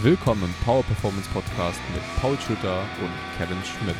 [0.00, 3.96] Willkommen im Power Performance Podcast mit Paul Schütter und Kevin Schmidt.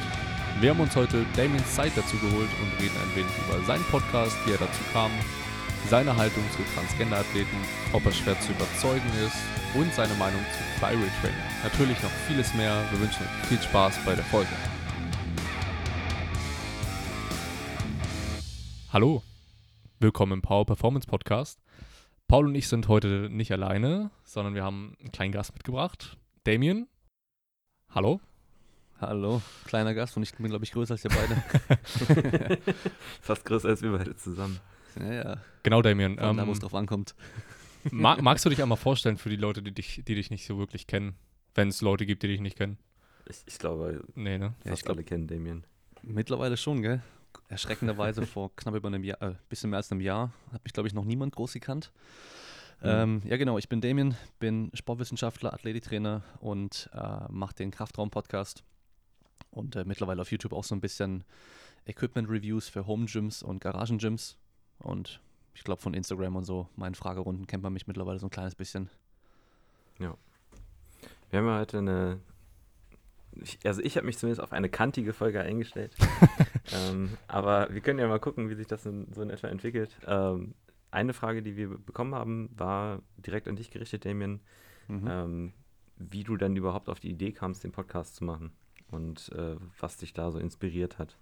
[0.60, 4.36] Wir haben uns heute Damien Zeit dazu geholt und reden ein wenig über seinen Podcast,
[4.46, 5.10] wie er dazu kam,
[5.88, 7.56] seine Haltung zu Transgender-Athleten,
[7.92, 9.34] ob er schwer zu überzeugen ist
[9.74, 11.42] und seine Meinung zu Flyweight Training.
[11.64, 12.80] Natürlich noch vieles mehr.
[12.92, 14.52] Wir wünschen euch viel Spaß bei der Folge.
[18.92, 19.24] Hallo,
[19.98, 21.58] willkommen im Power Performance Podcast.
[22.28, 26.18] Paul und ich sind heute nicht alleine, sondern wir haben einen kleinen Gast mitgebracht.
[26.44, 26.86] Damien.
[27.88, 28.20] Hallo.
[29.00, 32.58] Hallo, kleiner Gast und ich bin, glaube ich, größer als ihr beide.
[33.22, 34.58] Fast größer als wir beide zusammen.
[34.98, 35.36] ja, ja.
[35.62, 36.18] Genau, Damien.
[36.20, 37.14] Ähm, da, wo Ähm, es drauf ankommt.
[37.90, 40.58] ma magst du dich einmal vorstellen für die Leute, die dich, die dich nicht so
[40.58, 41.14] wirklich kennen?
[41.54, 42.76] Wenn es Leute gibt, die dich nicht kennen.
[43.26, 44.54] Ich, ich glaube, Nee, ne?
[44.64, 45.64] Ja, fast ich glaub- alle kennen Damien.
[46.02, 47.02] Mittlerweile schon, gell?
[47.48, 50.88] Erschreckenderweise vor knapp über einem Jahr, äh, bisschen mehr als einem Jahr, hat mich, glaube
[50.88, 51.92] ich, noch niemand groß gekannt.
[52.80, 52.86] Mhm.
[52.88, 58.62] Ähm, ja, genau, ich bin Damien, bin Sportwissenschaftler, Athletiktrainer und äh, mache den Kraftraum-Podcast.
[59.50, 61.24] Und äh, mittlerweile auf YouTube auch so ein bisschen
[61.86, 64.36] Equipment-Reviews für Home-Gyms und Garagen-Gyms.
[64.78, 65.20] Und
[65.54, 68.54] ich glaube, von Instagram und so, meinen Fragerunden kennt man mich mittlerweile so ein kleines
[68.54, 68.90] bisschen.
[71.30, 72.20] Wir haben ja heute eine.
[73.32, 75.94] Ich, also, ich habe mich zumindest auf eine kantige Folge eingestellt.
[76.72, 79.96] ähm, aber wir können ja mal gucken, wie sich das in, so in etwa entwickelt.
[80.06, 80.54] Ähm,
[80.90, 84.40] eine Frage, die wir bekommen haben, war direkt an dich gerichtet, Damien,
[84.88, 85.06] Mhm.
[85.06, 85.52] ähm,
[85.98, 88.52] wie du dann überhaupt auf die Idee kamst, den Podcast zu machen
[88.90, 91.18] und äh, was dich da so inspiriert hat.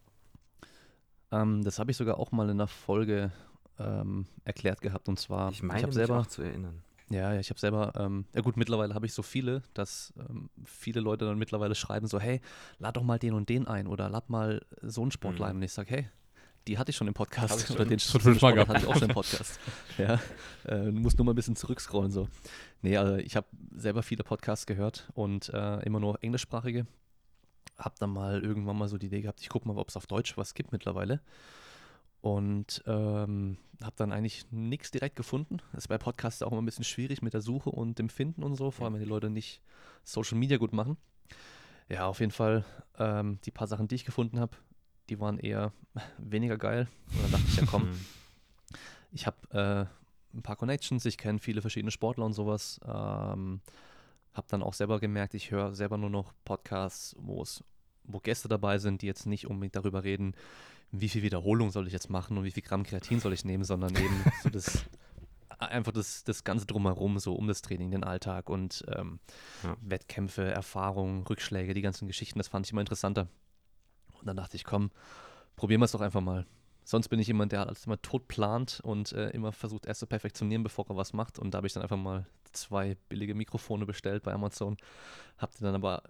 [1.33, 3.33] Ähm, das habe ich sogar auch mal in einer Folge
[3.81, 5.09] ähm, erklärt gehabt.
[5.09, 6.83] Und zwar, Ich meine, habe mich selber, auch zu erinnern.
[7.11, 10.51] Ja, ja, ich habe selber, ähm, ja gut, mittlerweile habe ich so viele, dass ähm,
[10.65, 12.41] viele Leute dann mittlerweile schreiben so, hey,
[12.79, 15.51] lad doch mal den und den ein oder lad mal so einen Sportler Mhm.
[15.51, 15.57] ein.
[15.57, 16.09] Und ich sage, hey,
[16.67, 17.89] die hatte ich schon im Podcast ich oder schon.
[17.89, 18.69] den Schon Sportler gehabt.
[18.71, 19.61] hatte ich auch schon im Podcast.
[19.99, 20.15] ja,
[20.65, 22.29] äh, du musst nur mal ein bisschen zurückscrollen so.
[22.83, 23.47] Nee, also ich habe
[23.77, 26.87] selber viele Podcasts gehört und äh, immer nur englischsprachige.
[27.79, 30.07] Hab dann mal irgendwann mal so die Idee gehabt, ich gucke mal, ob es auf
[30.07, 31.21] Deutsch was gibt mittlerweile.
[32.21, 35.59] Und ähm, habe dann eigentlich nichts direkt gefunden.
[35.73, 38.43] Das ist bei Podcasts auch immer ein bisschen schwierig mit der Suche und dem Finden
[38.43, 39.61] und so, vor allem wenn die Leute nicht
[40.03, 40.97] Social Media gut machen.
[41.89, 42.65] Ja, auf jeden Fall
[42.99, 44.57] ähm, die paar Sachen, die ich gefunden habe,
[45.09, 45.73] die waren eher
[46.19, 46.89] weniger geil.
[47.13, 48.07] Und dann dachte ich, ja komm, Mhm.
[49.13, 52.81] ich habe äh, ein paar Connections, ich kenne viele verschiedene Sportler und sowas.
[52.85, 53.61] Ähm,
[54.35, 57.65] habe dann auch selber gemerkt, ich höre selber nur noch Podcasts, wo es,
[58.05, 60.35] wo Gäste dabei sind, die jetzt nicht unbedingt darüber reden,
[61.01, 63.65] wie viel Wiederholung soll ich jetzt machen und wie viel Gramm Kreatin soll ich nehmen,
[63.65, 64.85] sondern eben so das
[65.59, 69.21] einfach das, das Ganze drumherum, so um das Training, den Alltag und ähm,
[69.63, 69.77] Ja.
[69.81, 73.29] Wettkämpfe, Erfahrungen, Rückschläge, die ganzen Geschichten, das fand ich immer interessanter.
[74.19, 74.91] Und dann dachte ich, komm,
[75.57, 76.47] probieren wir es doch einfach mal.
[76.85, 80.07] Sonst bin ich jemand, der alles immer tot plant und äh, immer versucht, erst zu
[80.07, 81.39] perfektionieren, bevor er was macht.
[81.39, 84.77] Und da habe ich dann einfach mal zwei billige Mikrofone bestellt bei Amazon.
[85.37, 86.03] Hab die dann aber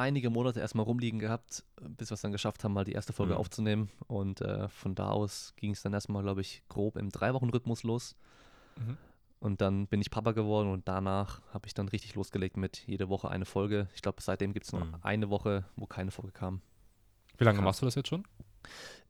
[0.00, 3.34] einige Monate erstmal rumliegen gehabt, bis wir es dann geschafft haben, mal die erste Folge
[3.34, 3.38] Mhm.
[3.38, 3.90] aufzunehmen.
[4.08, 8.16] Und äh, von da aus ging es dann erstmal, glaube ich, grob im Drei-Wochen-Rhythmus los.
[8.76, 8.96] Mhm.
[9.40, 13.08] Und dann bin ich Papa geworden und danach habe ich dann richtig losgelegt mit jede
[13.08, 13.88] Woche eine Folge.
[13.94, 14.94] Ich glaube, seitdem gibt es nur Mhm.
[15.02, 16.60] eine Woche, wo keine Folge kam.
[17.38, 17.64] Wie lange Krass.
[17.64, 18.24] machst du das jetzt schon?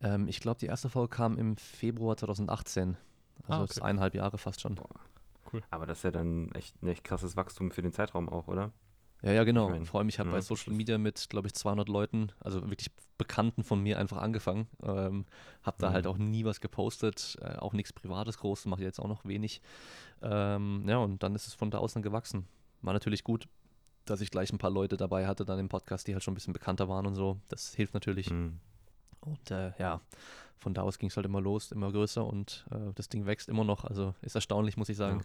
[0.00, 2.96] Ähm, ich glaube, die erste Folge kam im Februar 2018.
[3.42, 3.86] Also Ah, das ist okay.
[3.88, 4.78] eineinhalb Jahre fast schon.
[5.70, 8.70] Aber das ist ja dann echt ein echt krasses Wachstum für den Zeitraum auch, oder?
[9.22, 9.66] Ja, ja, genau.
[9.66, 11.88] Ich mein, Vor allem, ich habe ja, bei das Social Media mit, glaube ich, 200
[11.88, 14.66] Leuten, also wirklich Bekannten von mir einfach angefangen.
[14.82, 15.26] Ähm,
[15.62, 15.92] habe da Mhm.
[15.94, 19.25] halt auch nie was gepostet, äh, auch nichts Privates groß, mache ich jetzt auch noch
[19.26, 19.60] wenig.
[20.22, 22.47] Ähm, ja, und dann ist es von da aus dann gewachsen.
[22.82, 23.47] War natürlich gut,
[24.06, 26.34] dass ich gleich ein paar Leute dabei hatte dann im Podcast, die halt schon ein
[26.37, 27.38] bisschen bekannter waren und so.
[27.48, 28.31] Das hilft natürlich.
[28.31, 28.58] Mhm.
[29.20, 30.00] Und äh, ja,
[30.58, 33.50] von da aus ging es halt immer los, immer größer und äh, das Ding wächst
[33.50, 33.84] immer noch.
[33.84, 35.22] Also ist erstaunlich, muss ich sagen.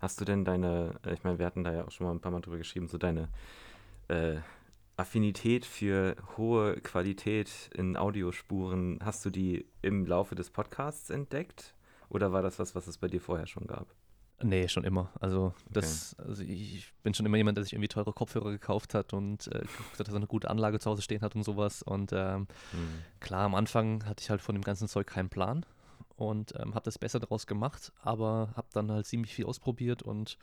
[0.00, 2.20] Hast du denn deine, äh, ich meine, wir hatten da ja auch schon mal ein
[2.20, 3.28] paar Mal drüber geschrieben, so deine
[4.08, 4.36] äh,
[4.96, 11.74] Affinität für hohe Qualität in Audiospuren, hast du die im Laufe des Podcasts entdeckt?
[12.08, 13.88] Oder war das was, was es bei dir vorher schon gab?
[14.42, 15.10] Nee, schon immer.
[15.20, 19.12] Also, das, also ich bin schon immer jemand, der sich irgendwie teure Kopfhörer gekauft hat
[19.12, 21.82] und äh, geguckt hat, dass er eine gute Anlage zu Hause stehen hat und sowas.
[21.82, 23.02] Und ähm, Mhm.
[23.20, 25.64] klar, am Anfang hatte ich halt von dem ganzen Zeug keinen Plan
[26.16, 30.38] und ähm, habe das besser daraus gemacht, aber habe dann halt ziemlich viel ausprobiert und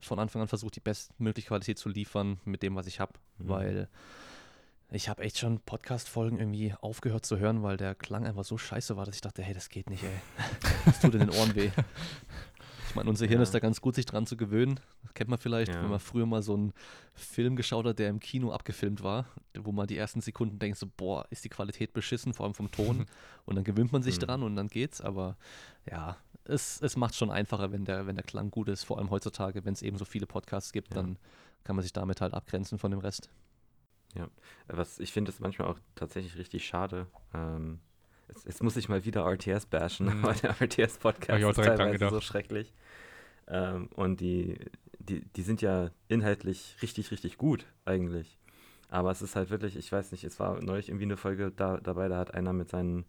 [0.00, 3.48] von Anfang an versucht, die bestmögliche Qualität zu liefern mit dem, was ich habe, Mhm.
[3.48, 3.88] weil
[4.92, 8.96] ich habe echt schon Podcast-Folgen irgendwie aufgehört zu hören, weil der Klang einfach so scheiße
[8.96, 10.10] war, dass ich dachte, hey, das geht nicht, ey.
[10.86, 11.70] Das tut in den Ohren weh.
[12.90, 13.44] Ich meine, unser Hirn Ja.
[13.44, 14.80] ist da ganz gut, sich dran zu gewöhnen.
[15.04, 15.80] Das kennt man vielleicht, Ja.
[15.82, 16.72] wenn man früher mal so einen
[17.14, 19.26] Film geschaut hat, der im Kino abgefilmt war,
[19.56, 22.72] wo man die ersten Sekunden denkt, so, boah, ist die Qualität beschissen, vor allem vom
[22.72, 23.06] Ton.
[23.46, 24.20] und dann gewöhnt man sich Mhm.
[24.22, 25.00] dran und dann geht's.
[25.00, 25.36] Aber
[25.88, 29.10] ja, es, es macht schon einfacher, wenn der, wenn der Klang gut ist, vor allem
[29.10, 31.00] heutzutage, wenn es eben so viele Podcasts gibt, Ja.
[31.02, 31.16] dann
[31.62, 33.30] kann man sich damit halt abgrenzen von dem Rest.
[34.66, 37.06] Was ich finde, ist manchmal auch tatsächlich richtig schade.
[37.32, 37.78] Ähm,
[38.30, 40.24] jetzt, jetzt muss ich mal wieder RTS bashen, Mhm.
[40.24, 42.72] aber der Hab ich RTS-Podcast ist teilweise so schrecklich.
[43.48, 44.56] Ähm, und die,
[44.98, 48.38] die, die sind ja inhaltlich richtig, richtig gut eigentlich.
[48.88, 51.78] Aber es ist halt wirklich, ich weiß nicht, es war neulich irgendwie eine Folge da,
[51.78, 53.04] dabei, da hat einer mit seinen,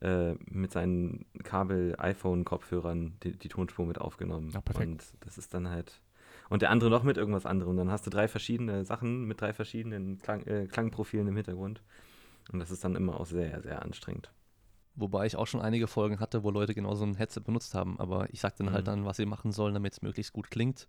[0.00, 4.50] äh, mit seinen Kabel-iPhone-Kopfhörern die, die Tonspur mit aufgenommen.
[4.50, 4.88] Ja, perfekt.
[4.90, 6.00] Und das ist dann halt.
[6.50, 7.76] Und der andere noch mit irgendwas anderem.
[7.76, 11.82] Dann hast du drei verschiedene Sachen mit drei verschiedenen Klang, äh, Klangprofilen im Hintergrund.
[12.52, 14.30] Und das ist dann immer auch sehr, sehr anstrengend.
[14.96, 17.98] Wobei ich auch schon einige Folgen hatte, wo Leute genau so ein Headset benutzt haben,
[17.98, 18.90] aber ich sag dann halt Mhm.
[18.90, 20.86] dann, was sie machen sollen, damit es möglichst gut klingt.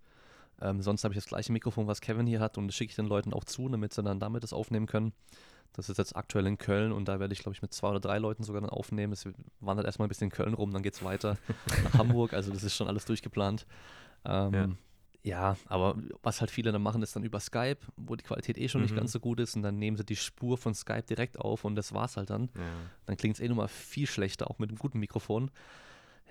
[0.62, 2.96] Ähm, sonst habe ich das gleiche Mikrofon, was Kevin hier hat und das schicke ich
[2.96, 5.12] den Leuten auch zu, damit sie dann damit das aufnehmen können.
[5.74, 8.00] Das ist jetzt aktuell in Köln und da werde ich, glaube ich, mit zwei oder
[8.00, 9.12] drei Leuten sogar dann aufnehmen.
[9.12, 9.28] Es
[9.60, 11.38] wandert erstmal ein bisschen in Köln rum, dann geht es weiter
[11.84, 12.34] nach Hamburg.
[12.34, 13.66] Also das ist schon alles durchgeplant.
[14.24, 14.68] Ähm, Ja.
[15.26, 15.58] Ja.
[15.66, 18.82] aber was halt viele dann machen, ist dann über Skype, wo die Qualität eh schon
[18.82, 18.98] nicht Mhm.
[18.98, 21.76] ganz so gut ist und dann nehmen sie die Spur von Skype direkt auf und
[21.76, 22.50] das war's halt dann.
[22.56, 22.62] Ja.
[23.06, 25.52] Dann klingt es eh nochmal viel schlechter, auch mit einem guten Mikrofon.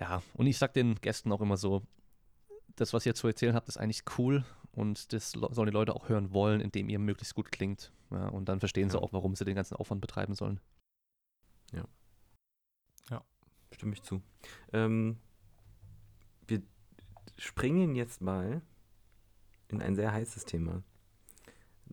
[0.01, 1.83] Ja, und ich sag den Gästen auch immer so,
[2.77, 6.09] das, was ihr zu erzählen habt, ist eigentlich cool und das sollen die Leute auch
[6.09, 7.93] hören wollen, indem ihr möglichst gut klingt.
[8.11, 9.03] Ja, und dann verstehen sie Ja.
[9.03, 10.61] auch, warum sie den ganzen Aufwand betreiben sollen.
[13.73, 14.23] Stimme ich zu.
[14.73, 15.19] Ähm,
[16.47, 16.63] wir
[17.37, 18.63] springen jetzt mal
[19.69, 20.83] in ein sehr heißes Thema.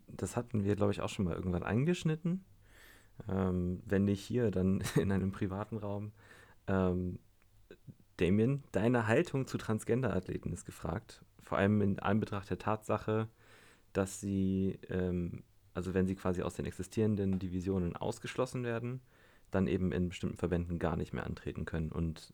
[0.07, 2.43] Das hatten wir, glaube ich, auch schon mal irgendwann angeschnitten.
[3.27, 6.11] Ähm, wenn nicht hier, dann in einem privaten Raum.
[6.67, 7.19] Ähm,
[8.17, 11.23] Damien, deine Haltung zu Transgender-Athleten ist gefragt.
[11.39, 13.27] Vor allem in Anbetracht der Tatsache,
[13.93, 19.01] dass sie, ähm, also wenn sie quasi aus den existierenden Divisionen ausgeschlossen werden,
[19.49, 22.33] dann eben in bestimmten Verbänden gar nicht mehr antreten können und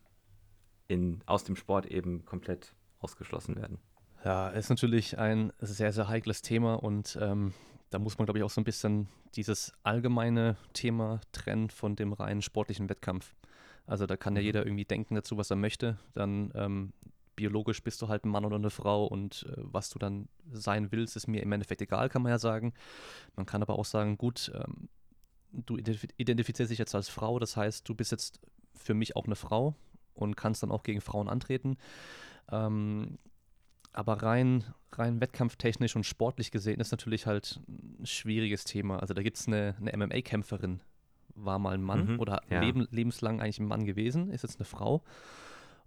[0.87, 3.79] in, aus dem Sport eben komplett ausgeschlossen werden.
[4.25, 7.53] Ja, ist natürlich ein sehr, sehr heikles Thema und ähm,
[7.89, 12.13] da muss man, glaube ich, auch so ein bisschen dieses allgemeine Thema trennen von dem
[12.13, 13.35] reinen sportlichen Wettkampf.
[13.85, 14.45] Also da kann ja Mhm.
[14.45, 15.97] jeder irgendwie denken dazu, was er möchte.
[16.13, 16.93] Dann ähm,
[17.35, 20.91] biologisch bist du halt ein Mann oder eine Frau und äh, was du dann sein
[20.91, 22.73] willst, ist mir im Endeffekt egal, kann man ja sagen.
[23.35, 24.89] Man kann aber auch sagen, gut, ähm,
[25.53, 28.41] du identif identifizierst dich jetzt als Frau, das heißt, du bist jetzt
[28.75, 29.75] für mich auch eine Frau
[30.15, 31.77] und kannst dann auch gegen Frauen antreten.
[32.51, 33.19] Ähm,
[33.97, 38.99] aber rein, rein wettkampftechnisch und sportlich gesehen ist natürlich halt ein schwieriges Thema.
[38.99, 40.81] Also da gibt es eine, eine MMA-Kämpferin,
[41.33, 42.61] war mal ein Mann Mhm, oder ja.
[42.61, 45.03] leben, lebenslang eigentlich ein Mann gewesen, ist jetzt eine Frau.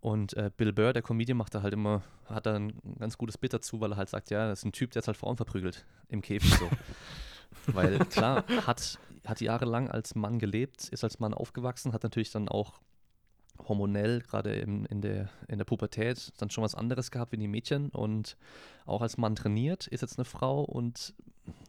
[0.00, 3.38] Und äh, Bill Burr, der Comedian, macht da halt immer, hat da ein ganz gutes
[3.38, 5.36] Bild dazu, weil er halt sagt, ja, das ist ein Typ, der jetzt halt Frauen
[5.36, 6.68] verprügelt im Käfig so.
[7.72, 12.48] weil klar, hat, hat jahrelang als Mann gelebt, ist als Mann aufgewachsen, hat natürlich dann
[12.48, 12.80] auch
[13.68, 17.48] hormonell, gerade in, in, der, in der Pubertät, dann schon was anderes gehabt wie die
[17.48, 18.36] Mädchen und
[18.86, 21.14] auch als Mann trainiert, ist jetzt eine Frau und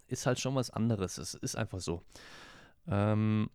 [0.07, 1.17] ist halt schon was anderes.
[1.17, 2.01] Es ist einfach so.
[2.88, 3.49] Ähm,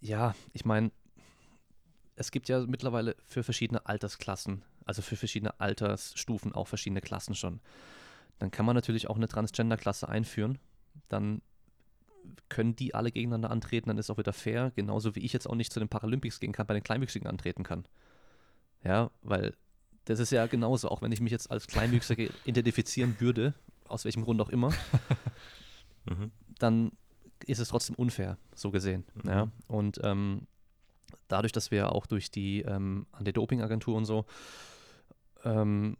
[0.00, 0.90] ja, ich meine,
[2.16, 7.60] es gibt ja mittlerweile für verschiedene Altersklassen, also für verschiedene Altersstufen auch verschiedene Klassen schon.
[8.38, 10.58] Dann kann man natürlich auch eine Transgender-Klasse einführen.
[11.08, 11.42] Dann
[12.48, 14.72] können die alle gegeneinander antreten, dann ist auch wieder fair.
[14.76, 17.62] Genauso wie ich jetzt auch nicht zu den Paralympics gehen kann, bei den Kleinwüchsigen antreten
[17.62, 17.84] kann.
[18.84, 19.54] Ja, weil
[20.04, 23.54] das ist ja genauso, auch wenn ich mich jetzt als Kleinwüchsige identifizieren würde,
[23.86, 24.72] aus welchem Grund auch immer,
[26.04, 26.32] Mhm.
[26.58, 26.90] dann
[27.46, 29.04] ist es trotzdem unfair, so gesehen.
[29.22, 29.30] Mhm.
[29.30, 29.48] Ja?
[29.68, 30.48] Und ähm,
[31.28, 34.26] dadurch, dass wir auch durch die ähm, Anti-Doping-Agentur und so
[35.44, 35.96] ähm,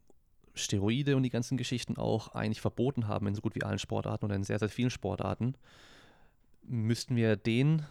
[0.55, 4.25] Steroide und die ganzen Geschichten auch eigentlich verboten haben in so gut wie allen Sportarten
[4.25, 5.55] oder in sehr, sehr vielen Sportarten,
[6.63, 7.87] müssten wir denen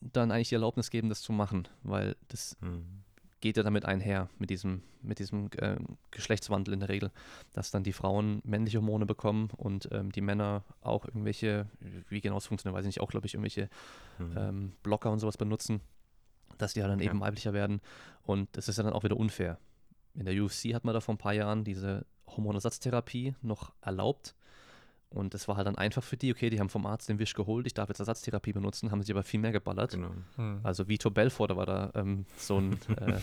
[0.00, 3.02] dann eigentlich die Erlaubnis geben, das zu machen, weil das Mhm.
[3.40, 5.76] geht ja damit einher, mit diesem, mit diesem äh,
[6.10, 7.10] Geschlechtswandel in der Regel,
[7.52, 11.66] dass dann die Frauen männliche Hormone bekommen und ähm, die Männer auch irgendwelche,
[12.08, 13.68] wie genau es funktioniert, weiß ich nicht, auch glaube ich irgendwelche
[14.18, 14.34] Mhm.
[14.36, 15.80] ähm, Blocker und sowas benutzen,
[16.58, 17.10] dass die halt dann Ja.
[17.10, 17.80] eben weiblicher werden
[18.22, 19.58] und das ist ja dann auch wieder unfair.
[20.14, 24.34] In der UFC hat man da vor ein paar Jahren diese Hormonersatztherapie noch erlaubt
[25.14, 27.34] und das war halt dann einfach für die, okay, die haben vom Arzt den Wisch
[27.34, 29.92] geholt, ich darf jetzt Ersatztherapie benutzen, haben sich aber viel mehr geballert.
[29.92, 30.10] Genau.
[30.36, 30.60] Hm.
[30.62, 33.20] Also Vitor Belfort, da war da ähm, so ein, äh,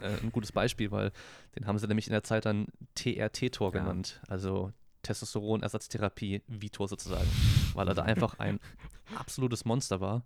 [0.00, 1.12] äh, ein gutes Beispiel, weil
[1.56, 3.80] den haben sie nämlich in der Zeit dann TRT-Tor Ja.
[3.80, 7.28] genannt, also Testosteron-Ersatztherapie Vitor sozusagen,
[7.74, 8.60] weil er da einfach ein
[9.16, 10.24] absolutes Monster war,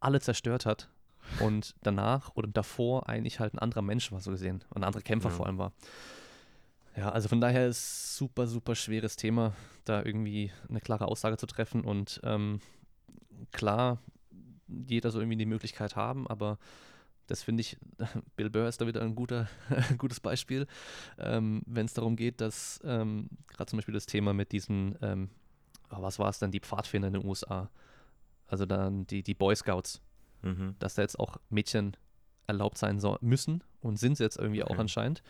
[0.00, 0.88] alle zerstört hat
[1.40, 5.28] und danach oder davor eigentlich halt ein anderer Mensch war, so gesehen, ein anderer Kämpfer
[5.30, 5.34] Ja.
[5.34, 5.72] vor allem war.
[6.96, 9.54] Ja, also von daher ist super, super schweres Thema,
[9.84, 12.60] da irgendwie eine klare Aussage zu treffen und ähm,
[13.52, 13.98] klar,
[14.66, 16.58] jeder soll irgendwie die Möglichkeit haben, aber
[17.28, 17.76] das finde ich,
[18.36, 19.48] Bill Burr ist da wieder ein guter,
[19.98, 20.66] gutes Beispiel,
[21.18, 25.30] ähm, wenn es darum geht, dass ähm, gerade zum Beispiel das Thema mit diesen, ähm,
[25.90, 27.70] was war es dann, die Pfadfinder in den USA,
[28.46, 30.00] also dann die, die Boy Scouts,
[30.42, 30.76] Mhm.
[30.78, 31.96] dass da jetzt auch Mädchen
[32.46, 34.72] erlaubt sein so, müssen und sind sie jetzt irgendwie Okay.
[34.72, 35.22] auch anscheinend,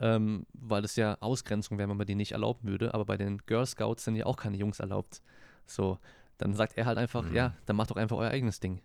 [0.00, 3.38] ähm, weil es ja Ausgrenzung wäre, wenn man die nicht erlauben würde, aber bei den
[3.46, 5.22] Girl Scouts sind ja auch keine Jungs erlaubt.
[5.66, 5.98] So,
[6.38, 7.34] dann sagt er halt einfach, Mhm.
[7.36, 8.80] ja, dann macht doch einfach euer eigenes Ding.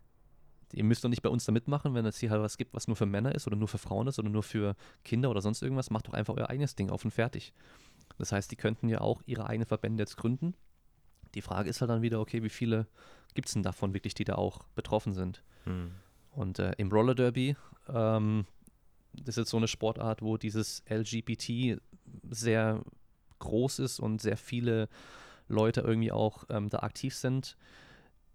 [0.73, 2.87] Ihr müsst doch nicht bei uns da mitmachen, wenn es hier halt was gibt, was
[2.87, 5.61] nur für Männer ist oder nur für Frauen ist oder nur für Kinder oder sonst
[5.61, 5.89] irgendwas.
[5.89, 7.53] Macht doch einfach euer eigenes Ding auf und fertig.
[8.17, 10.53] Das heißt, die könnten ja auch ihre eigenen Verbände jetzt gründen.
[11.33, 12.87] Die Frage ist halt dann wieder, okay, wie viele
[13.35, 15.43] gibt es denn davon wirklich, die da auch betroffen sind?
[15.65, 15.91] Mhm.
[16.31, 17.55] Und äh, im Roller Derby,
[17.87, 18.45] ähm,
[19.17, 21.79] das ist jetzt so eine Sportart, wo dieses LGBT
[22.29, 22.83] sehr
[23.39, 24.87] groß ist und sehr viele
[25.47, 27.57] Leute irgendwie auch ähm, da aktiv sind.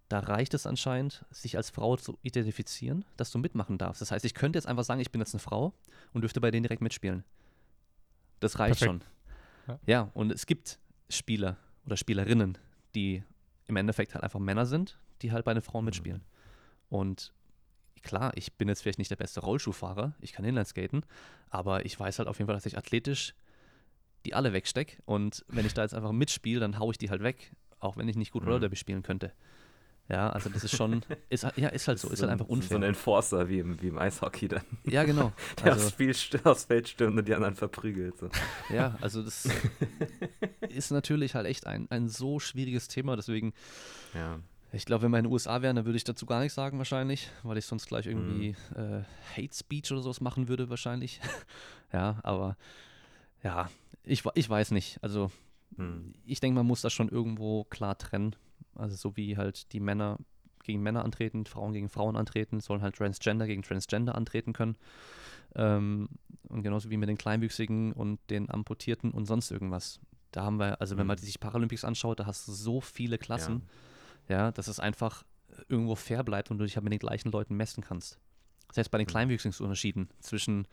[0.09, 4.01] Da reicht es anscheinend, sich als Frau zu identifizieren, dass du mitmachen darfst.
[4.01, 5.73] Das heißt, ich könnte jetzt einfach sagen, ich bin jetzt eine Frau
[6.13, 7.23] und dürfte bei denen direkt mitspielen.
[8.41, 9.03] Das reicht Perfekt.
[9.03, 9.11] schon.
[9.67, 9.79] Ja.
[9.85, 10.11] Ja.
[10.13, 12.57] und es gibt Spieler oder Spielerinnen,
[12.95, 13.23] die
[13.67, 15.87] im Endeffekt halt einfach Männer sind, die halt bei den Frauen Mhm.
[15.87, 16.21] mitspielen.
[16.89, 17.31] Und
[18.03, 21.03] klar, ich bin jetzt vielleicht nicht der beste Rollschuhfahrer, ich kann Inlineskaten,
[21.49, 23.33] aber ich weiß halt auf jeden Fall, dass ich athletisch
[24.25, 24.97] die alle wegstecke.
[25.05, 28.07] Und wenn ich da jetzt einfach mitspiele, dann haue ich die halt weg, auch wenn
[28.07, 28.49] ich nicht gut Mhm.
[28.49, 29.31] Roller Derby spielen könnte.
[30.09, 32.47] Ja, also das ist schon, ist, halt- ja, ist halt so, ist, halt ein- einfach
[32.47, 32.83] So ein unfair.
[32.83, 34.63] Enforcer wie im, wie im Eishockey dann.
[34.85, 35.31] Ja, genau.
[35.63, 38.17] Der Also, aufs, Spiel, aufs Feld stürmt und die anderen verprügelt.
[38.17, 38.29] So.
[38.73, 39.47] ja, also das
[40.69, 43.53] ist natürlich halt echt ein, ein so schwieriges Thema, deswegen
[44.13, 44.39] Ja.
[44.73, 46.77] Ich glaube, wenn wir in den USA wären, dann würde ich dazu gar nichts sagen
[46.77, 49.01] wahrscheinlich, weil ich sonst gleich irgendwie äh,
[49.35, 51.19] Hate Speech oder sowas machen würde wahrscheinlich.
[51.93, 52.55] ja, aber
[53.43, 53.69] ja,
[54.03, 54.97] ich, ich weiß nicht.
[55.03, 55.31] Also
[55.77, 56.13] Mhm.
[56.25, 58.35] ich denke, man muss das schon irgendwo klar trennen.
[58.75, 60.17] Also so wie halt die Männer
[60.63, 64.75] gegen Männer antreten, Frauen gegen Frauen antreten, sollen halt Transgender gegen Transgender antreten können.
[65.55, 66.09] Ähm,
[66.49, 69.99] und genauso wie mit den Kleinwüchsigen und den Amputierten und sonst irgendwas.
[70.31, 71.21] Da haben wir, also wenn man Mhm.
[71.21, 73.67] sich Paralympics anschaut, da hast du so viele Klassen ja,
[74.27, 75.23] dass es einfach
[75.67, 78.19] irgendwo fair bleibt und du dich halt mit den gleichen Leuten messen kannst.
[78.71, 79.11] Selbst bei den Mhm.
[79.11, 80.67] Kleinwüchsungsunterschieden zwischen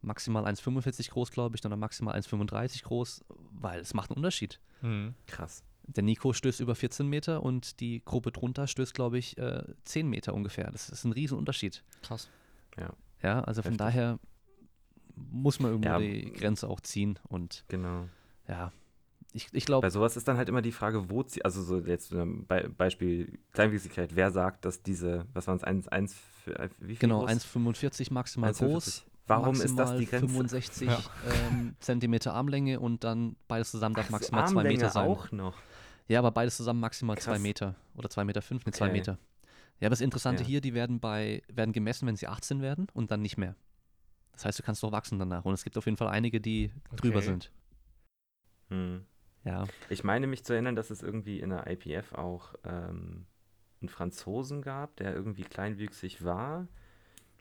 [0.00, 4.58] maximal 1,45 groß, glaube ich, oder maximal 1,35 groß, weil es macht einen Unterschied.
[4.80, 5.14] Mhm.
[5.26, 5.62] Krass.
[5.86, 10.08] Der Nico stößt über 14 Meter und die Gruppe drunter stößt, glaube ich, äh, 10
[10.08, 10.70] Meter ungefähr.
[10.70, 11.84] Das ist ein Riesenunterschied.
[12.02, 12.30] Krass.
[13.22, 13.78] Ja, also von Heftig.
[13.86, 14.18] daher
[15.14, 18.08] muss man irgendwo Ja, die Grenze auch ziehen und Genau.
[18.48, 18.72] ja,
[19.32, 21.78] ich, ich glaube, Bei sowas ist dann halt immer die Frage, wo, zie- also so
[21.78, 26.16] jetzt ähm, Be Beispiel Kleinwüchsigkeit, wer sagt, dass diese, was waren es, 1, 1,
[26.78, 27.30] wie viel genau, groß?
[27.30, 28.58] 1,45 maximal 1,45.
[28.66, 29.06] groß.
[29.26, 30.28] Warum ist das maximal die Grenze?
[30.28, 31.00] 65 Ja.
[31.48, 35.08] ähm, Zentimeter Armlänge und dann beides zusammen darf Ach maximal zwei Armlänge Meter sein.
[35.08, 35.54] auch noch.
[36.08, 37.42] Ja, aber beides zusammen maximal zwei Krass.
[37.42, 38.92] Meter oder zwei Meter fünf, ne, zwei Okay.
[38.92, 39.18] Meter.
[39.80, 40.48] Ja, aber das Interessante Ja.
[40.48, 43.54] hier, die werden bei, werden gemessen, wenn sie 18 werden und dann nicht mehr.
[44.32, 45.44] Das heißt, du kannst doch wachsen danach.
[45.44, 47.26] Und es gibt auf jeden Fall einige, die drüber Okay.
[47.26, 47.52] sind.
[48.68, 49.04] Hm.
[49.44, 49.64] Ja.
[49.88, 53.26] Ich meine mich zu erinnern, dass es irgendwie in der IPF auch ähm,
[53.80, 56.68] einen Franzosen gab, der irgendwie kleinwüchsig war,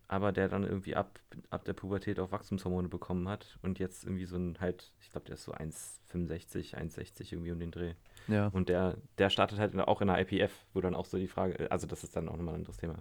[0.08, 4.26] aber der dann irgendwie ab, ab der Pubertät auch Wachstumshormone bekommen hat und jetzt irgendwie
[4.26, 7.94] so ein halt, ich glaube, der ist so 1,65, 1,60 irgendwie um den Dreh.
[8.28, 8.48] Ja.
[8.48, 11.28] Und der, der startet halt in, auch in der IPF, wo dann auch so die
[11.28, 12.98] Frage, also das ist dann auch nochmal ein anderes Thema.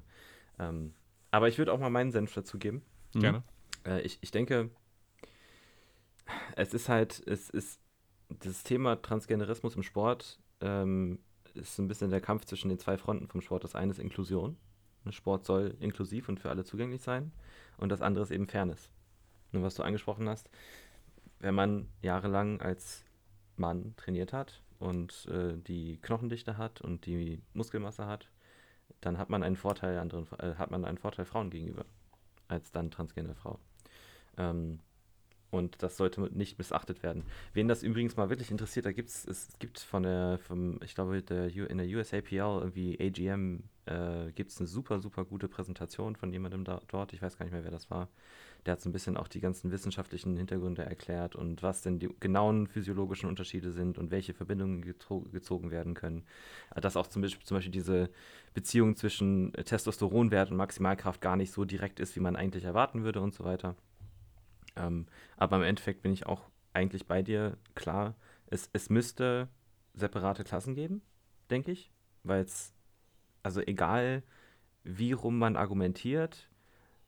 [0.59, 0.95] Ähm,
[1.31, 2.83] aber ich würde auch mal meinen Senf dazu geben.
[3.15, 3.21] Mhm.
[3.21, 3.43] Gerne.
[3.87, 4.71] Äh, ich, ich denke,
[6.55, 7.81] es ist halt, es ist
[8.39, 11.19] das Thema Transgenderismus im Sport ähm,
[11.55, 13.65] ist ein bisschen der Kampf zwischen den zwei Fronten vom Sport.
[13.65, 14.57] Das eine ist Inklusion.
[15.11, 17.33] Sport soll inklusiv und für alle zugänglich sein.
[17.79, 18.91] Und das andere ist eben Fairness.
[19.53, 20.51] Und was du angesprochen hast,
[21.39, 23.05] wenn man jahrelang als
[23.57, 28.31] Mann trainiert hat und äh, die Knochendichte hat und die Muskelmasse hat,
[29.01, 31.85] dann hat man einen Vorteil anderen, äh, hat man einen Vorteil Frauen gegenüber
[32.49, 33.59] als dann transgender Frau.
[34.37, 34.81] Ähm,
[35.51, 37.25] und das sollte nicht missachtet werden.
[37.53, 41.23] Wen das übrigens mal wirklich interessiert, da gibt's, es gibt von der, vom, ich glaube,
[41.23, 46.33] der, in der USAPL, irgendwie AGM, äh, gibt es eine super, super gute Präsentation von
[46.33, 47.13] jemandem da, dort.
[47.13, 48.09] Ich weiß gar nicht mehr, wer das war.
[48.67, 52.11] Der hat so ein bisschen auch die ganzen wissenschaftlichen Hintergründe erklärt und was denn die
[52.21, 56.25] genauen physiologischen Unterschiede sind und welche Verbindungen gezogen werden können.
[56.75, 58.11] Äh, Dass auch zum Beispiel, zum Beispiel diese
[58.55, 63.21] Beziehung zwischen Testosteronwert und Maximalkraft gar nicht so direkt ist, wie man eigentlich erwarten würde
[63.21, 63.77] und so weiter.
[64.77, 67.57] Ähm, aber im Endeffekt bin ich auch eigentlich bei dir.
[67.75, 68.15] Klar,
[68.47, 69.49] es, es müsste
[69.95, 71.03] separate Klassen geben,
[71.51, 71.91] denke ich,
[72.23, 72.73] weil es,
[73.43, 74.23] also egal
[74.85, 76.49] wie rum man argumentiert,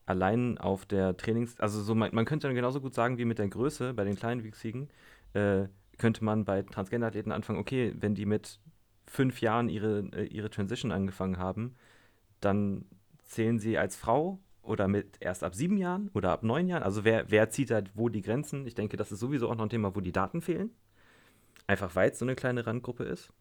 [0.06, 3.38] allein auf der Trainings-, also so man, man könnte dann genauso gut sagen wie mit
[3.38, 4.90] der Größe bei den Kleinwüchsigen,
[5.34, 8.58] äh, könnte man bei Transgender-Athleten anfangen, okay, wenn die mit
[9.06, 11.76] fünf Jahren ihre, äh, ihre Transition angefangen haben,
[12.40, 12.84] dann
[13.24, 16.82] zählen sie als Frau oder mit erst ab sieben Jahren oder ab neun Jahren?
[16.82, 18.66] Also wer, wer zieht da wo die Grenzen?
[18.66, 20.70] Ich denke, das ist sowieso auch noch ein Thema, wo die Daten fehlen.
[21.66, 23.32] Einfach weil es so eine kleine Randgruppe ist.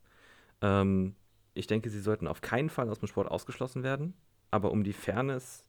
[0.62, 1.16] Ähm,
[1.54, 4.13] ich denke, sie sollten auf keinen Fall aus dem Sport ausgeschlossen werden.
[4.51, 5.66] Aber um die Fairness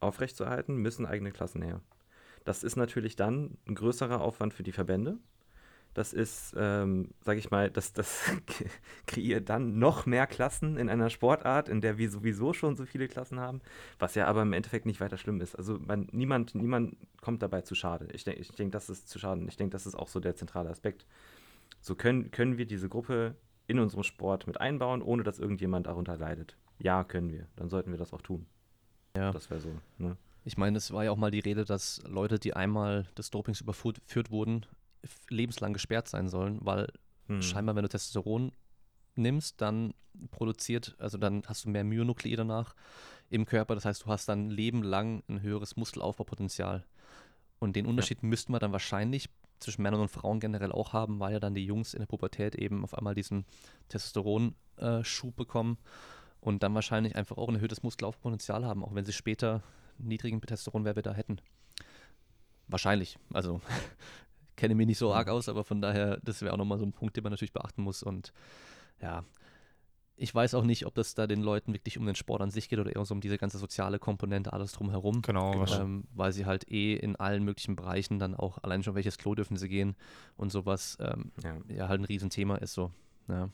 [0.00, 1.80] aufrechtzuerhalten, müssen eigene Klassen her.
[2.44, 5.18] Das ist natürlich dann ein größerer Aufwand für die Verbände.
[5.94, 8.24] Das ist, ähm, sage ich mal, das, das
[9.06, 13.08] kreiert dann noch mehr Klassen in einer Sportart, in der wir sowieso schon so viele
[13.08, 13.62] Klassen haben,
[13.98, 15.54] was ja aber im Endeffekt nicht weiter schlimm ist.
[15.54, 18.08] Also man, niemand, niemand kommt dabei zu schade.
[18.12, 19.48] Ich denke, ich denk, das ist zu schaden.
[19.48, 21.06] Ich denke, das ist auch so der zentrale Aspekt.
[21.80, 23.34] So können, können wir diese Gruppe
[23.66, 26.56] in unserem Sport mit einbauen, ohne dass irgendjemand darunter leidet.
[26.78, 27.48] Ja, können wir.
[27.56, 28.46] Dann sollten wir das auch tun.
[29.16, 29.32] Ja.
[29.32, 29.70] Das wäre so.
[29.98, 30.16] Ne?
[30.44, 33.60] Ich meine, es war ja auch mal die Rede, dass Leute, die einmal des Dopings
[33.60, 34.66] überführt wurden,
[35.28, 36.88] lebenslang gesperrt sein sollen, weil
[37.26, 37.42] hm.
[37.42, 38.52] scheinbar, wenn du Testosteron
[39.16, 39.94] nimmst, dann
[40.30, 42.74] produziert, also dann hast du mehr Myonuklide danach
[43.30, 43.74] im Körper.
[43.74, 46.84] Das heißt, du hast dann lebenlang ein höheres Muskelaufbaupotenzial.
[47.58, 48.28] Und den Unterschied ja.
[48.28, 51.64] müssten wir dann wahrscheinlich zwischen Männern und Frauen generell auch haben, weil ja dann die
[51.64, 53.46] Jungs in der Pubertät eben auf einmal diesen
[53.88, 55.78] Testosteron-Schub äh, bekommen
[56.40, 59.62] und dann wahrscheinlich einfach auch ein erhöhtes Muskelaufbaupotenzial haben, auch wenn sie später
[59.98, 61.40] niedrigen Testosteronwerte da hätten.
[62.68, 63.18] Wahrscheinlich.
[63.32, 63.60] Also
[64.56, 66.92] kenne mich nicht so arg aus, aber von daher, das wäre auch nochmal so ein
[66.92, 68.02] Punkt, den man natürlich beachten muss.
[68.02, 68.32] Und
[69.00, 69.24] ja,
[70.16, 72.68] ich weiß auch nicht, ob das da den Leuten wirklich um den Sport an sich
[72.68, 75.20] geht oder eher so um diese ganze soziale Komponente, alles drumherum.
[75.22, 79.18] Genau, ähm, weil sie halt eh in allen möglichen Bereichen dann auch, allein schon welches
[79.18, 79.94] Klo dürfen sie gehen
[80.36, 81.56] und sowas, ähm, ja.
[81.68, 81.88] ja.
[81.88, 82.90] halt ein Riesenthema ist so.
[83.28, 83.50] Ja.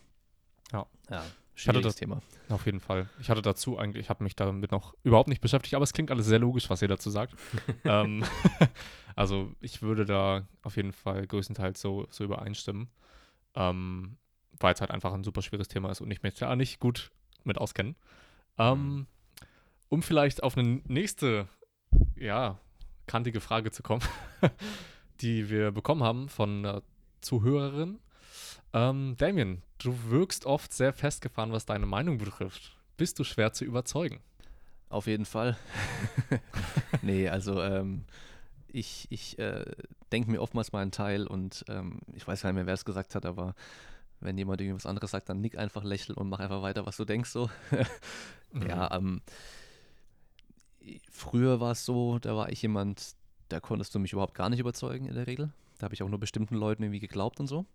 [0.73, 0.87] Ja.
[1.11, 1.25] ja.
[1.67, 2.23] Hatte das Thema.
[2.49, 3.09] Auf jeden Fall.
[3.21, 6.11] Ich hatte dazu eigentlich, ich habe mich damit noch überhaupt nicht beschäftigt, aber es klingt
[6.11, 7.35] alles sehr logisch, was ihr dazu sagt.
[7.85, 8.25] ähm,
[9.17, 12.89] also ich würde da auf jeden Fall größtenteils so, so übereinstimmen,
[13.55, 14.17] ähm,
[14.59, 17.11] weil es halt einfach ein super schwieriges Thema ist und ich mich da nicht gut
[17.45, 17.95] mit auskenne.
[18.59, 19.07] Ähm, mhm.
[19.89, 21.49] um vielleicht auf eine nächste,
[22.17, 22.59] ja,
[23.07, 24.03] kantige Frage zu kommen,
[25.21, 26.83] die wir bekommen haben von einer
[27.21, 27.99] Zuhörerin.
[28.75, 32.77] Ähm, Damien, du wirkst oft sehr festgefahren, was deine Meinung betrifft.
[32.97, 34.21] Bist du schwer zu überzeugen?
[34.89, 35.57] Auf jeden Fall.
[37.03, 38.05] nee, also ähm,
[38.69, 39.65] ich, ich äh,
[40.11, 42.85] denke mir oftmals mal einen Teil und ähm, ich weiß gar nicht mehr, wer es
[42.85, 43.55] gesagt hat, aber
[44.21, 47.05] wenn jemand irgendwas anderes sagt, dann nick einfach lächeln und mach einfach weiter, was du
[47.05, 47.51] denkst so.
[48.53, 48.69] mhm.
[48.69, 49.21] Ja, ähm,
[51.11, 53.17] früher war es so, da war ich jemand,
[53.49, 55.53] da konntest du mich überhaupt gar nicht überzeugen in der Regel.
[55.79, 57.67] Da habe ich auch nur bestimmten Leuten irgendwie geglaubt und so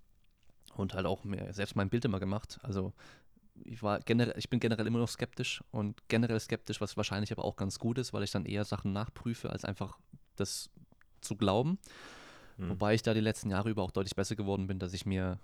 [0.75, 2.59] und halt auch mir selbst mein Bild immer gemacht.
[2.63, 2.93] Also
[3.63, 7.45] ich war generell, ich bin generell immer noch skeptisch und generell skeptisch, was wahrscheinlich aber
[7.45, 9.97] auch ganz gut ist, weil ich dann eher Sachen nachprüfe, als einfach
[10.35, 10.69] das
[11.21, 11.79] zu glauben.
[12.57, 12.69] Mhm.
[12.69, 15.39] Wobei ich da die letzten Jahre über auch deutlich besser geworden bin, dass ich mir,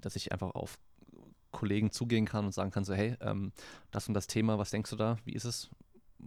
[0.00, 0.78] dass ich einfach auf
[1.50, 3.52] Kollegen zugehen kann und sagen kann, so, hey, ähm,
[3.90, 5.16] das und das Thema, was denkst du da?
[5.24, 5.70] Wie ist es?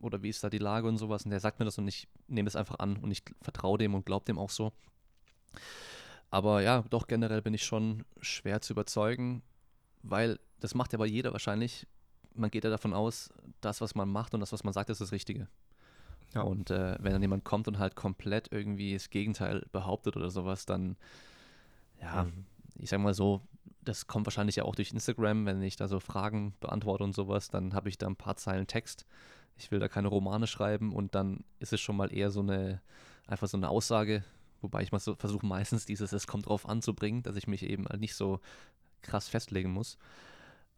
[0.01, 1.23] Oder wie ist da die Lage und sowas?
[1.23, 3.95] Und der sagt mir das und ich nehme es einfach an und ich vertraue dem
[3.95, 4.71] und glaube dem auch so.
[6.35, 9.41] Aber ja, doch generell bin ich schon schwer zu überzeugen,
[10.03, 11.87] weil das macht ja aber jeder wahrscheinlich.
[12.33, 13.29] Man geht ja davon aus,
[13.61, 15.47] das, was man macht und das, was man sagt, ist das Richtige.
[16.33, 16.41] Ja.
[16.41, 20.65] Und äh, wenn dann jemand kommt und halt komplett irgendwie das Gegenteil behauptet oder sowas,
[20.65, 20.97] dann,
[22.01, 22.45] ja, mhm.
[22.79, 23.39] ich sag mal so,
[23.85, 27.47] das kommt wahrscheinlich ja auch durch Instagram, wenn ich da so Fragen beantworte und sowas,
[27.47, 29.05] dann habe ich da ein paar Zeilen Text.
[29.55, 32.81] Ich will da keine Romane schreiben und dann ist es schon mal eher so eine,
[33.25, 34.25] einfach so eine Aussage,
[34.61, 37.85] Wobei ich mal so versuche meistens dieses Es kommt drauf anzubringen, dass ich mich eben
[37.99, 38.39] nicht so
[39.01, 39.97] krass festlegen muss.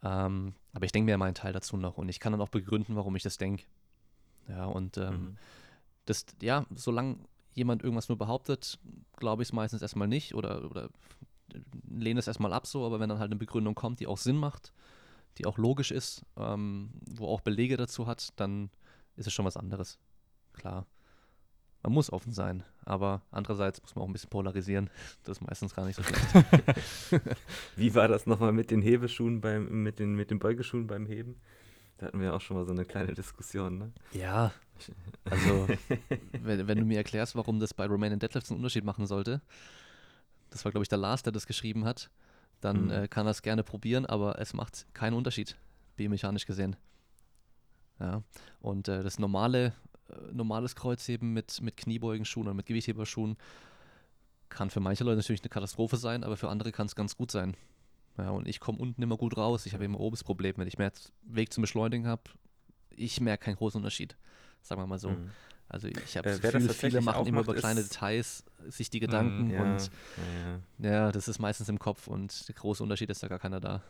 [0.03, 2.95] Ähm, aber ich denke mir meinen Teil dazu noch und ich kann dann auch begründen,
[2.95, 3.63] warum ich das denke.
[4.47, 5.37] Ja, und ähm, mhm.
[6.05, 7.17] das, ja, solange
[7.53, 8.77] jemand irgendwas nur behauptet,
[9.15, 10.89] glaube ich es meistens erstmal nicht oder, oder
[11.89, 14.37] lehne es erstmal ab so, aber wenn dann halt eine Begründung kommt, die auch Sinn
[14.37, 14.73] macht,
[15.37, 18.69] die auch logisch ist, ähm, wo auch Belege dazu hat, dann
[19.15, 19.97] ist es schon was anderes.
[20.53, 20.85] Klar
[21.83, 24.89] man muss offen sein, aber andererseits muss man auch ein bisschen polarisieren.
[25.23, 27.21] Das ist meistens gar nicht so schlecht.
[27.75, 31.35] Wie war das nochmal mit den Hebeschuhen beim, mit den, mit den Beugeschuhen beim Heben?
[31.97, 33.91] Da hatten wir auch schon mal so eine kleine Diskussion, ne?
[34.11, 34.51] Ja.
[35.25, 35.67] Also,
[36.43, 39.41] wenn, wenn, du mir erklärst, warum das bei Romanian Deadlifts einen Unterschied machen sollte,
[40.51, 42.11] das war, glaube ich, der Lars, der das geschrieben hat,
[42.61, 42.91] dann mhm.
[42.91, 45.57] äh, kann er es gerne probieren, aber es macht keinen Unterschied,
[45.95, 46.75] biomechanisch gesehen.
[47.99, 48.21] Ja.
[48.59, 49.73] Und äh, das normale
[50.31, 53.37] normales Kreuzheben mit, mit Kniebeugenschuhen oder mit Gewichtheberschuhen
[54.49, 57.31] kann für manche Leute natürlich eine Katastrophe sein, aber für andere kann es ganz gut
[57.31, 57.55] sein.
[58.17, 59.65] Ja, und ich komme unten immer gut raus.
[59.65, 60.55] Ich habe immer obes Problem.
[60.57, 60.91] Wenn ich mehr
[61.23, 62.23] Weg zum Beschleunigen habe,
[62.89, 64.15] ich merke keinen großen Unterschied.
[64.61, 65.09] Sagen wir mal so.
[65.09, 65.29] Mhm.
[65.69, 69.51] Also ich habe äh, Gefühl, viele machen immer über kleine Details sich die Gedanken mm,
[69.51, 69.91] ja, und
[70.79, 71.11] ja, ja.
[71.11, 73.83] das ist meistens im Kopf und der große Unterschied ist da gar keiner da.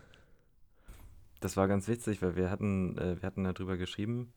[1.39, 4.33] Das war ganz witzig, weil wir hatten, äh, wir hatten darüber geschrieben,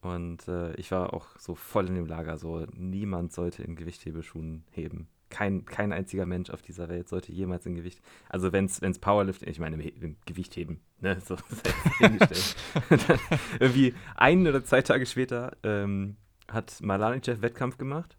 [0.00, 4.64] Und äh, ich war auch so voll in dem Lager, so niemand sollte in Gewichthebeschuhen
[4.70, 5.08] heben.
[5.28, 9.48] Kein, kein einziger Mensch auf dieser Welt sollte jemals in Gewicht, also wenn es Powerlifting,
[9.48, 11.36] ich meine im, im Gewicht heben, ne, so
[11.98, 12.56] hingestellt.
[13.60, 16.16] irgendwie ein oder zwei Tage später ähm,
[16.50, 18.16] hat Malanichev Wettkampf gemacht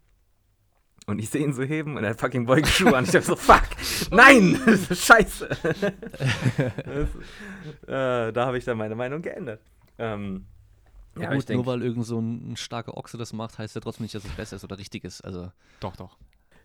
[1.06, 3.04] und ich sehe ihn so heben und er hat fucking Beugeschuhe an.
[3.04, 3.64] Ich dachte so, fuck,
[4.12, 5.48] nein, das ist scheiße.
[6.84, 7.08] das,
[7.88, 9.60] äh, da habe ich dann meine Meinung geändert.
[9.98, 10.46] Ähm,
[11.18, 13.80] ja, gut, denk, nur weil irgend so ein, ein starker Ochse das macht, heißt ja
[13.80, 15.22] trotzdem nicht, dass es besser ist oder richtig ist.
[15.22, 16.16] Also doch, doch.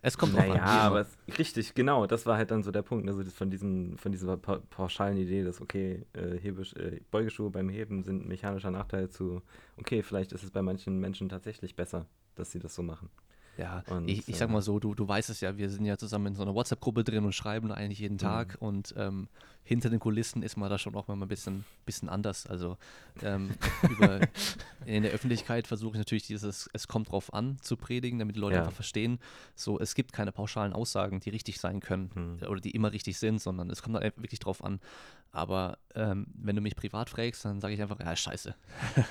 [0.02, 0.58] Es kommt naja, an.
[0.58, 2.06] Ja, aber es, richtig, genau.
[2.06, 3.08] Das war halt dann so der Punkt.
[3.08, 7.68] Also von, diesem, von dieser pa pauschalen Idee, dass, okay, äh, Hebisch, äh, Beugeschuhe beim
[7.68, 9.42] Heben sind mechanischer Nachteil zu,
[9.78, 12.06] okay, vielleicht ist es bei manchen Menschen tatsächlich besser,
[12.36, 13.10] dass sie das so machen.
[13.58, 15.96] Ja, und, ich, ich sag mal so, du, du weißt es ja, wir sind ja
[15.96, 18.68] zusammen in so einer WhatsApp-Gruppe drin und schreiben eigentlich jeden Tag mhm.
[18.68, 19.28] und ähm,
[19.66, 22.46] hinter den Kulissen ist man da schon auch mal ein bisschen, bisschen anders.
[22.46, 22.78] Also
[23.22, 23.50] ähm,
[23.90, 24.20] über,
[24.86, 28.40] in der Öffentlichkeit versuche ich natürlich dieses Es kommt drauf an zu predigen, damit die
[28.40, 28.60] Leute ja.
[28.60, 29.18] einfach verstehen,
[29.56, 32.46] so es gibt keine pauschalen Aussagen, die richtig sein können mhm.
[32.46, 34.78] oder die immer richtig sind, sondern es kommt dann wirklich drauf an.
[35.32, 38.54] Aber ähm, wenn du mich privat fragst, dann sage ich einfach, ja, scheiße.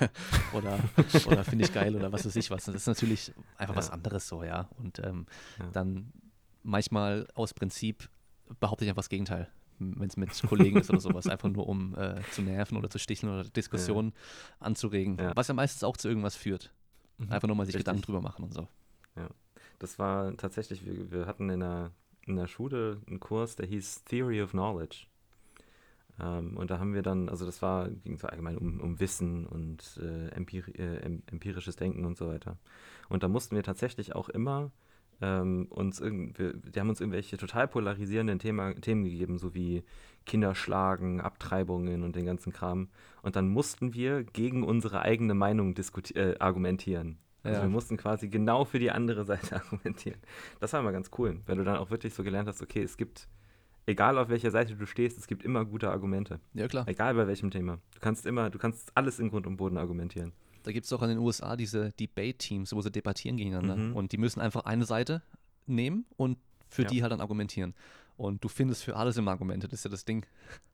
[0.54, 0.80] oder
[1.26, 2.64] oder finde ich geil oder was weiß ich was.
[2.64, 3.78] Das ist natürlich einfach ja.
[3.78, 4.70] was anderes so, ja.
[4.78, 5.26] Und ähm,
[5.58, 5.66] ja.
[5.74, 6.14] dann
[6.62, 8.08] manchmal aus Prinzip
[8.58, 11.94] behaupte ich einfach das Gegenteil wenn es mit Kollegen ist oder sowas, einfach nur um
[11.96, 14.66] äh, zu nerven oder zu sticheln oder Diskussionen ja.
[14.66, 15.32] anzuregen, ja.
[15.34, 16.72] was ja meistens auch zu irgendwas führt.
[17.18, 17.32] Mhm.
[17.32, 17.86] Einfach nur mal sich Richtig.
[17.86, 18.68] Gedanken drüber machen und so.
[19.16, 19.28] Ja,
[19.78, 21.90] das war tatsächlich, wir, wir hatten in der,
[22.26, 25.06] in der Schule einen Kurs, der hieß Theory of Knowledge.
[26.20, 29.46] Ähm, und da haben wir dann, also das war, ging so allgemein um, um Wissen
[29.46, 32.56] und äh, empiri äh, empirisches Denken und so weiter.
[33.08, 34.70] Und da mussten wir tatsächlich auch immer
[35.20, 39.82] ähm, uns wir, die haben uns irgendwelche total polarisierenden Thema, Themen gegeben, so wie
[40.26, 42.88] Kinderschlagen, Abtreibungen und den ganzen Kram.
[43.22, 45.74] Und dann mussten wir gegen unsere eigene Meinung
[46.14, 47.18] äh, argumentieren.
[47.42, 47.64] Also ja.
[47.64, 50.18] wir mussten quasi genau für die andere Seite argumentieren.
[50.60, 52.96] Das war immer ganz cool, weil du dann auch wirklich so gelernt hast, okay, es
[52.96, 53.28] gibt,
[53.86, 56.40] egal auf welcher Seite du stehst, es gibt immer gute Argumente.
[56.54, 56.86] Ja, klar.
[56.88, 57.78] Egal bei welchem Thema.
[57.94, 60.32] Du kannst immer, du kannst alles in Grund und Boden argumentieren.
[60.66, 63.76] Da gibt es auch in den USA diese Debate-Teams, wo sie debattieren gegeneinander.
[63.76, 63.94] Mhm.
[63.94, 65.22] Und die müssen einfach eine Seite
[65.66, 66.88] nehmen und für ja.
[66.88, 67.72] die halt dann argumentieren.
[68.16, 70.26] Und du findest für alles immer Argumente, das ist ja das Ding.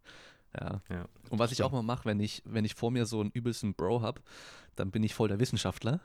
[0.59, 0.81] ja.
[0.89, 1.05] ja.
[1.29, 3.75] Und was ich auch mal mache, wenn ich, wenn ich vor mir so einen übelsten
[3.75, 4.23] Bro habe,
[4.77, 6.01] dann bin ich voll der Wissenschaftler.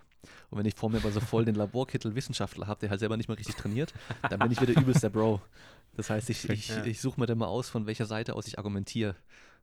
[0.49, 3.15] Und wenn ich vor mir aber so voll den Laborkittel Wissenschaftler habe, der halt selber
[3.15, 3.93] nicht mal richtig trainiert,
[4.29, 5.41] dann bin ich wieder übelster Bro.
[5.95, 6.83] Das heißt, ich, ich, ja.
[6.83, 9.15] ich suche mir dann mal aus, von welcher Seite aus ich argumentiere.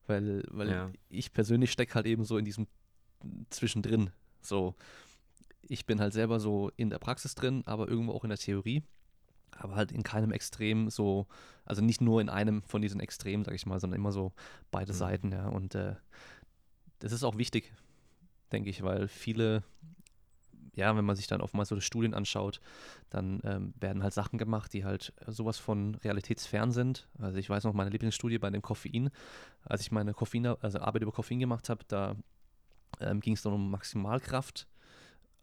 [0.07, 0.91] Weil, weil ja.
[1.11, 2.67] ich persönlich stecke halt eben so in diesem
[3.51, 4.11] zwischendrin.
[4.41, 4.75] So,
[5.69, 8.83] ich bin halt selber so in der Praxis drin, aber irgendwo auch in der Theorie.
[9.57, 11.27] Aber halt in keinem Extrem so,
[11.65, 14.33] also nicht nur in einem von diesen Extremen, sag ich mal, sondern immer so
[14.71, 14.97] beide mhm.
[14.97, 15.47] Seiten, ja.
[15.47, 15.95] Und äh,
[16.99, 17.73] das ist auch wichtig,
[18.51, 19.63] denke ich, weil viele,
[20.75, 22.61] ja, wenn man sich dann oftmals so die Studien anschaut,
[23.11, 27.09] dann ähm, werden halt Sachen gemacht, die halt sowas von realitätsfern sind.
[27.21, 29.11] Also ich weiß noch, meine Lieblingsstudie bei dem Koffein,
[29.65, 32.17] als ich meine Koffein, also Arbeit über Koffein gemacht habe, da
[33.00, 34.66] ähm, ging es dann um Maximalkraft,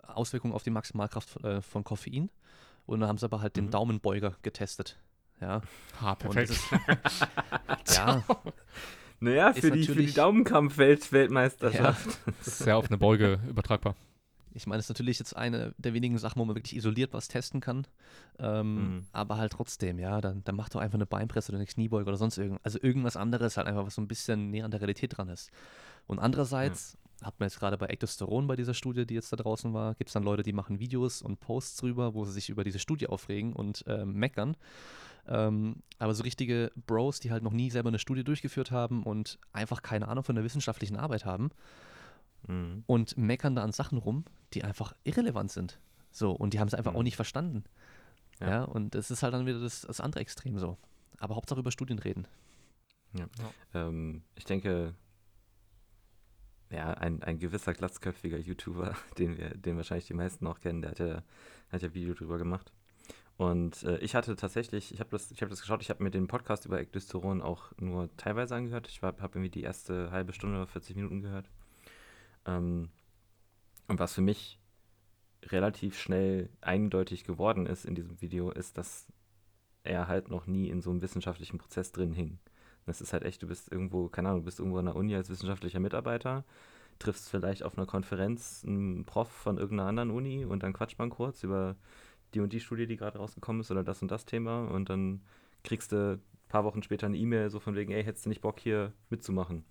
[0.03, 2.29] Auswirkungen auf die Maximalkraft äh, von Koffein.
[2.85, 3.61] Und dann haben sie aber halt mhm.
[3.61, 4.97] den Daumenbeuger getestet.
[5.39, 5.61] Ja,
[5.99, 6.51] ha, perfekt.
[6.51, 6.69] Ist,
[7.95, 8.23] ja.
[9.19, 12.05] Naja, für die, für die Daumenkampf-Weltmeisterschaft.
[12.05, 12.33] Ja.
[12.39, 13.95] Das ist ja auf eine Beuge übertragbar.
[14.53, 17.27] Ich meine, es ist natürlich jetzt eine der wenigen Sachen, wo man wirklich isoliert was
[17.27, 17.87] testen kann.
[18.39, 19.05] Ähm, mhm.
[19.13, 22.17] Aber halt trotzdem, ja, dann, dann mach doch einfach eine Beinpresse oder eine Kniebeuge oder
[22.17, 22.65] sonst irgendwas.
[22.65, 25.51] Also irgendwas anderes, halt einfach, was so ein bisschen näher an der Realität dran ist.
[26.07, 29.73] Und andererseits, hat man jetzt gerade bei Ektosteron bei dieser Studie, die jetzt da draußen
[29.73, 32.63] war, gibt es dann Leute, die machen Videos und Posts drüber, wo sie sich über
[32.63, 34.57] diese Studie aufregen und äh, meckern.
[35.27, 39.37] Ähm, aber so richtige Bros, die halt noch nie selber eine Studie durchgeführt haben und
[39.53, 41.51] einfach keine Ahnung von der wissenschaftlichen Arbeit haben
[42.47, 42.83] mhm.
[42.87, 45.79] und meckern da an Sachen rum, die einfach irrelevant sind.
[46.11, 46.97] So, und die haben es einfach mhm.
[46.97, 47.63] auch nicht verstanden.
[48.39, 48.49] Ja.
[48.49, 48.63] ja.
[48.63, 50.77] und das ist halt dann wieder das, das andere Extrem so.
[51.19, 52.27] Aber Hauptsache über Studien reden.
[53.13, 53.27] Ja.
[53.73, 53.87] ja.
[53.87, 54.95] Ähm, ich denke,
[56.71, 60.91] ja, ein, ein gewisser glatzköpfiger YouTuber, den wir, den wahrscheinlich die meisten auch kennen, der
[60.91, 61.23] hat ja,
[61.71, 62.71] hat ja Video drüber gemacht.
[63.37, 66.27] Und äh, ich hatte tatsächlich, ich habe das, hab das geschaut, ich habe mir den
[66.27, 68.87] Podcast über Ekdysteron auch nur teilweise angehört.
[68.87, 71.49] Ich habe irgendwie die erste halbe Stunde oder 40 Minuten gehört.
[72.45, 72.89] Ähm,
[73.87, 74.59] und was für mich
[75.43, 79.07] relativ schnell eindeutig geworden ist in diesem Video, ist, dass
[79.83, 82.37] er halt noch nie in so einem wissenschaftlichen Prozess drin hing.
[82.85, 85.15] Das ist halt echt, du bist irgendwo, keine Ahnung, du bist irgendwo an der Uni
[85.15, 86.43] als wissenschaftlicher Mitarbeiter,
[86.99, 91.09] triffst vielleicht auf einer Konferenz einen Prof von irgendeiner anderen Uni und dann quatscht man
[91.09, 91.75] kurz über
[92.33, 95.21] die und die Studie, die gerade rausgekommen ist oder das und das Thema und dann
[95.63, 98.41] kriegst du ein paar Wochen später eine E-Mail so von wegen, ey, hättest du nicht
[98.41, 99.63] Bock hier mitzumachen?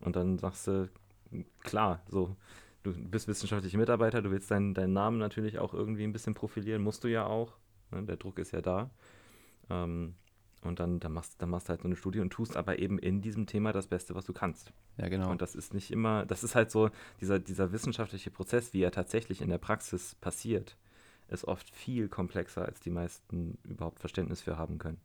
[0.00, 0.88] Und dann sagst du,
[1.60, 2.36] klar, so,
[2.82, 6.82] du bist wissenschaftlicher Mitarbeiter, du willst deinen, deinen Namen natürlich auch irgendwie ein bisschen profilieren,
[6.82, 7.56] musst du ja auch.
[7.90, 8.04] Ne?
[8.04, 8.90] Der Druck ist ja da.
[9.70, 10.14] Ähm,
[10.62, 12.98] und dann, dann, machst, dann machst du halt so eine Studie und tust aber eben
[12.98, 14.72] in diesem Thema das Beste, was du kannst.
[14.96, 15.30] Ja, genau.
[15.30, 16.90] Und das ist nicht immer, das ist halt so,
[17.20, 20.76] dieser, dieser wissenschaftliche Prozess, wie er tatsächlich in der Praxis passiert,
[21.28, 24.98] ist oft viel komplexer, als die meisten überhaupt Verständnis für haben können.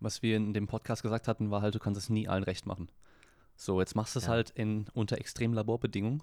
[0.00, 2.66] Was wir in dem Podcast gesagt hatten, war halt, du kannst es nie allen recht
[2.66, 2.88] machen.
[3.54, 4.32] So, jetzt machst du es Ja.
[4.32, 6.22] halt in, unter extremen Laborbedingungen.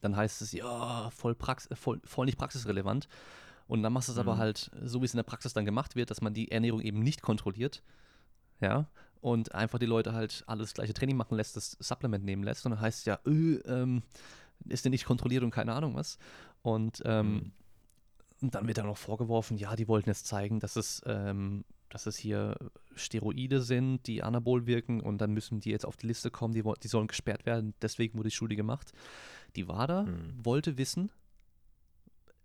[0.00, 3.08] Dann heißt es, ja, voll, Prax äh, voll, voll nicht praxisrelevant.
[3.66, 4.38] Und dann machst du es aber Mhm.
[4.38, 7.00] halt, so wie es in der Praxis dann gemacht wird, dass man die Ernährung eben
[7.00, 7.82] nicht kontrolliert.
[8.60, 8.86] Ja.
[9.20, 12.64] Und einfach die Leute halt alles gleiche Training machen lässt, das Supplement nehmen lässt.
[12.64, 14.02] Und dann heißt es ja, öh, ähm,
[14.68, 16.18] ist der nicht kontrolliert und keine Ahnung was.
[16.62, 17.52] Und, ähm, Mhm.
[18.42, 22.06] und dann wird dann noch vorgeworfen, ja, die wollten jetzt zeigen, dass es, ähm, dass
[22.06, 22.56] es hier
[22.94, 26.62] Steroide sind, die anabol wirken und dann müssen die jetzt auf die Liste kommen, die,
[26.82, 28.92] die sollen gesperrt werden, deswegen wurde die Studie gemacht.
[29.56, 30.44] Die WADA Mhm.
[30.44, 31.10] wollte wissen,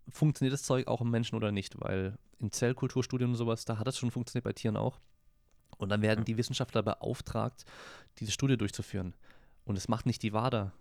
[0.10, 3.88] funktioniert das Zeug auch im Menschen oder nicht, weil in Zellkulturstudien und sowas, da hat
[3.88, 5.00] es schon funktioniert, bei Tieren auch.
[5.84, 6.26] Und dann werden Ja.
[6.26, 7.66] die Wissenschaftler beauftragt,
[8.20, 9.14] diese Studie durchzuführen.
[9.66, 10.72] Und es macht nicht die WADA.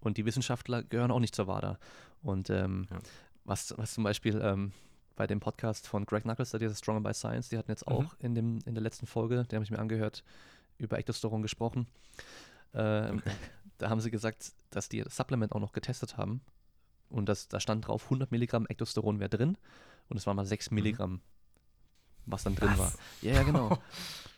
[0.00, 1.78] Und die Wissenschaftler gehören auch nicht zur WADA.
[2.22, 2.98] Und ähm, Ja.
[3.44, 4.72] was, was zum Beispiel ähm,
[5.16, 7.92] bei dem Podcast von Greg Knuckles, der ist Stronger by Science, die hatten jetzt Mhm.
[7.94, 10.24] auch in, dem, in der letzten Folge, den habe ich mir angehört,
[10.78, 11.86] über Ectosteron gesprochen.
[12.74, 13.30] Ähm, Okay.
[13.78, 16.40] Da haben sie gesagt, dass die das Supplement auch noch getestet haben.
[17.10, 19.58] Und das, da stand drauf, 100 Milligramm Ectosteron wäre drin.
[20.08, 21.20] Und es waren mal 6 Milligramm,
[22.26, 22.78] was dann drin Was?
[22.78, 22.92] war.
[23.20, 23.78] Ja, ja, genau.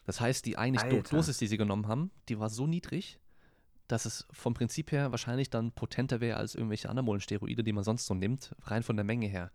[0.06, 1.16] Das heißt, die eigentlich Alter.
[1.16, 3.18] Dosis, die sie genommen haben, die war so niedrig,
[3.88, 7.84] dass es vom Prinzip her wahrscheinlich dann potenter wäre als irgendwelche anabolen Steroide, die man
[7.84, 9.50] sonst so nimmt, rein von der Menge her.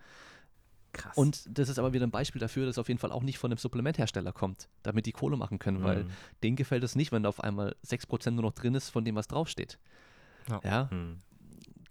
[0.91, 1.15] Krass.
[1.15, 3.37] Und das ist aber wieder ein Beispiel dafür, dass es auf jeden Fall auch nicht
[3.37, 6.09] von dem Supplementhersteller kommt, damit die Kohle machen können, weil Mhm.
[6.41, 9.13] denen gefällt es nicht, wenn da auf einmal 6% nur noch drin ist von dem,
[9.13, 9.77] was draufsteht.
[10.49, 10.61] Ja.
[10.63, 11.19] Ja, Mhm.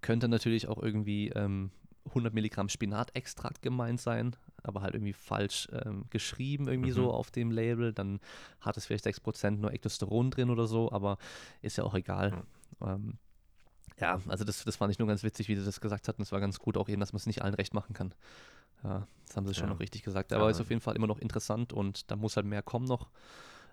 [0.01, 1.71] könnte natürlich auch irgendwie ähm,
[2.09, 4.35] 100 Milligramm Spinatextrakt gemeint sein,
[4.69, 6.95] aber halt irgendwie falsch ähm, geschrieben, irgendwie Mhm.
[6.95, 7.91] so auf dem Label.
[7.93, 8.19] Dann
[8.61, 11.17] hat es vielleicht 6% nur Ectosteron drin oder so, aber
[11.61, 12.43] ist ja auch egal.
[12.81, 13.17] Ähm,
[13.99, 16.21] ja, also das, das fand ich nur ganz witzig, wie sie das gesagt hatten.
[16.21, 18.13] Es war ganz gut auch eben, dass man es nicht allen recht machen kann.
[18.83, 19.73] Ja, das haben sie schon Ja.
[19.73, 20.31] noch richtig gesagt.
[20.31, 20.49] Aber Ja.
[20.51, 23.09] ist auf jeden Fall immer noch interessant und da muss halt mehr kommen noch.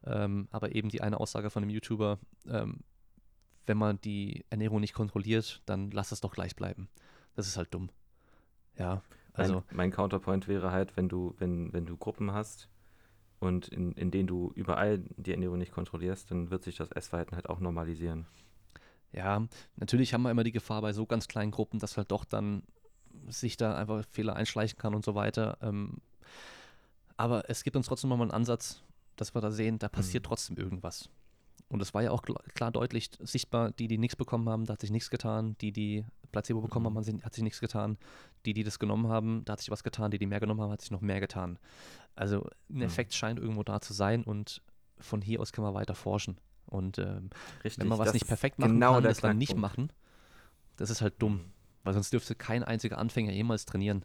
[0.05, 2.81] Ähm, aber eben die eine Aussage von dem YouTuber, ähm,
[3.67, 6.89] wenn man die Ernährung nicht kontrolliert, dann lass es doch gleich bleiben.
[7.35, 7.91] Das ist halt dumm.
[8.79, 9.03] Ja,
[9.37, 12.69] also mein, mein Counterpoint wäre halt, wenn du, wenn, wenn du Gruppen hast
[13.39, 17.37] und in, in denen du überall die Ernährung nicht kontrollierst, dann wird sich das Essverhalten
[17.37, 18.27] halt auch normalisieren.
[19.13, 19.47] ja,
[19.77, 22.63] natürlich haben wir immer die Gefahr bei so ganz kleinen Gruppen, dass halt doch dann
[23.29, 25.57] sich da einfach Fehler einschleichen kann und so weiter.
[25.63, 25.99] Ähm,
[27.17, 28.83] aber es gibt uns trotzdem nochmal einen Ansatz,
[29.17, 30.29] dass wir da sehen, da passiert Mhm.
[30.29, 31.09] trotzdem irgendwas.
[31.69, 34.81] Und es war ja auch klar, deutlich sichtbar, die, die nichts bekommen haben, da hat
[34.81, 35.57] sich nichts getan.
[35.61, 36.89] Die, die Placebo bekommen Mhm.
[36.91, 37.99] haben, hat sich- hat sich nichts getan.
[38.45, 40.11] Die, die das genommen haben, da hat sich was getan.
[40.13, 41.59] Die, die mehr genommen haben, hat sich noch mehr getan.
[42.15, 42.83] Also ein Mhm.
[42.83, 44.63] Effekt scheint irgendwo da zu sein und
[44.99, 46.39] von hier aus kann man weiter forschen.
[46.67, 47.31] Und ähm,
[47.65, 47.81] Richtig.
[47.83, 49.93] wenn man was nicht perfekt machen genau kann, das dann nicht machen,
[50.77, 51.35] das ist halt dumm.
[51.35, 51.53] Mhm.
[51.85, 54.05] Weil sonst dürfte kein einziger Anfänger jemals trainieren.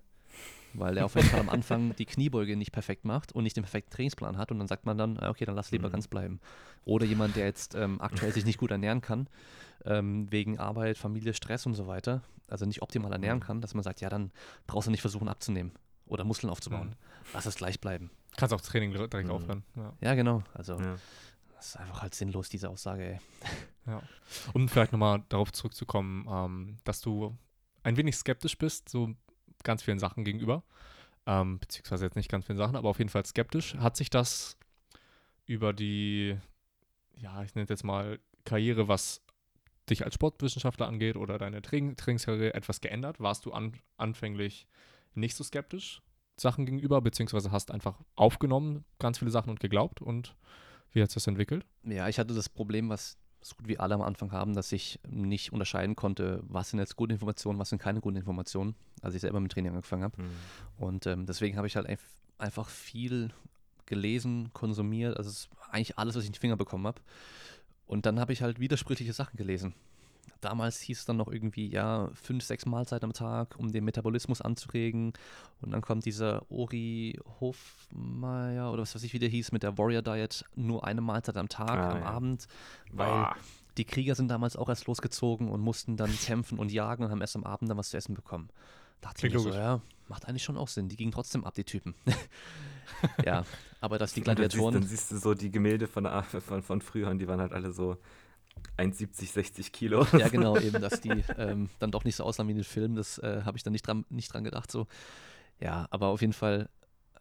[0.74, 3.64] Weil er auf jeden Fall am Anfang die Kniebeuge nicht perfekt macht und nicht den
[3.64, 5.94] perfekten Trainingsplan hat und dann sagt man dann, ah, okay, dann lass lieber Mhm.
[5.94, 6.40] ganz bleiben.
[6.86, 9.28] Oder jemand, der jetzt ähm, aktuell sich nicht gut ernähren kann,
[9.86, 13.44] ähm, wegen Arbeit, Familie, Stress und so weiter, also nicht optimal ernähren Mhm.
[13.44, 14.32] kann, dass man sagt, ja, dann
[14.68, 15.72] brauchst du nicht versuchen abzunehmen
[16.06, 16.90] oder Muskeln aufzubauen.
[16.90, 16.96] Mhm.
[17.34, 18.10] Lass es gleich bleiben.
[18.38, 19.32] Kannst auch Training direkt Mhm.
[19.32, 19.64] aufhören.
[19.76, 19.94] Ja.
[20.02, 20.44] Ja, genau.
[20.54, 20.96] Also Ja.
[21.56, 23.20] das ist einfach halt sinnlos, diese Aussage, ey.
[23.88, 24.02] Ja.
[24.54, 27.36] Und vielleicht nochmal darauf zurückzukommen, ähm, dass du
[27.84, 29.10] ein wenig skeptisch bist, so
[29.64, 30.64] ganz vielen Sachen gegenüber.
[31.26, 33.76] Ähm, beziehungsweise jetzt nicht ganz vielen Sachen, aber auf jeden Fall skeptisch.
[33.76, 34.58] Hat sich das
[35.46, 36.38] über die,
[37.16, 39.22] ja, ich nenne es jetzt mal Karriere, was
[39.90, 43.20] dich als Sportwissenschaftler angeht oder deine Training Trainingskarriere etwas geändert?
[43.20, 44.68] Warst du an, anfänglich
[45.14, 46.02] nicht so skeptisch
[46.38, 50.36] Sachen gegenüber, beziehungsweise hast einfach aufgenommen ganz viele Sachen und geglaubt und
[50.92, 51.66] wie hat sich das entwickelt?
[51.84, 55.00] Ja, ich hatte das Problem, was so gut wie alle am Anfang haben, dass ich
[55.10, 59.22] nicht unterscheiden konnte, was sind jetzt gute Informationen, was sind keine guten Informationen, als ich
[59.22, 60.22] selber mit Training angefangen habe.
[60.22, 60.30] Mhm.
[60.78, 62.00] Und ähm, deswegen habe ich halt einf-
[62.38, 63.32] einfach viel
[63.86, 67.02] gelesen, konsumiert, also es ist eigentlich alles, was ich in die Finger bekommen habe.
[67.88, 69.74] Und dann habe ich halt widersprüchliche Sachen gelesen.
[70.42, 74.42] Damals hieß es dann noch irgendwie, ja, fünf, sechs Mahlzeiten am Tag, um den Metabolismus
[74.42, 75.14] anzuregen.
[75.62, 79.78] Und dann kommt dieser Ori Hofmeier oder was weiß ich, wie der hieß, mit der
[79.78, 82.06] Warrior Diet, nur eine Mahlzeit am Tag, Ah, am ja.
[82.06, 82.48] Abend.
[82.92, 83.36] Weil Boah.
[83.78, 87.22] die Krieger sind damals auch erst losgezogen und mussten dann kämpfen und jagen und haben
[87.22, 88.50] erst am Abend dann was zu essen bekommen.
[89.02, 90.90] Da dachte ich mir so, ja, macht eigentlich schon auch Sinn.
[90.90, 91.94] Die gingen trotzdem ab, die Typen.
[93.26, 93.46] ja,
[93.80, 94.74] aber dass die Und dann siehst, Gladiatoren.
[94.74, 97.72] dann siehst du so die Gemälde von, von, von früher und die waren halt alle
[97.72, 97.98] so
[98.78, 100.06] 1,70, 60 Kilo.
[100.18, 102.96] Ja, genau, eben, dass die ähm, dann doch nicht so aussahen wie in den Filmen.
[102.96, 104.72] Das äh, habe ich dann nicht dran, nicht dran gedacht.
[104.72, 104.88] So.
[105.60, 106.70] Ja, aber auf jeden Fall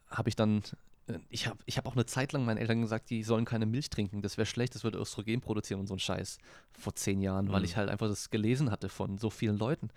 [0.09, 0.63] habe ich dann,
[1.07, 3.65] äh, ich habe ich hab auch eine Zeit lang meinen Eltern gesagt, die sollen keine
[3.65, 4.21] Milch trinken.
[4.21, 6.39] Das wäre schlecht, das würde Östrogen produzieren und so ein Scheiß.
[6.71, 7.51] Vor zehn Jahren, mhm.
[7.51, 9.89] weil ich halt einfach das gelesen hatte von so vielen Leuten.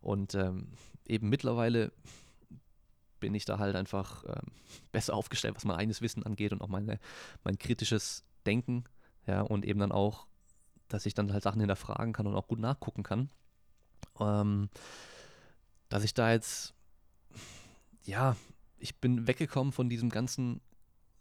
[0.00, 0.68] Und ähm,
[1.06, 1.92] eben mittlerweile
[3.20, 4.52] bin ich da halt einfach ähm,
[4.92, 6.98] besser aufgestellt, was mein eigenes Wissen angeht und auch meine,
[7.44, 8.84] mein kritisches Denken.
[9.26, 10.26] Ja, und eben dann auch
[10.90, 13.30] dass ich dann halt Sachen hinterfragen kann und auch gut nachgucken kann.
[14.18, 14.68] Ähm,
[15.88, 16.74] dass ich da jetzt,
[18.04, 18.36] ja,
[18.78, 20.60] ich bin weggekommen von diesem ganzen,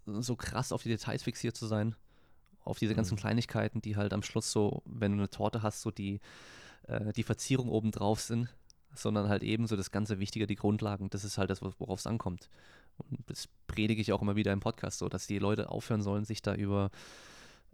[0.06, 1.96] so krass auf die Details fixiert zu sein,
[2.64, 3.20] auf diese ganzen mhm.
[3.20, 6.20] Kleinigkeiten, die halt am Schluss so, wenn du eine Torte hast, so die,
[6.88, 8.50] äh, die Verzierung oben drauf sind,
[8.94, 12.08] sondern halt eben so das ganze Wichtige, die Grundlagen, das ist halt das, worauf es
[12.08, 12.50] ankommt.
[12.98, 16.26] Und das predige ich auch immer wieder im Podcast so, dass die Leute aufhören sollen,
[16.26, 16.92] sich da über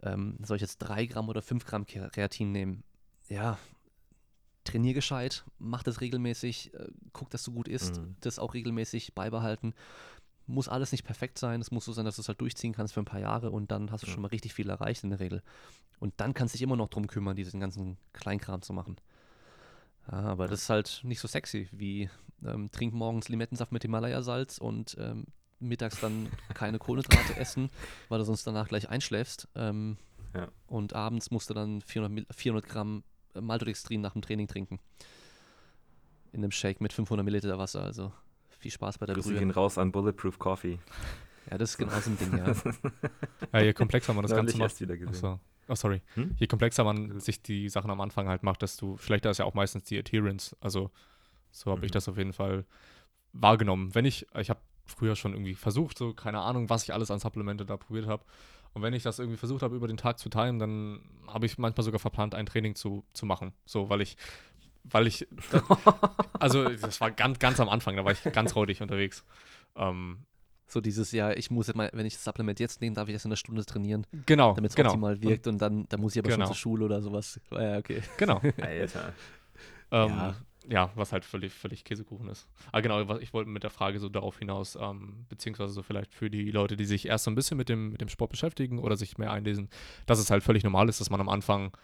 [0.02, 2.82] ähm, soll ich jetzt 3 Gramm oder 5 Gramm Kreatin nehmen?
[3.28, 3.58] Ja,
[4.66, 8.16] trainier gescheit, mach das regelmäßig, äh, guck, dass du gut isst, mhm.
[8.20, 9.74] das auch regelmäßig beibehalten.
[10.46, 12.94] Muss alles nicht perfekt sein, es muss so sein, dass du es halt durchziehen kannst
[12.94, 14.12] für ein paar Jahre und dann hast du ja.
[14.12, 15.42] schon mal richtig viel erreicht in der Regel.
[15.98, 18.96] Und dann kannst du dich immer noch drum kümmern, diesen ganzen Kleinkram zu machen.
[20.10, 22.10] Ja, aber das ist halt nicht so sexy wie
[22.44, 25.26] ähm, trink morgens Limettensaft mit Himalaya-Salz und ähm,
[25.60, 27.70] mittags dann keine Kohlenhydrate essen,
[28.08, 29.48] weil du sonst danach gleich einschläfst.
[29.54, 29.96] Ähm,
[30.34, 30.48] ja.
[30.66, 33.02] Und abends musst du dann 400, 400 Gramm
[33.34, 34.80] Maltodextrin nach dem Training trinken.
[36.32, 37.82] In einem Shake mit 500 Milliliter Wasser.
[37.82, 38.12] Also
[38.58, 39.38] viel Spaß bei der Grüße Brühe.
[39.38, 40.78] gehen raus an Bulletproof Coffee.
[41.50, 42.54] Ja, das ist genau so ein Ding, ja.
[43.52, 44.82] ja, je komplexer man das Ganze macht.
[45.06, 45.38] Achso.
[45.68, 46.02] Oh, sorry.
[46.14, 46.34] Hm?
[46.38, 49.54] Je komplexer man sich die Sachen am Anfang halt macht, desto schlechter ist ja auch
[49.54, 50.56] meistens die Adherence.
[50.60, 50.90] Also
[51.50, 51.86] so habe mhm.
[51.86, 52.64] ich das auf jeden Fall
[53.32, 53.94] wahrgenommen.
[53.94, 57.18] Wenn ich, ich habe früher schon irgendwie versucht, so keine Ahnung, was ich alles an
[57.18, 58.24] Supplemente da probiert habe.
[58.72, 61.56] Und wenn ich das irgendwie versucht habe, über den Tag zu timen, dann habe ich
[61.56, 63.52] manchmal sogar verplant, ein Training zu, zu machen.
[63.64, 64.16] So, weil ich,
[64.84, 65.62] weil ich, das,
[66.38, 69.24] also das war ganz, ganz am Anfang, da war ich ganz räudig unterwegs.
[69.76, 70.26] Ähm,
[70.68, 73.14] so dieses, ja, ich muss jetzt mal, wenn ich das Supplement jetzt nehme, darf ich
[73.14, 74.06] erst in einer Stunde trainieren.
[74.26, 74.52] Genau.
[74.52, 74.90] Damit es genau.
[74.90, 76.44] optimal wirkt und dann, dann muss ich aber genau.
[76.44, 77.40] schon zur Schule oder sowas.
[77.52, 78.02] Ja, okay.
[78.18, 78.42] Genau.
[78.60, 79.14] Alter.
[79.90, 80.34] ähm, ja
[80.68, 82.48] ja, was halt völlig, völlig Käsekuchen ist.
[82.72, 86.30] Aber genau, ich wollte mit der Frage so darauf hinaus, ähm, beziehungsweise so vielleicht für
[86.30, 88.96] die Leute, die sich erst so ein bisschen mit dem, mit dem Sport beschäftigen oder
[88.96, 89.68] sich mehr einlesen,
[90.06, 91.76] dass es halt völlig normal ist, dass man am Anfang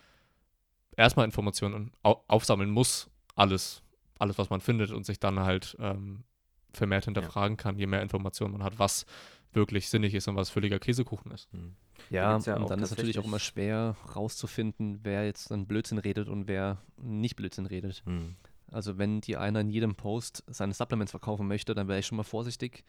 [0.96, 3.82] erstmal Informationen au aufsammeln muss, alles,
[4.18, 6.24] alles, was man findet und sich dann halt ähm,
[6.72, 7.62] vermehrt hinterfragen ja.
[7.62, 9.06] kann, je mehr Informationen man hat, was
[9.52, 11.52] wirklich sinnig ist und was völliger Käsekuchen ist.
[11.52, 11.76] Mhm.
[12.10, 15.98] Ja, ja und dann ist es natürlich auch immer schwer rauszufinden, wer jetzt dann Blödsinn
[15.98, 18.02] redet und wer nicht Blödsinn redet.
[18.06, 18.36] Mhm.
[18.72, 22.16] Also wenn dir einer in jedem Post seine Supplements verkaufen möchte, dann wäre ich schon
[22.16, 22.84] mal vorsichtig.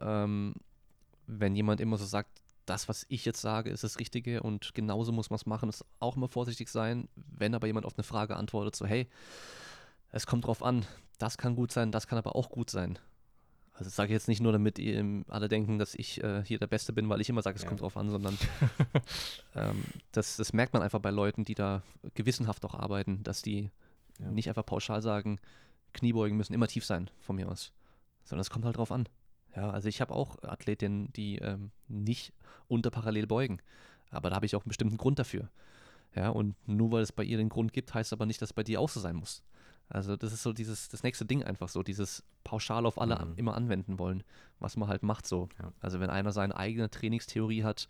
[0.00, 0.54] Ähm,
[1.26, 5.12] wenn jemand immer so sagt, das, was ich jetzt sage, ist das Richtige und genauso
[5.12, 7.08] muss man es machen, ist auch immer vorsichtig sein.
[7.14, 9.08] Wenn aber jemand auf eine Frage antwortet, so hey,
[10.10, 10.84] es kommt drauf an,
[11.18, 12.98] das kann gut sein, das kann aber auch gut sein.
[13.72, 16.58] Also das sage ich jetzt nicht nur, damit ihr alle denken, dass ich äh, hier
[16.58, 17.68] der Beste bin, weil ich immer sage, es ja.
[17.68, 18.36] kommt drauf an, sondern
[19.56, 21.82] ähm, das, das merkt man einfach bei Leuten, die da
[22.14, 23.70] gewissenhaft auch arbeiten, dass die
[24.18, 24.30] ja.
[24.30, 25.38] Nicht einfach pauschal sagen,
[25.92, 27.72] Kniebeugen müssen immer tief sein, von mir aus.
[28.24, 29.08] Sondern es kommt halt drauf an.
[29.54, 32.32] Ja, also ich habe auch Athletinnen, die ähm, nicht
[32.68, 33.58] unter parallel beugen.
[34.10, 35.50] Aber da habe ich auch einen bestimmten Grund dafür.
[36.14, 38.54] Ja, und nur weil es bei ihr den Grund gibt, heißt aber nicht, dass es
[38.54, 39.42] bei dir auch so sein muss.
[39.88, 43.34] Also das ist so dieses, das nächste Ding einfach so, dieses pauschal auf alle mhm.
[43.36, 44.22] immer anwenden wollen,
[44.58, 45.48] was man halt macht so.
[45.60, 45.72] Ja.
[45.80, 47.88] Also wenn einer seine eigene Trainingstheorie hat,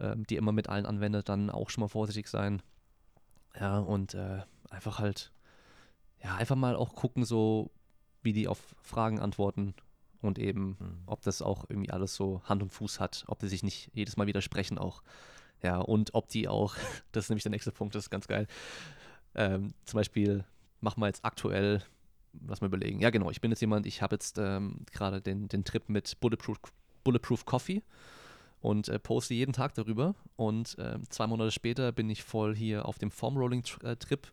[0.00, 2.62] ähm, die immer mit allen anwendet, dann auch schon mal vorsichtig sein.
[3.58, 5.32] Ja, und äh, einfach halt
[6.22, 7.70] ja, einfach mal auch gucken, so
[8.22, 9.74] wie die auf Fragen antworten
[10.20, 11.02] und eben, mhm.
[11.06, 14.16] ob das auch irgendwie alles so Hand und Fuß hat, ob die sich nicht jedes
[14.16, 15.02] Mal widersprechen auch.
[15.62, 16.76] Ja, und ob die auch,
[17.12, 18.46] das ist nämlich der nächste Punkt, das ist ganz geil.
[19.34, 20.44] Ähm, zum Beispiel,
[20.80, 21.82] mach mal jetzt aktuell,
[22.46, 23.00] lass mal überlegen.
[23.00, 26.18] Ja, genau, ich bin jetzt jemand, ich habe jetzt ähm, gerade den, den Trip mit
[26.20, 26.58] Bulletproof,
[27.04, 27.82] Bulletproof Coffee
[28.60, 30.14] und äh, poste jeden Tag darüber.
[30.36, 34.26] Und äh, zwei Monate später bin ich voll hier auf dem Formrolling-Trip.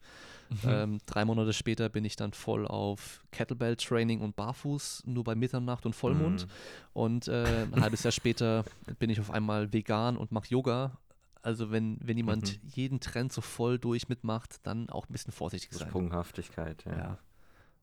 [0.49, 0.59] Äh, mhm.
[0.65, 5.85] Ähm, drei Monate später bin ich dann voll auf Kettlebell-Training und Barfuß, nur bei Mitternacht
[5.85, 6.45] und Vollmond.
[6.45, 6.51] Mhm.
[6.93, 8.65] Und äh, ein halbes Jahr später
[8.99, 10.97] bin ich auf einmal vegan und mache Yoga.
[11.41, 12.69] Also wenn, wenn jemand mhm.
[12.73, 15.87] jeden Trend so voll durch mitmacht, dann auch ein bisschen vorsichtig sein.
[15.87, 16.97] Sprunghaftigkeit, ja.
[16.97, 17.17] ja.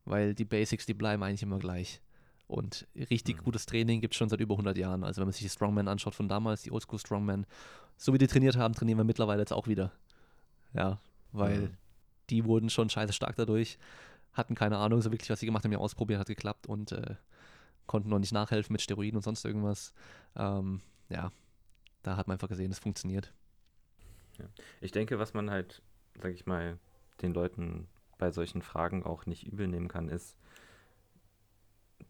[0.05, 2.03] Weil die Basics, die bleiben eigentlich immer gleich.
[2.47, 3.45] Und richtig mhm.
[3.45, 5.05] gutes Training gibt es schon seit über 100 Jahren.
[5.05, 7.47] Also wenn man sich die Strongman anschaut von damals, die Oldschool Strongman,
[7.97, 9.93] so wie die trainiert haben, trainieren wir mittlerweile jetzt auch wieder.
[10.75, 10.99] Ja,
[11.33, 11.77] weil mhm.
[12.31, 13.79] die wurden schon scheiße stark dadurch,
[14.33, 17.15] hatten keine Ahnung so wirklich, was sie gemacht haben, ja ausprobiert, hat geklappt und äh,
[17.87, 19.95] konnten noch nicht nachhelfen mit Steroiden und sonst irgendwas.
[20.37, 21.31] Ähm, ja,
[22.03, 23.33] da hat man einfach gesehen, es funktioniert.
[24.39, 24.47] Ja.
[24.81, 25.83] Ich denke, was man halt,
[26.21, 26.79] sag ich mal,
[27.23, 27.87] den Leuten
[28.19, 30.37] bei solchen Fragen auch nicht übel nehmen kann, ist,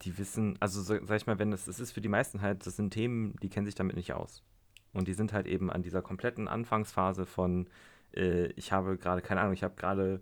[0.03, 2.77] die wissen, also sag ich mal, wenn es, es ist für die meisten halt, das
[2.77, 4.43] sind Themen, die kennen sich damit nicht aus.
[4.93, 7.69] Und die sind halt eben an dieser kompletten Anfangsphase von,
[8.15, 10.21] äh, ich habe gerade, keine Ahnung, ich habe gerade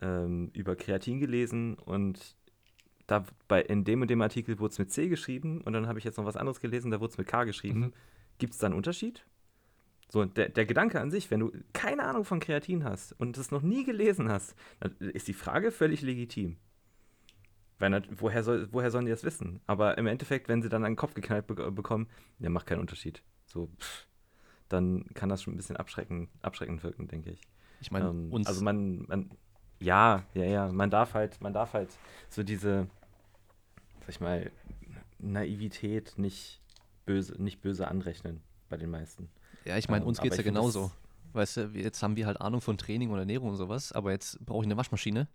[0.00, 2.36] ähm, über Kreatin gelesen und
[3.06, 5.98] da bei, in dem und dem Artikel wurde es mit C geschrieben und dann habe
[5.98, 7.80] ich jetzt noch was anderes gelesen, da wurde es mit K geschrieben.
[7.80, 7.92] Mhm.
[8.38, 9.24] Gibt es da einen Unterschied?
[10.08, 13.50] So, der, der Gedanke an sich, wenn du keine Ahnung von Kreatin hast und es
[13.50, 16.56] noch nie gelesen hast, dann ist die Frage völlig legitim.
[17.82, 19.60] Weil, woher, soll, woher sollen die das wissen?
[19.66, 22.06] Aber im Endeffekt, wenn sie dann an den Kopf geknallt be bekommen,
[22.38, 23.24] der macht keinen Unterschied.
[23.44, 24.06] So, pff,
[24.68, 27.40] dann kann das schon ein bisschen abschreckend, abschreckend wirken, denke ich.
[27.80, 29.30] Ich meine, ähm, also man, man,
[29.80, 31.90] ja, ja, ja, man darf halt, man darf halt
[32.30, 32.86] so diese,
[33.98, 34.52] sag ich mal,
[35.18, 36.62] Naivität nicht
[37.04, 39.28] böse, nicht böse anrechnen bei den meisten.
[39.64, 40.92] Ja, ich meine, uns ähm, geht es ja genauso.
[41.32, 44.38] Weißt du, jetzt haben wir halt Ahnung von Training und Ernährung und sowas, aber jetzt
[44.46, 45.26] brauche ich eine Waschmaschine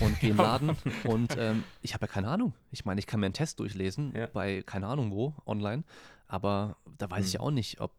[0.00, 2.52] und gehe in den Laden und ähm, ich habe ja keine Ahnung.
[2.70, 4.26] Ich meine, ich kann mir einen Test durchlesen ja.
[4.26, 5.84] bei keine Ahnung wo, online,
[6.26, 7.26] aber da weiß hm.
[7.26, 7.92] ich ja auch nicht, ob,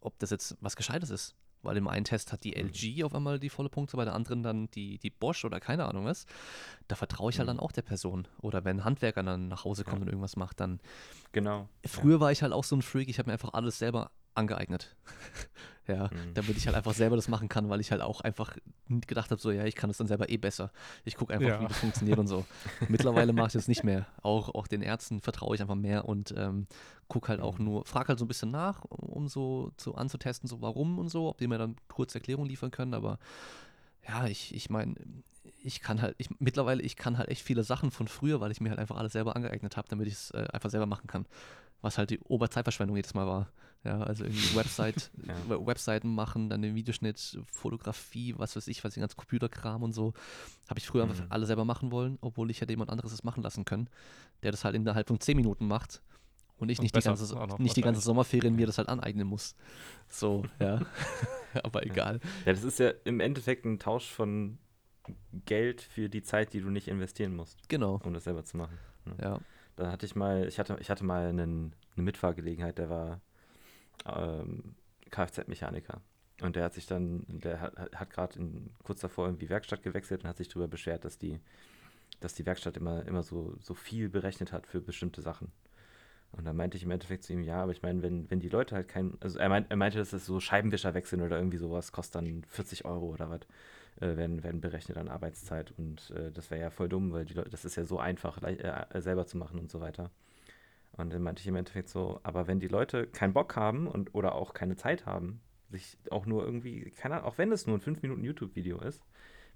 [0.00, 1.34] ob das jetzt was Gescheites ist.
[1.62, 2.68] Weil im einen Test hat die hm.
[2.68, 5.84] LG auf einmal die volle Punkte, bei der anderen dann die, die Bosch oder keine
[5.84, 6.24] Ahnung was.
[6.88, 7.56] Da vertraue ich halt hm.
[7.56, 8.26] dann auch der Person.
[8.40, 10.02] Oder wenn ein Handwerker dann nach Hause kommt ja.
[10.02, 10.80] und irgendwas macht, dann.
[11.32, 11.68] Genau.
[11.84, 12.20] Früher ja.
[12.20, 14.94] war ich halt auch so ein Freak, ich habe mir einfach alles selber angeeignet.
[15.86, 16.34] ja, mhm.
[16.34, 18.56] damit ich halt einfach selber das machen kann, weil ich halt auch einfach
[18.88, 20.70] gedacht habe, so, ja, ich kann das dann selber eh besser.
[21.04, 21.60] Ich gucke einfach, ja.
[21.60, 22.44] wie das funktioniert und so.
[22.88, 24.06] Mittlerweile mache ich das nicht mehr.
[24.22, 26.66] Auch, auch den Ärzten vertraue ich einfach mehr und ähm,
[27.08, 27.64] gucke halt auch mhm.
[27.64, 31.28] nur, frage halt so ein bisschen nach, um so zu, anzutesten, so warum und so,
[31.28, 33.18] ob die mir dann kurz Erklärung liefern können, aber
[34.08, 34.94] ja, ich, ich meine,
[35.62, 38.60] ich kann halt, ich, mittlerweile, ich kann halt echt viele Sachen von früher, weil ich
[38.60, 41.26] mir halt einfach alles selber angeeignet habe, damit ich es äh, einfach selber machen kann
[41.82, 43.48] was halt die Oberzeitverschwendung jedes Mal war.
[43.82, 45.66] Ja, also irgendwie Website, ja.
[45.66, 50.12] Webseiten machen, dann den Videoschnitt, Fotografie, was weiß ich, was den ganzen Computerkram und so.
[50.68, 51.12] Habe ich früher mhm.
[51.12, 53.88] einfach alle selber machen wollen, obwohl ich hätte jemand anderes das machen lassen können,
[54.42, 56.02] der das halt innerhalb von 10 Minuten macht
[56.58, 59.56] und ich und nicht, die ganze, nicht die ganze Sommerferien mir das halt aneignen muss.
[60.08, 60.80] So, ja.
[61.62, 62.20] Aber egal.
[62.44, 64.58] Ja, das ist ja im Endeffekt ein Tausch von
[65.46, 67.68] Geld für die Zeit, die du nicht investieren musst.
[67.68, 68.00] Genau.
[68.04, 68.78] Um das selber zu machen.
[69.06, 69.30] Ja.
[69.30, 69.40] ja.
[69.76, 73.20] Da hatte ich mal, ich hatte, ich hatte mal einen, eine Mitfahrgelegenheit, der war
[74.06, 74.74] ähm,
[75.10, 76.00] Kfz-Mechaniker.
[76.42, 78.38] Und der hat sich dann, der hat, hat gerade
[78.82, 81.40] kurz davor irgendwie Werkstatt gewechselt und hat sich darüber beschwert, dass die,
[82.20, 85.52] dass die Werkstatt immer, immer so, so viel berechnet hat für bestimmte Sachen.
[86.32, 88.48] Und da meinte ich im Endeffekt zu ihm, ja, aber ich meine, wenn, wenn die
[88.48, 91.56] Leute halt kein, also er, meint, er meinte, dass das so Scheibenwischer wechseln oder irgendwie
[91.56, 93.40] sowas kostet dann 40 Euro oder was
[94.00, 95.72] äh, werden, werden berechnet an Arbeitszeit.
[95.76, 98.40] Und äh, das wäre ja voll dumm, weil die Leute, das ist ja so einfach,
[98.42, 100.10] äh, selber zu machen und so weiter.
[101.00, 104.14] Und dann meinte ich im Endeffekt so, aber wenn die Leute keinen Bock haben und
[104.14, 107.76] oder auch keine Zeit haben, sich auch nur irgendwie, keine Ahnung, auch wenn es nur
[107.76, 109.02] ein 5 Minuten YouTube-Video ist,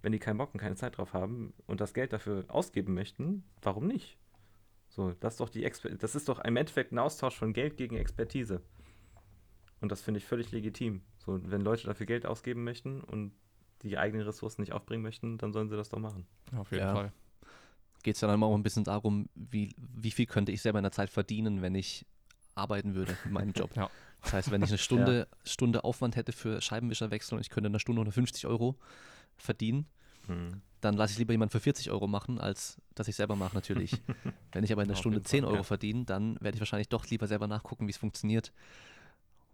[0.02, 3.44] wenn die keinen Bock und keine Zeit drauf haben und das Geld dafür ausgeben möchten,
[3.62, 4.18] warum nicht?
[4.88, 7.76] So, das ist doch die Exper das ist doch im Endeffekt ein Austausch von Geld
[7.76, 8.62] gegen Expertise.
[9.80, 11.02] Und das finde ich völlig legitim.
[11.18, 13.32] So, wenn Leute dafür Geld ausgeben möchten und
[13.82, 16.26] die eigenen Ressourcen nicht aufbringen möchten, dann sollen sie das doch machen.
[16.56, 16.94] Auf jeden ja.
[16.94, 17.12] Fall.
[18.04, 20.92] Geht es dann auch ein bisschen darum, wie, wie viel könnte ich selber in der
[20.92, 22.06] Zeit verdienen, wenn ich
[22.54, 23.74] arbeiten würde in meinem Job.
[23.74, 23.90] ja.
[24.22, 25.50] Das heißt, wenn ich eine Stunde, ja.
[25.50, 28.76] Stunde Aufwand hätte für Scheibenwischerwechsel und ich könnte in einer Stunde 150 Euro
[29.36, 29.86] verdienen,
[30.26, 30.62] hm.
[30.80, 34.00] dann lasse ich lieber jemanden für 40 Euro machen, als dass ich selber mache natürlich.
[34.52, 35.62] wenn ich aber in der Stunde 10 Euro ja.
[35.62, 38.52] verdiene, dann werde ich wahrscheinlich doch lieber selber nachgucken, wie es funktioniert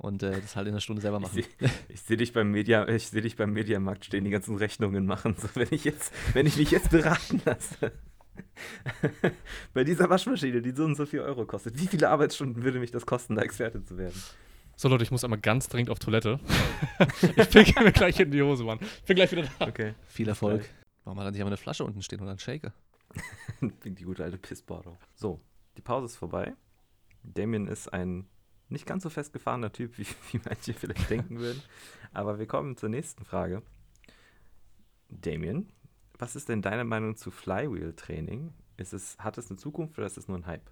[0.01, 1.38] und äh, das halt in einer Stunde selber machen.
[1.38, 5.05] Ich sehe seh dich beim Media, ich sehe dich beim Mediamarkt stehen, die ganzen Rechnungen
[5.05, 7.92] machen, so wenn ich jetzt, wenn ich mich jetzt beraten lasse.
[9.74, 12.91] Bei dieser Waschmaschine, die so und so viel Euro kostet, wie viele Arbeitsstunden würde mich
[12.91, 14.20] das kosten, da Experte zu werden?
[14.76, 16.41] So Leute, ich muss einmal ganz dringend auf Toilette.
[17.36, 18.78] ich pinkel mir gleich in die Hose, Mann.
[18.80, 19.68] Ich bin gleich wieder da.
[19.68, 19.95] Okay.
[20.09, 20.64] Viel Erfolg.
[21.05, 22.72] Warum hat er nicht einmal eine Flasche unten stehen und einen Shaker?
[23.61, 24.97] die gute alte Pissbordung.
[25.14, 25.41] So,
[25.76, 26.55] die Pause ist vorbei.
[27.22, 28.26] Damien ist ein
[28.70, 31.62] nicht ganz so festgefahrener Typ, wie, wie manche vielleicht denken würden.
[32.12, 33.62] Aber wir kommen zur nächsten Frage.
[35.09, 35.72] Damien,
[36.21, 38.53] was ist denn deine Meinung zu Flywheel-Training?
[38.77, 40.71] Ist es, hat es eine Zukunft oder ist es nur ein Hype?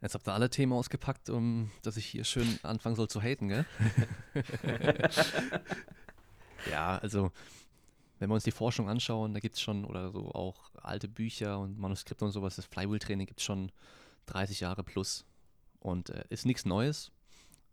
[0.00, 3.48] Jetzt habt ihr alle Themen ausgepackt, um dass ich hier schön anfangen soll zu haten,
[3.48, 3.66] gell?
[6.70, 7.32] ja, also
[8.18, 11.58] wenn wir uns die Forschung anschauen, da gibt es schon oder so auch alte Bücher
[11.58, 13.72] und Manuskripte und sowas, das Flywheel-Training gibt es schon
[14.26, 15.24] 30 Jahre plus.
[15.80, 17.10] Und äh, ist nichts Neues.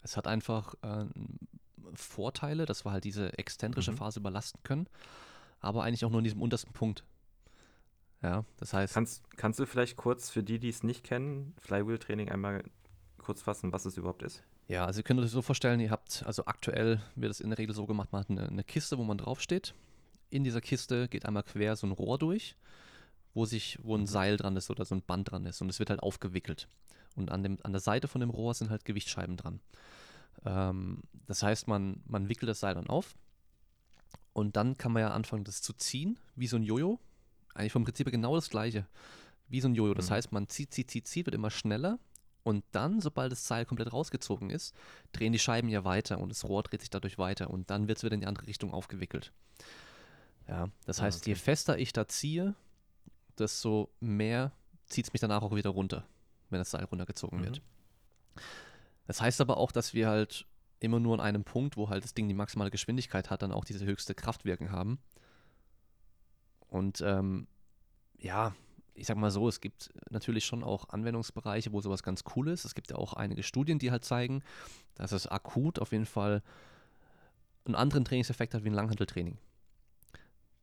[0.01, 1.05] Es hat einfach äh,
[1.93, 3.97] Vorteile, dass wir halt diese exzentrische mhm.
[3.97, 4.87] Phase überlasten können,
[5.61, 7.05] aber eigentlich auch nur in diesem untersten Punkt.
[8.21, 8.93] Ja, das heißt.
[8.93, 12.63] Kannst, kannst du vielleicht kurz für die, die es nicht kennen, Flywheel-Training einmal
[13.17, 14.43] kurz fassen, was es überhaupt ist?
[14.67, 17.49] Ja, also ihr könnt euch das so vorstellen, ihr habt, also aktuell wird es in
[17.49, 19.73] der Regel so gemacht, man hat eine, eine Kiste, wo man draufsteht.
[20.29, 22.55] In dieser Kiste geht einmal quer so ein Rohr durch,
[23.33, 25.79] wo sich, wo ein Seil dran ist oder so ein Band dran ist und es
[25.79, 26.67] wird halt aufgewickelt.
[27.15, 29.59] Und an, dem, an der Seite von dem Rohr sind halt Gewichtsscheiben dran.
[30.45, 33.15] Ähm, das heißt, man, man wickelt das Seil dann auf
[34.33, 36.99] und dann kann man ja anfangen, das zu ziehen, wie so ein Jojo.
[37.53, 38.85] Eigentlich vom Prinzip genau das gleiche,
[39.49, 39.93] wie so ein Jojo.
[39.93, 40.13] Das Mhm.
[40.13, 41.99] heißt, man zieht, zieht, zieht, zieht, wird immer schneller
[42.43, 44.73] und dann, sobald das Seil komplett rausgezogen ist,
[45.11, 47.97] drehen die Scheiben ja weiter und das Rohr dreht sich dadurch weiter und dann wird
[47.97, 49.31] es wieder in die andere Richtung aufgewickelt.
[50.47, 51.41] Ja, das Ah, heißt, je okay.
[51.41, 52.55] fester ich da ziehe,
[53.37, 54.51] desto mehr
[54.87, 56.05] zieht es mich danach auch wieder runter,
[56.49, 57.43] wenn das Seil runtergezogen Mhm.
[57.43, 57.61] wird.
[59.07, 60.45] Das heißt aber auch, dass wir halt
[60.81, 63.63] immer nur an einem Punkt, wo halt das Ding die maximale Geschwindigkeit hat, dann auch
[63.63, 64.99] diese höchste Kraftwirken haben.
[66.67, 67.47] Und ähm,
[68.17, 68.53] ja,
[68.93, 72.65] ich sag mal so, es gibt natürlich schon auch Anwendungsbereiche, wo sowas ganz cool ist.
[72.65, 74.43] Es gibt ja auch einige Studien, die halt zeigen,
[74.95, 76.41] dass es akut auf jeden Fall
[77.65, 79.37] einen anderen Trainingseffekt hat wie ein Langhanteltraining.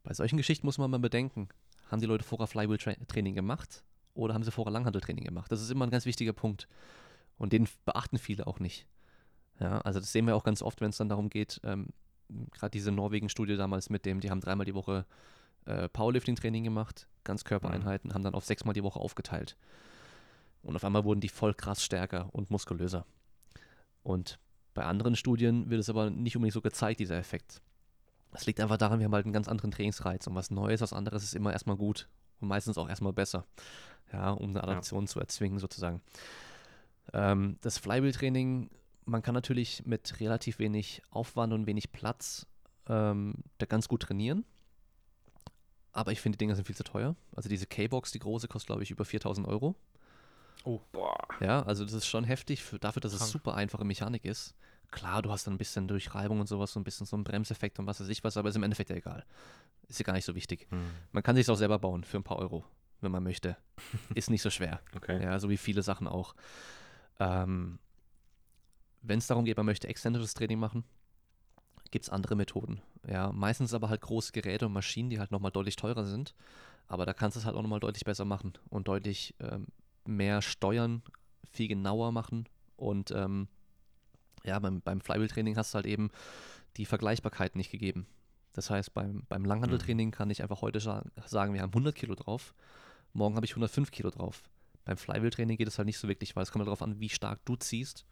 [0.02, 1.48] Bei solchen Geschichten muss man mal bedenken,
[1.90, 5.52] haben die Leute vorher Flywheel-Training gemacht oder haben sie vorher Langhanteltraining gemacht?
[5.52, 6.66] Das ist immer ein ganz wichtiger Punkt.
[7.36, 8.86] Und den beachten viele auch nicht.
[9.60, 11.88] Ja, also das sehen wir auch ganz oft, wenn es dann darum geht, ähm,
[12.52, 15.06] gerade diese Norwegen-Studie damals mit dem, die haben dreimal die Woche
[15.64, 19.56] äh, Powerlifting-Training gemacht, Ganzkörpereinheiten, haben dann auf sechsmal die Woche aufgeteilt.
[20.62, 23.04] Und auf einmal wurden die voll krass stärker und muskulöser.
[24.02, 24.38] Und
[24.74, 27.60] bei anderen Studien wird es aber nicht unbedingt so gezeigt, dieser Effekt.
[28.30, 30.92] Das liegt einfach daran, wir haben halt einen ganz anderen Trainingsreiz und was Neues, was
[30.92, 32.08] anderes ist immer erstmal gut
[32.40, 33.44] und meistens auch erstmal besser.
[34.12, 36.00] Ja, um eine Adaption zu erzwingen sozusagen.
[37.12, 38.70] Ähm, das Flywheel-Training,
[39.08, 42.46] man kann natürlich mit relativ wenig Aufwand und wenig Platz
[42.88, 44.44] ähm, da ganz gut trainieren.
[45.92, 47.16] Aber ich finde, die Dinger sind viel zu teuer.
[47.34, 49.74] Also diese K-Box, die große, kostet, glaube ich, über 4000 Euro.
[50.92, 51.16] Boah.
[51.40, 53.32] Ja, also das ist schon heftig für, dafür, dass es Krank.
[53.32, 54.54] super einfache Mechanik ist.
[54.90, 57.24] Klar, du hast dann ein bisschen durch Reibung und sowas, so ein bisschen so einen
[57.24, 59.24] Bremseffekt und was weiß ich was, aber ist im Endeffekt ja egal.
[59.86, 60.66] Ist ja gar nicht so wichtig.
[60.70, 60.90] Hm.
[61.12, 62.64] Man kann sich auch selber bauen für ein paar Euro,
[63.00, 63.56] wenn man möchte.
[64.14, 64.80] Ist nicht so schwer.
[64.94, 65.22] Okay.
[65.22, 66.34] Ja, so wie viele Sachen auch.
[67.18, 67.78] Ähm,
[69.02, 70.84] Wenn es darum geht, man möchte exzentrisches Training machen,
[71.90, 72.80] gibt es andere Methoden.
[73.06, 76.34] Ja, meistens aber halt große Geräte und Maschinen, die halt nochmal deutlich teurer sind.
[76.88, 79.66] Aber da kannst du es halt auch nochmal deutlich besser machen und deutlich ähm,
[80.06, 81.02] mehr steuern,
[81.50, 82.48] viel genauer machen.
[82.76, 83.48] Und ähm,
[84.44, 86.10] ja, beim, beim Flywheel-Training hast du halt eben
[86.76, 88.06] die Vergleichbarkeit nicht gegeben.
[88.52, 92.14] Das heißt, beim, beim Langhandeltraining kann ich einfach heute sa- sagen, wir haben 100 Kilo
[92.14, 92.54] drauf,
[93.12, 94.48] morgen habe ich 105 Kilo drauf.
[94.84, 97.08] Beim Flywheel-Training geht es halt nicht so wirklich, weil es kommt halt darauf an, wie
[97.08, 98.04] stark du ziehst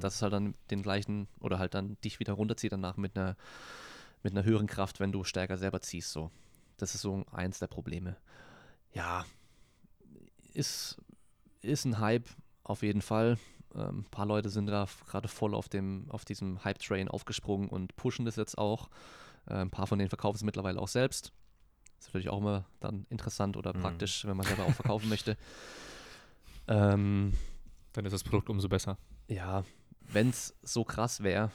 [0.00, 0.02] Hm.
[0.02, 3.36] dass es halt dann den gleichen oder halt dann dich wieder runterzieht danach mit einer,
[4.22, 6.12] mit einer höheren Kraft, wenn du stärker selber ziehst.
[6.12, 6.30] So.
[6.76, 8.16] Das ist so eins der Probleme.
[8.92, 9.24] Ja,
[10.54, 10.96] ist,
[11.62, 12.28] ist ein Hype
[12.64, 13.38] auf jeden Fall.
[13.74, 17.94] Ähm, ein paar Leute sind da gerade voll auf, dem, auf diesem Hype-Train aufgesprungen und
[17.96, 18.88] pushen das jetzt auch.
[19.46, 21.32] Äh, ein paar von denen verkaufen es mittlerweile auch selbst.
[21.98, 23.82] Ist natürlich auch immer dann interessant oder Mhm.
[23.82, 25.36] praktisch, wenn man selber auch verkaufen möchte.
[26.66, 27.34] Ähm,
[27.92, 28.96] Dann ist das Produkt umso besser.
[29.28, 29.64] ja,
[30.12, 31.50] wenn es so krass wäre,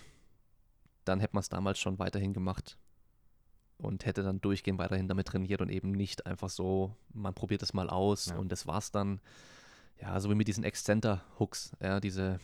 [1.03, 2.77] dann hätte man es damals schon weiterhin gemacht
[3.77, 7.73] und hätte dann durchgehend weiterhin damit trainiert und eben nicht einfach so, man probiert es
[7.73, 8.37] mal aus Ja.
[8.37, 9.19] und das war's dann.
[10.01, 12.39] Ja, so wie mit diesen Exzenter-Hooks, ja, diese,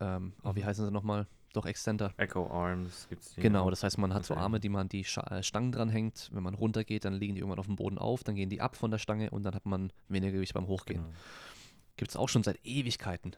[0.00, 1.26] ähm, oh, wie heißen sie nochmal?
[1.52, 2.12] Doch, Exzenter.
[2.18, 4.34] Echo Arms gibt's die Genau, das heißt, man hat so.
[4.34, 5.00] Arme, die man die
[5.30, 6.28] äh, Stangen dranhängt.
[6.32, 8.76] Wenn man runtergeht, dann liegen die irgendwann auf dem Boden auf, dann gehen die ab
[8.76, 11.14] von der Stange und dann hat man weniger Gewicht beim Hochgehen Genau.
[11.96, 13.34] gibt es auch schon seit Ewigkeiten.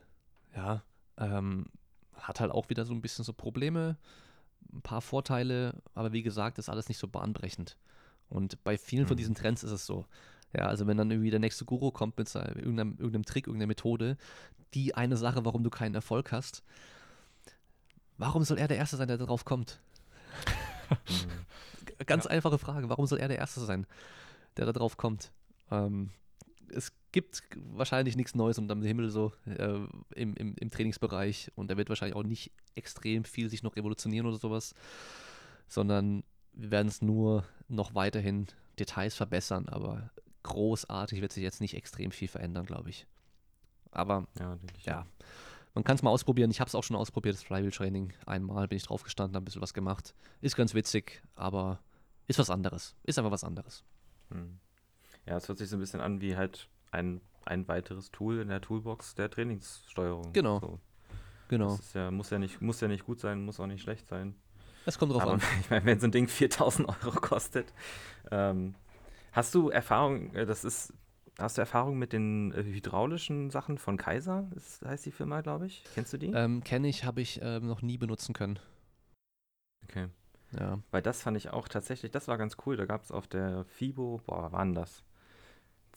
[0.56, 0.82] Ja,
[1.18, 1.66] ähm,
[2.20, 3.96] hat halt auch wieder so ein bisschen so Probleme,
[4.72, 7.76] ein paar Vorteile, aber wie gesagt, ist alles nicht so bahnbrechend.
[8.28, 9.18] Und bei vielen von Mhm.
[9.18, 10.06] diesen Trends ist es so.
[10.52, 13.68] Ja, also wenn dann irgendwie der nächste Guru kommt mit seinem- irgendeinem, irgendeinem Trick, irgendeiner
[13.68, 14.16] Methode,
[14.74, 16.62] die eine Sache, warum du keinen Erfolg hast,
[18.18, 19.80] warum soll er der Erste sein, der darauf kommt?
[22.06, 23.86] Ganz einfache Frage, warum soll er der Erste sein,
[24.56, 25.32] der da drauf kommt?
[25.70, 26.10] Ähm,
[26.70, 27.42] es gibt
[27.72, 29.78] wahrscheinlich nichts Neues unterm Himmel so äh,
[30.14, 34.26] im, im, im Trainingsbereich und er wird wahrscheinlich auch nicht extrem viel sich noch revolutionieren
[34.26, 34.74] oder sowas,
[35.68, 38.46] sondern wir werden es nur noch weiterhin
[38.78, 40.10] Details verbessern, aber
[40.42, 43.06] großartig wird sich jetzt nicht extrem viel verändern, glaube ich.
[43.90, 44.84] Aber Ja, ich.
[44.84, 45.06] ja,
[45.74, 46.50] man kann es mal ausprobieren.
[46.50, 48.12] Ich habe es auch schon ausprobiert, das Flywheel Training.
[48.26, 50.14] Einmal bin ich drauf gestanden, habe ein bisschen was gemacht.
[50.40, 51.80] Ist ganz witzig, aber
[52.26, 52.94] ist was anderes.
[53.04, 53.84] Ist einfach was anderes.
[54.30, 54.58] Hm.
[55.26, 58.48] Ja, es hört sich so ein bisschen an wie halt ein, ein weiteres Tool in
[58.48, 60.32] der Toolbox der Trainingssteuerung.
[60.32, 60.60] Genau.
[60.60, 60.80] So.
[61.48, 61.70] Genau.
[61.70, 64.08] Das ist ja, muss, ja nicht, muss ja nicht gut sein, muss auch nicht schlecht
[64.08, 64.36] sein.
[64.86, 65.42] Es kommt drauf Aber an.
[65.60, 67.72] ich meine, wenn so ein Ding 4000 Euro kostet.
[68.30, 68.74] Ähm,
[69.32, 70.92] hast du Erfahrung, äh, das ist,
[71.38, 74.48] hast du Erfahrung mit den äh, hydraulischen Sachen von Kaiser?
[74.54, 75.84] Das heißt die Firma, glaube ich.
[75.94, 76.28] Kennst du die?
[76.28, 78.58] Ähm, Kenne ich, habe ich ähm, noch nie benutzen können.
[79.84, 80.06] Okay.
[80.58, 80.78] Ja.
[80.90, 82.76] Weil das fand ich auch tatsächlich, das war ganz cool.
[82.76, 85.02] Da gab es auf der FIBO, boah, wann war denn das?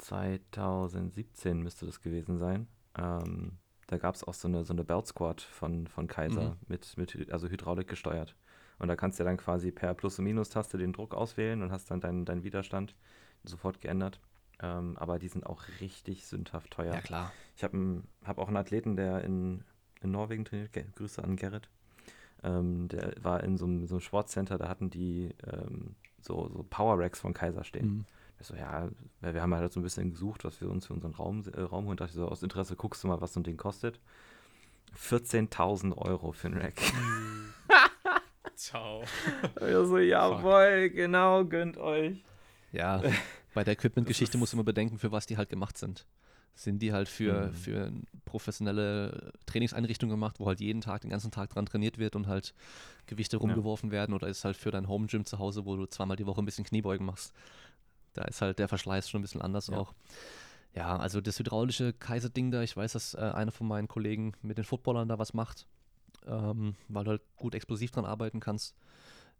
[0.04, 2.68] 2017 müsste das gewesen sein.
[2.98, 6.58] Ähm, da gab es auch so eine, so eine Belt Squad von, von Kaiser Mhm.
[6.68, 8.36] mit, mit also Hydraulik gesteuert.
[8.80, 11.90] Und da kannst du dann quasi per Plus- und Minus-Taste den Druck auswählen und hast
[11.92, 12.96] dann deinen, deinen Widerstand
[13.44, 14.20] sofort geändert.
[14.62, 16.94] Ähm, aber die sind auch richtig sündhaft teuer.
[16.94, 17.32] ja, klar.
[17.56, 19.64] Ich habe hab auch einen Athleten, der in,
[20.02, 20.74] in Norwegen trainiert.
[20.74, 21.70] Ge Grüße an Gerrit.
[22.44, 26.64] Ähm, der war in so einem, so einem Sportcenter, da hatten die ähm, so, so
[26.70, 27.88] Power Racks von Kaiser stehen.
[27.88, 28.06] Mhm.
[28.44, 28.90] Ich so, ja,
[29.22, 31.86] wir haben halt so ein bisschen gesucht, was wir uns für unseren Raum, äh, Raum
[31.86, 31.96] holen.
[31.96, 34.02] Dachte ich so, aus Interesse guckst du mal, was so ein Ding kostet.
[34.98, 36.76] 14.000 Euro für ein Rack.
[38.56, 39.04] Ciao.
[39.56, 42.22] Ich so, jawohl, genau, gönnt euch.
[42.72, 43.02] Ja,
[43.54, 46.06] bei der Equipment-Geschichte muss man bedenken, für was die halt gemacht sind.
[46.56, 47.54] Sind die halt für, Mhm.
[47.54, 47.92] für
[48.26, 52.54] professionelle Trainingseinrichtungen gemacht, wo halt jeden Tag, den ganzen Tag dran trainiert wird und halt
[53.08, 56.28] Gewichte rumgeworfen werden oder ist halt für dein Home-Gym zu Hause, wo du zweimal die
[56.28, 57.34] Woche ein bisschen Kniebeugen machst.
[58.14, 59.78] Da ist halt der Verschleiß schon ein bisschen anders Ja.
[59.78, 59.94] auch.
[60.76, 64.58] Ja, also das hydraulische Kaiser-Ding da, ich weiß, dass äh, einer von meinen Kollegen mit
[64.58, 65.68] den Footballern da was macht,
[66.26, 68.76] ähm, weil du halt gut explosiv dran arbeiten kannst.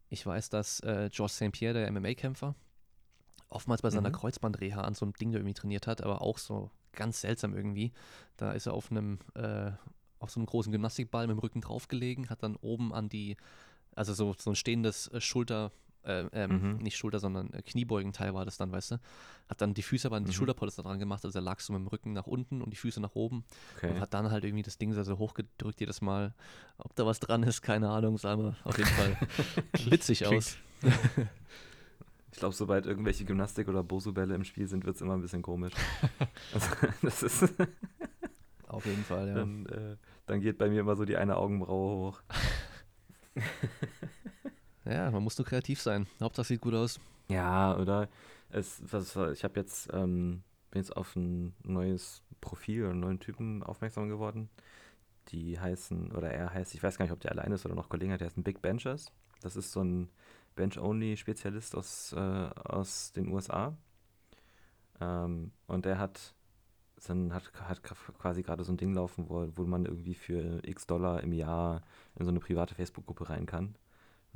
[0.10, 1.52] Ich weiß, dass äh, George St.
[1.52, 2.54] Pierre, der MMA-Kämpfer,
[3.50, 4.14] oftmals bei seiner Mhm.
[4.14, 7.92] Kreuzbandreha an so einem Ding da irgendwie trainiert hat, aber auch so ganz seltsam irgendwie.
[8.38, 9.72] Da ist er auf einem, äh,
[10.20, 13.38] auf so einem großen Gymnastikball mit dem Rücken draufgelegen, hat dann oben an die,
[13.96, 15.72] also so, so ein stehendes äh, Schulter,
[16.06, 16.78] äh, ähm, Mhm.
[16.78, 19.00] nicht Schulter, sondern äh, Kniebeugenteil war das dann, weißt du.
[19.50, 20.36] Hat dann die Füße aber an die Mhm.
[20.36, 23.00] Schulterpolster dran gemacht, also er lag so mit dem Rücken nach unten und die Füße
[23.02, 23.44] nach oben
[23.78, 23.92] Okay.
[23.92, 26.34] und hat dann halt irgendwie das Ding so hochgedrückt jedes Mal.
[26.78, 29.18] Ob da was dran ist, keine Ahnung, sah aber auf jeden Fall
[29.90, 30.58] witzig aus.
[32.32, 35.44] Ich glaube, sobald irgendwelche Gymnastik- oder Bosu-Bälle im Spiel sind, wird es immer ein bisschen
[35.44, 35.74] komisch.
[36.52, 36.68] also,
[37.04, 37.54] das ist,
[38.68, 39.36] Auf jeden Fall, ja.
[39.36, 39.96] dann, äh,
[40.26, 42.22] dann geht bei mir immer so die eine Augenbraue hoch.
[44.86, 46.08] Ja, man muss nur kreativ sein.
[46.20, 47.00] Hauptsache sieht gut aus.
[47.30, 48.10] Ja, oder?
[48.50, 53.64] Es, was, ich habe jetzt, ähm, bin jetzt auf ein neues Profil, einen neuen Typen
[53.64, 54.50] aufmerksam geworden.
[55.30, 57.90] Die heißen, oder er heißt, ich weiß gar nicht, ob der alleine ist oder noch
[57.90, 59.12] Kollegen hat, der heißt Big Benchers.
[59.42, 60.10] Das ist so ein
[60.56, 63.76] Bench-Only-Spezialist aus, äh, aus den USA.
[65.00, 66.34] Ähm, und der hat,
[67.10, 70.86] ein, hat, hat quasi gerade so ein Ding laufen, wo, wo man irgendwie für x
[70.88, 71.82] Dollar im Jahr
[72.16, 73.76] in so eine private Facebook-Gruppe rein kann.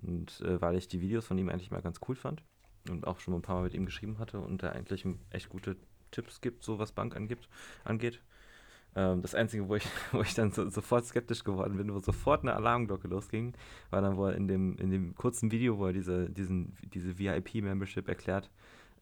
[0.01, 2.43] Und äh, weil ich die Videos von ihm eigentlich mal ganz cool fand
[2.89, 5.75] und auch schon ein paar Mal mit ihm geschrieben hatte und er eigentlich echt gute
[6.11, 7.49] Tipps gibt, so was Bank angibt,
[7.83, 8.21] angeht.
[8.95, 12.41] Ähm, das Einzige, wo ich, wo ich dann so, sofort skeptisch geworden bin, wo sofort
[12.41, 13.53] eine Alarmglocke losging,
[13.89, 17.17] war dann, wo er in dem, in dem kurzen Video, wo er diese, diesen, diese
[17.17, 18.49] VIP-Membership erklärt,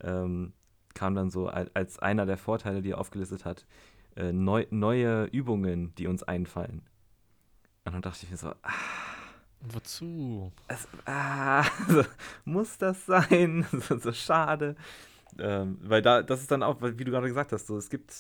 [0.02, 0.54] ähm,
[0.94, 3.66] kam dann so al- als einer der Vorteile, die er aufgelistet hat,
[4.16, 6.82] äh, neu, neue Übungen, die uns einfallen.
[7.84, 8.72] Und dann dachte ich mir so, ah,
[9.74, 10.52] Wozu?
[10.68, 12.04] es, ah, so,
[12.46, 13.66] muss das sein?
[13.72, 14.76] so, so schade.
[15.38, 18.14] Ähm, weil da, das ist dann auch, wie du gerade gesagt hast, so, es gibt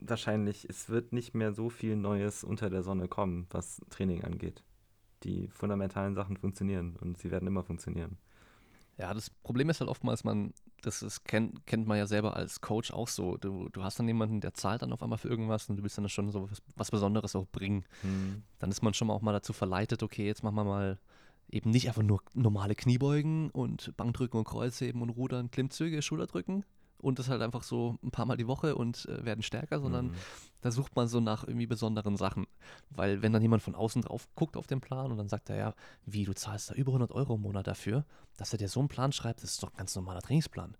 [0.00, 4.62] wahrscheinlich, es wird nicht mehr so viel Neues unter der Sonne kommen, was Training angeht.
[5.24, 8.16] Die fundamentalen Sachen funktionieren und sie werden immer funktionieren.
[8.98, 12.60] Ja, das Problem ist halt oftmals, man, das ist, kennt, kennt man ja selber als
[12.60, 13.36] Coach auch so.
[13.36, 15.96] Du, du hast dann jemanden, der zahlt dann auf einmal für irgendwas und du willst
[15.98, 17.84] dann schon so was, was Besonderes auch bringen.
[18.58, 20.98] Dann ist man schon mal auch mal dazu verleitet, okay, jetzt machen wir mal
[21.48, 26.64] eben nicht einfach nur normale Kniebeugen und Bankdrücken und Kreuzheben und Rudern, Klimmzüge, Schulterdrücken
[26.98, 30.06] und das halt einfach so ein paar Mal die Woche und äh, werden stärker, sondern
[30.08, 30.14] Mhm.
[30.60, 32.46] da sucht man so nach irgendwie besonderen Sachen.
[32.90, 35.56] Weil wenn dann jemand von außen drauf guckt auf den Plan und dann sagt er,
[35.56, 35.74] ja,
[36.04, 38.04] wie, du zahlst da über 100 Euro im Monat dafür,
[38.36, 40.76] dass er dir so einen Plan schreibt, das ist doch ein ganz normaler Trainingsplan.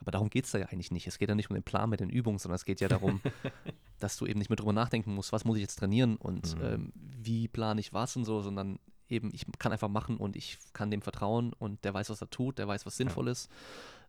[0.00, 1.06] Aber darum geht es da ja eigentlich nicht.
[1.06, 3.20] Es geht ja nicht um den Plan mit den Übungen, sondern es geht ja darum,
[4.00, 6.64] dass du eben nicht mehr drüber nachdenken musst, was muss ich jetzt trainieren und Mhm.
[6.64, 10.58] ähm, wie plane ich was und so, sondern eben, ich kann einfach machen und ich
[10.72, 13.48] kann dem vertrauen und der weiß, was er tut, der weiß, was sinnvoll ist.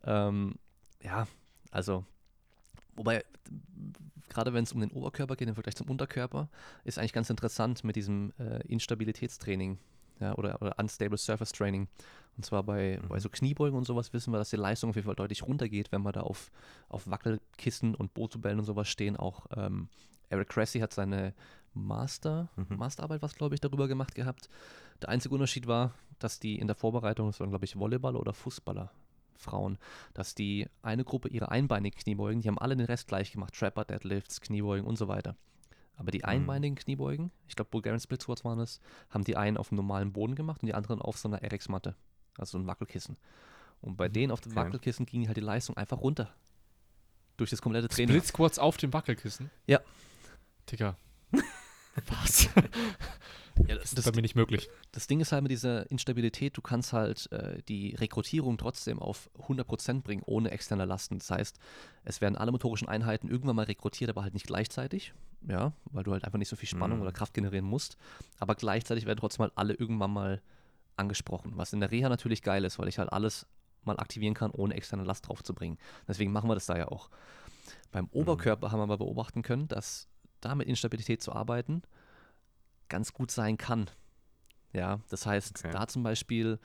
[0.04, 0.56] Ähm,
[1.04, 1.28] ja,
[1.74, 2.06] also,
[2.96, 3.24] wobei,
[4.30, 6.50] gerade wenn es um den Oberkörper geht im Vergleich zum Unterkörper,
[6.84, 9.78] ist eigentlich ganz interessant mit diesem äh, Instabilitätstraining
[10.20, 11.88] ja, oder, oder Unstable Surface Training.
[12.38, 13.08] Und zwar bei, Mhm.
[13.10, 15.92] bei so Kniebeugen und sowas wissen wir, dass die Leistung auf jeden Fall deutlich runtergeht,
[15.92, 16.52] wenn wir da auf,
[16.90, 19.18] auf Wackelkissen und Bozubällen und sowas stehen.
[19.18, 19.90] Auch ähm,
[20.30, 21.34] Eric Cressy hat seine
[21.74, 22.78] Master, Mhm.
[22.78, 24.50] Masterarbeit, was glaube ich, darüber gemacht gehabt.
[25.02, 28.34] Der einzige Unterschied war, dass die in der Vorbereitung, das waren glaube ich Volleyballer oder
[28.34, 28.92] Fußballer,
[29.44, 29.78] Frauen,
[30.14, 33.86] dass die eine Gruppe ihre einbeinigen Kniebeugen, die haben alle den Rest gleich gemacht, Trapper,
[33.86, 35.36] Deadlifts, Kniebeugen und so weiter.
[35.96, 36.26] Aber die Mhm.
[36.26, 38.80] einbeinigen Kniebeugen, ich glaube Bulgarian Split Squats waren es,
[39.12, 41.96] haben die einen auf einem normalen Boden gemacht und die anderen auf so einer RX-Matte,
[42.38, 43.18] also so ein Wackelkissen.
[43.82, 44.62] Und bei Mhm, denen auf dem okay.
[44.62, 46.34] Wackelkissen ging halt die Leistung einfach runter.
[47.38, 48.16] durch das komplette Training.
[48.16, 49.50] Split Squats auf dem Wackelkissen?
[49.68, 49.80] Ja.
[50.72, 50.96] Digga.
[52.08, 52.48] Was?
[53.68, 54.70] Ja, Das ist bei mir nicht möglich.
[54.92, 59.30] Das Ding ist halt mit dieser Instabilität, du kannst halt äh, die Rekrutierung trotzdem auf
[59.48, 61.20] 100% bringen, ohne externe Lasten.
[61.20, 61.60] Das heißt,
[62.04, 65.14] es werden alle motorischen Einheiten irgendwann mal rekrutiert, aber halt nicht gleichzeitig,
[65.48, 67.04] ja, weil du halt einfach nicht so viel Spannung Mhm.
[67.04, 67.98] oder Kraft generieren musst.
[68.40, 70.42] Aber gleichzeitig werden trotzdem halt alle irgendwann mal
[70.98, 73.46] angesprochen, was in der Reha natürlich geil ist, weil ich halt alles
[73.84, 75.78] mal aktivieren kann, ohne externe Last drauf zu bringen.
[76.08, 77.10] Deswegen machen wir das da ja auch.
[77.92, 80.08] Beim Oberkörper haben wir aber beobachten können, dass
[80.42, 81.82] da mit Instabilität zu arbeiten
[82.94, 83.90] ganz gut sein kann.
[84.72, 85.72] Ja, das heißt, Okay.
[85.74, 86.60] da zum Beispiel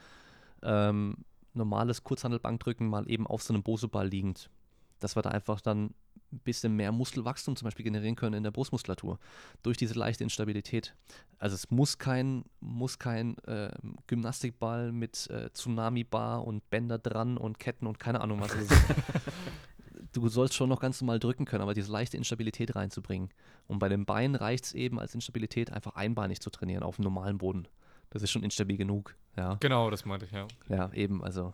[0.61, 1.17] ähm,
[1.55, 4.51] normales Kurzhandelbankdrücken mal eben auf so einem Boseball liegend,
[4.99, 5.95] dass wir da einfach dann
[6.31, 9.17] ein bisschen mehr Muskelwachstum zum Beispiel generieren können in der Brustmuskulatur
[9.63, 10.95] durch diese leichte Instabilität.
[11.39, 13.71] Also es muss kein, muss kein äh,
[14.05, 18.51] Gymnastikball mit äh, Tsunami-Bar und Bänder dran und Ketten und keine Ahnung was.
[20.13, 23.29] du sollst schon noch ganz normal drücken können, aber diese leichte Instabilität reinzubringen.
[23.67, 27.03] Und bei den Beinen reicht es eben als Instabilität einfach einbeinig zu trainieren auf dem
[27.03, 27.67] normalen Boden.
[28.09, 29.15] Das ist schon instabil genug.
[29.37, 30.47] Ja, Genau, das meinte ich, ja.
[30.67, 31.23] ja eben.
[31.23, 31.53] Also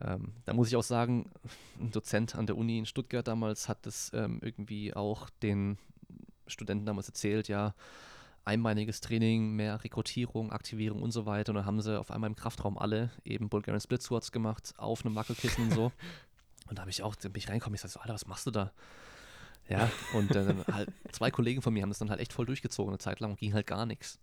[0.00, 1.30] ähm, da muss ich auch sagen,
[1.80, 5.78] ein Dozent an der Uni in Stuttgart damals hat das ähm, irgendwie auch den
[6.46, 7.74] Studenten damals erzählt, ja,
[8.44, 11.50] einbeiniges Training, mehr Rekrutierung, Aktivierung und so weiter.
[11.50, 15.04] Und dann haben sie auf einmal im Kraftraum alle eben Bulgarian Split Squats gemacht, auf
[15.04, 15.92] einem Wackelkissen und so.
[16.72, 18.46] Und da habe ich auch, da bin ich reingekommen, ich sag so, Alter, was machst
[18.46, 18.72] du da?
[19.68, 22.88] Ja, und dann halt zwei Kollegen von mir haben das dann halt echt voll durchgezogen
[22.88, 24.18] eine Zeit lang und ging halt gar nichts.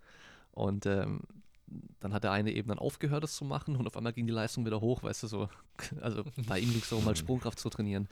[0.50, 1.22] Und ähm,
[2.00, 4.34] dann hat der eine eben dann aufgehört, das zu machen und auf einmal ging die
[4.34, 5.50] Leistung wieder hoch, weißt du, so.
[6.02, 8.10] Also bei ihm ging es darum, halt Sprungkraft zu trainieren.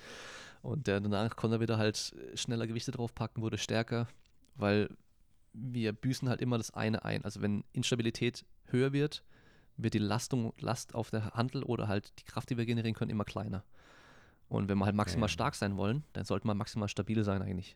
[0.62, 4.08] Und äh, danach konnte er wieder halt schneller Gewichte draufpacken, wurde stärker,
[4.54, 4.88] weil
[5.52, 7.26] wir büßen halt immer das eine ein.
[7.26, 9.24] Also wenn Instabilität höher wird,
[9.78, 13.10] wird die Lastung, Last auf der Handel oder halt die Kraft, die wir generieren können,
[13.10, 13.64] immer kleiner.
[14.50, 15.34] Und wenn wir halt maximal Okay.
[15.34, 17.76] stark sein wollen, dann sollte man maximal stabil sein eigentlich.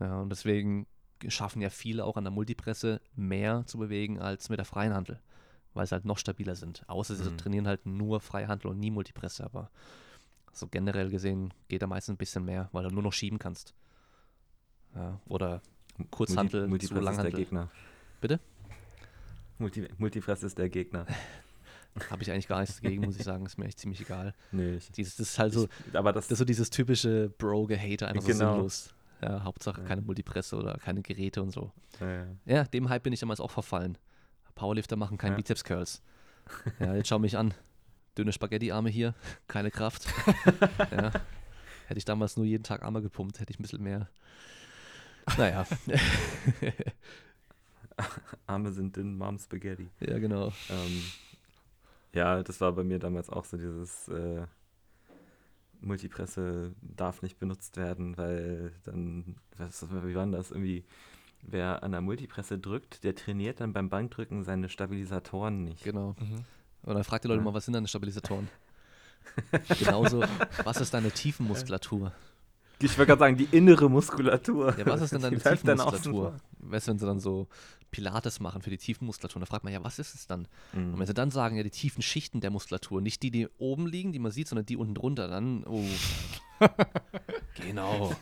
[0.00, 0.86] Ja, und deswegen
[1.28, 5.20] schaffen ja viele auch an der Multipresse mehr zu bewegen als mit der freien Handel,
[5.72, 6.82] weil sie halt noch stabiler sind.
[6.88, 7.38] Außer sie Mhm.
[7.38, 9.70] trainieren halt nur Freihandel und nie Multipresse, aber
[10.52, 13.74] so generell gesehen geht da meistens ein bisschen mehr, weil du nur noch schieben kannst.
[14.94, 15.62] Ja, oder
[16.10, 17.30] Kurzhantel zu Multipress ist der.
[17.32, 17.70] Gegner.
[18.20, 18.40] Bitte?
[19.58, 21.06] Multi Multipress ist der Gegner.
[22.10, 24.34] Habe ich eigentlich gar nichts dagegen, muss ich sagen, ist mir echt ziemlich egal.
[24.52, 27.30] Nee, ich, Dieses, das ist halt so, ich, aber das, das ist so dieses typische
[27.38, 28.52] Bro-Gehate, einfach so Genau.
[28.54, 28.94] sinnlos.
[29.22, 29.86] Ja, Hauptsache Ja.
[29.86, 31.72] keine Multipresse oder keine Geräte und so.
[32.00, 33.96] äh, Ja, dem Hype bin ich damals auch verfallen.
[34.54, 35.36] Powerlifter machen keine Ja.
[35.38, 36.02] Bizeps-Curls.
[36.78, 37.54] Ja, jetzt schau mich an.
[38.18, 39.14] Dünne Spaghetti-Arme hier,
[39.48, 40.06] keine Kraft.
[40.90, 41.10] ja.
[41.86, 44.08] Hätte ich damals nur jeden Tag Arme gepumpt, hätte ich ein bisschen mehr.
[45.38, 45.66] Naja,
[48.46, 49.88] Arme sind dünn, Mom Spaghetti.
[50.00, 50.48] ja, genau.
[50.68, 51.02] Ähm,
[52.14, 54.46] ja, das war bei mir damals auch so dieses äh,
[55.80, 60.84] Multipresse darf nicht benutzt werden, weil dann, was, wie war das irgendwie?
[61.46, 65.84] Wer an der Multipresse drückt, der trainiert dann beim Bankdrücken seine Stabilisatoren nicht.
[65.84, 66.16] Genau.
[66.18, 66.44] Mhm.
[66.84, 67.44] Und dann fragt die Leute Ja.
[67.44, 68.48] mal, was sind deine Stabilisatoren?
[69.78, 70.22] Genauso,
[70.64, 72.12] was ist deine Tiefenmuskulatur?
[72.80, 74.76] Ich wollte gerade sagen, die innere Muskulatur.
[74.78, 76.36] Ja, was ist denn deine Die Tiefenmuskulatur?
[76.58, 77.48] Weißt du, wenn sie dann so
[77.90, 80.46] Pilates machen für die Tiefenmuskulatur, dann fragt man ja, was ist es dann?
[80.72, 80.80] vor.
[80.80, 81.06] Und wenn Mhm.
[81.06, 84.18] sie dann sagen, ja, die tiefen Schichten der Muskulatur, nicht die, die oben liegen, die
[84.18, 85.84] man sieht, sondern die unten drunter, dann, oh.
[87.54, 88.14] genau.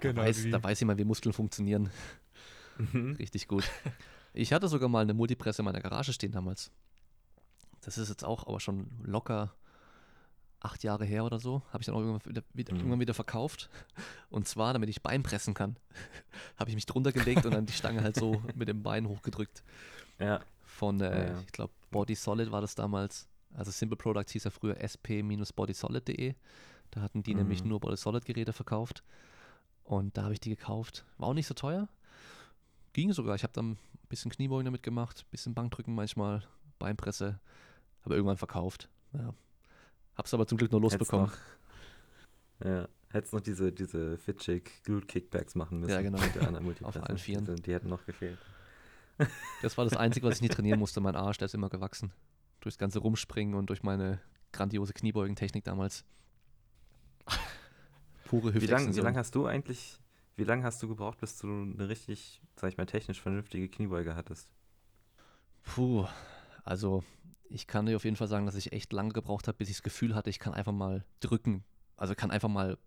[0.00, 0.12] Genau.
[0.14, 1.90] Da weiß, da weiß jemand, wie Muskeln funktionieren.
[2.78, 3.16] Mhm.
[3.18, 3.64] Richtig gut.
[4.32, 6.70] Ich hatte sogar mal eine Multipresse in meiner Garage stehen damals.
[7.82, 9.54] Das ist jetzt auch aber schon locker
[10.60, 11.62] acht Jahre her oder so.
[11.72, 12.80] Habe ich dann auch irgendwann wieder, wieder, Mhm.
[12.80, 13.68] irgendwann wieder verkauft.
[14.30, 15.76] Und zwar, damit ich Bein pressen kann.
[16.58, 19.62] Habe ich mich drunter gelegt und dann die Stange halt so mit dem Bein hochgedrückt.
[20.18, 21.40] Ja, Von, äh, Ja.
[21.40, 23.28] ich glaube, Body Solid war das damals.
[23.54, 26.34] Also Simple Products hieß ja früher sp-bodysolid.de.
[26.90, 27.70] Da hatten die nämlich Mhm.
[27.70, 29.02] nur Body Solid Geräte verkauft.
[29.84, 31.04] Und da habe ich die gekauft.
[31.18, 31.88] War auch nicht so teuer.
[32.92, 33.34] Ging sogar.
[33.36, 33.78] Ich habe dann ein
[34.08, 36.42] bisschen Kniebeugen damit gemacht, ein bisschen Bankdrücken manchmal,
[36.78, 37.38] Beinpresse.
[38.02, 38.88] Aber irgendwann verkauft.
[39.12, 39.32] Ja.
[40.16, 41.26] Hab's aber zum Glück nur losbekommen.
[41.26, 45.92] noch, ja, hättest noch diese, diese Fitchick Glute Kickbacks machen müssen.
[45.92, 46.18] Ja, genau.
[46.60, 47.02] Multipresse.
[47.06, 47.44] allen Vieren.
[47.44, 48.38] Die, die hätten noch gefehlt.
[49.62, 51.00] Das war das Einzige, was ich nie trainieren musste.
[51.00, 52.12] Mein Arsch, der ist immer gewachsen.
[52.60, 54.20] Durchs ganze Rumspringen und durch meine
[54.52, 56.04] grandiose Kniebeugentechnik damals.
[58.24, 59.04] Pure Wie lange wie Hüftextension.
[59.04, 59.98] lang hast du eigentlich,
[60.36, 64.14] wie lange hast du gebraucht, bis du eine richtig, sag ich mal, technisch vernünftige Kniebeuge
[64.14, 64.50] hattest?
[65.62, 66.06] Puh,
[66.64, 67.02] also
[67.48, 69.76] ich kann dir auf jeden Fall sagen, dass ich echt lange gebraucht habe, bis ich
[69.76, 71.64] das Gefühl hatte, ich kann einfach mal drücken.
[71.96, 72.78] Also kann einfach mal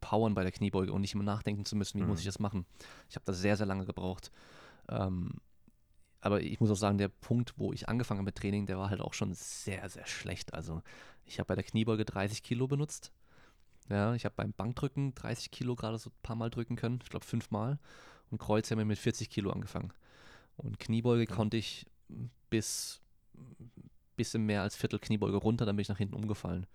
[0.00, 2.20] powern bei der Kniebeuge und nicht immer nachdenken zu müssen, wie muss Mhm.
[2.20, 2.66] ich das machen.
[3.08, 4.30] Ich habe da sehr, sehr lange gebraucht.
[4.88, 5.34] Ähm,
[6.22, 8.90] aber ich muss auch sagen, der Punkt, wo ich angefangen habe mit Training, der war
[8.90, 10.52] halt auch schon sehr, sehr schlecht.
[10.54, 10.82] Also
[11.24, 13.12] ich habe bei der Kniebeuge 30 Kilo benutzt.
[13.88, 17.00] Ja, ich habe beim Bankdrücken 30 Kilo gerade so ein paar Mal drücken können.
[17.02, 17.78] Ich glaube fünfmal.
[18.30, 19.92] Und Kreuz haben wir mit 40 Kilo angefangen.
[20.56, 21.34] Und Kniebeuge Ja.
[21.34, 21.86] konnte ich
[22.50, 23.00] bis
[24.20, 26.66] bisschen mehr als Viertel Kniebeuge runter, dann bin ich nach hinten umgefallen.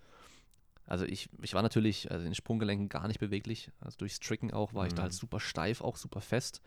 [0.88, 3.72] Also ich, ich war natürlich also in den Sprunggelenken gar nicht beweglich.
[3.80, 5.04] Also durchs Tricken auch war ich da Mhm.
[5.06, 6.62] halt super steif, auch super fest.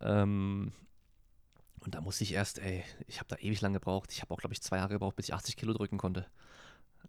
[0.00, 0.72] Ähm,
[1.80, 4.10] und da musste ich erst, ey, ich habe da ewig lang gebraucht.
[4.12, 6.26] Ich habe auch, glaube ich, zwei Jahre gebraucht, bis ich 80 Kilo drücken konnte.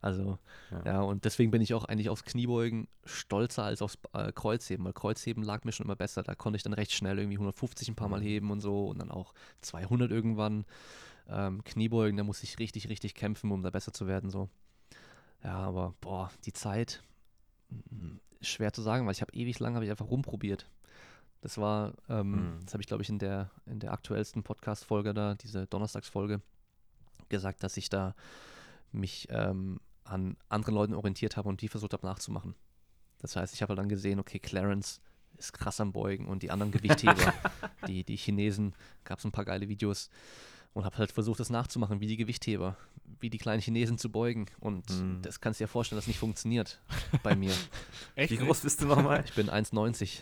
[0.01, 0.37] Also,
[0.69, 0.81] Ja.
[0.85, 4.93] ja, und deswegen bin ich auch eigentlich aufs Kniebeugen stolzer als aufs äh, Kreuzheben, weil
[4.93, 6.21] Kreuzheben lag mir schon immer besser.
[6.23, 8.25] Da konnte ich dann recht schnell irgendwie 150 ein paar Mal Mhm.
[8.25, 10.65] heben und so und dann auch 200 irgendwann.
[11.29, 14.29] Ähm, Kniebeugen, da musste ich richtig, richtig kämpfen, um da besser zu werden.
[14.29, 14.49] So.
[15.43, 17.03] Ja, aber boah, die Zeit,
[17.69, 20.69] mm, schwer zu sagen, weil ich habe ewig lang habe ich einfach rumprobiert.
[21.41, 22.59] Das war, ähm, Mhm.
[22.65, 26.41] das habe ich glaube ich in der, in der aktuellsten Podcast-Folge da, diese Donnerstagsfolge,
[27.29, 28.15] gesagt, dass ich da
[28.91, 32.55] mich ähm, an anderen Leuten orientiert habe und die versucht habe nachzumachen.
[33.19, 35.01] Das heißt, ich habe dann gesehen, okay, Clarence
[35.35, 37.33] ist krass am Beugen und die anderen Gewichtheber,
[37.87, 38.73] die, die Chinesen,
[39.03, 40.09] gab es ein paar geile Videos
[40.77, 42.77] und habe halt versucht, das nachzumachen, wie die Gewichtheber,
[43.19, 44.45] wie die kleinen Chinesen zu beugen.
[44.59, 45.21] Und Mhm.
[45.23, 46.79] das kannst du dir vorstellen, dass nicht funktioniert
[47.23, 47.51] bei mir.
[48.15, 48.31] Echt?
[48.31, 49.23] Wie groß bist du nochmal?
[49.25, 50.19] Ich bin 1,90.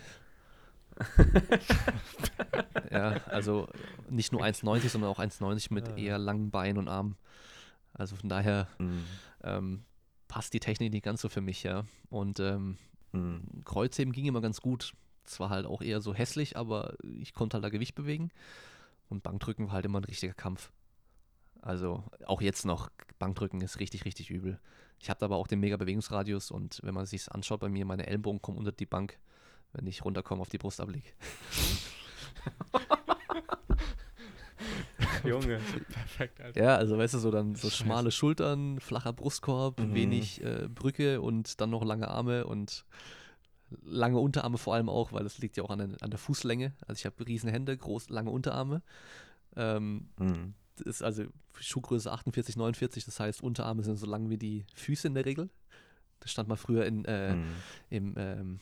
[2.90, 3.68] ja, also
[4.08, 5.96] nicht nur 1,90, sondern auch 1,90 mit Ja.
[5.96, 7.16] eher langen Beinen und Armen.
[7.92, 9.04] Also von daher Mhm.
[9.44, 9.84] ähm,
[10.28, 11.84] passt die Technik nicht ganz so für mich, ja.
[12.10, 12.78] Und ähm,
[13.12, 13.62] Mhm.
[13.64, 14.92] Kreuzheben ging immer ganz gut.
[15.24, 18.30] Zwar halt auch eher so hässlich, aber ich konnte halt da Gewicht bewegen.
[19.08, 20.72] Und Bankdrücken war halt immer ein richtiger Kampf.
[21.62, 24.58] Also auch jetzt noch, Bankdrücken ist richtig, richtig übel.
[24.98, 28.06] Ich habe aber auch den mega Bewegungsradius und wenn man sich anschaut bei mir, meine
[28.06, 29.18] Ellenbogen kommen unter die Bank,
[29.72, 31.08] wenn ich runterkomme auf die Brust ablege.
[35.24, 35.60] Junge.
[35.90, 36.62] Perfekt, Alter.
[36.62, 37.82] Ja, also weißt du, so dann so Scheiße.
[37.84, 39.94] schmale Schultern, flacher Brustkorb, Mhm.
[39.94, 42.84] wenig äh, Brücke und dann noch lange Arme und
[43.82, 46.72] lange Unterarme vor allem auch, weil das liegt ja auch an der, an der Fußlänge.
[46.86, 48.82] Also ich habe riesen Hände, groß, lange Unterarme.
[49.56, 50.54] Ähm, Mhm.
[50.76, 51.24] das ist also
[51.58, 55.48] Schuhgröße 48, 49, das heißt Unterarme sind so lang wie die Füße in der Regel.
[56.20, 57.44] Das stand mal früher in, äh, Mhm.
[57.90, 58.58] im, ähm,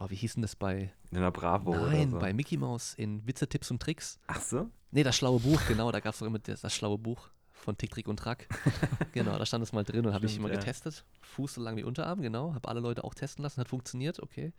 [0.00, 2.18] oh, wie hieß denn das bei, In der Bravo nein, so.
[2.18, 4.18] bei Mickey Mouse in Witze, Tipps und Tricks.
[4.26, 4.70] Ach so?
[4.90, 7.28] Nee, das schlaue Buch, genau, da gab es auch immer das, das schlaue Buch
[7.64, 8.46] von Tick, Trick und Track.
[9.12, 10.56] genau, da stand es mal drin und habe ich immer ja.
[10.56, 11.04] getestet.
[11.22, 12.54] Fuß so lang wie Unterarm, genau.
[12.54, 14.52] Habe alle Leute auch testen lassen, hat funktioniert, okay.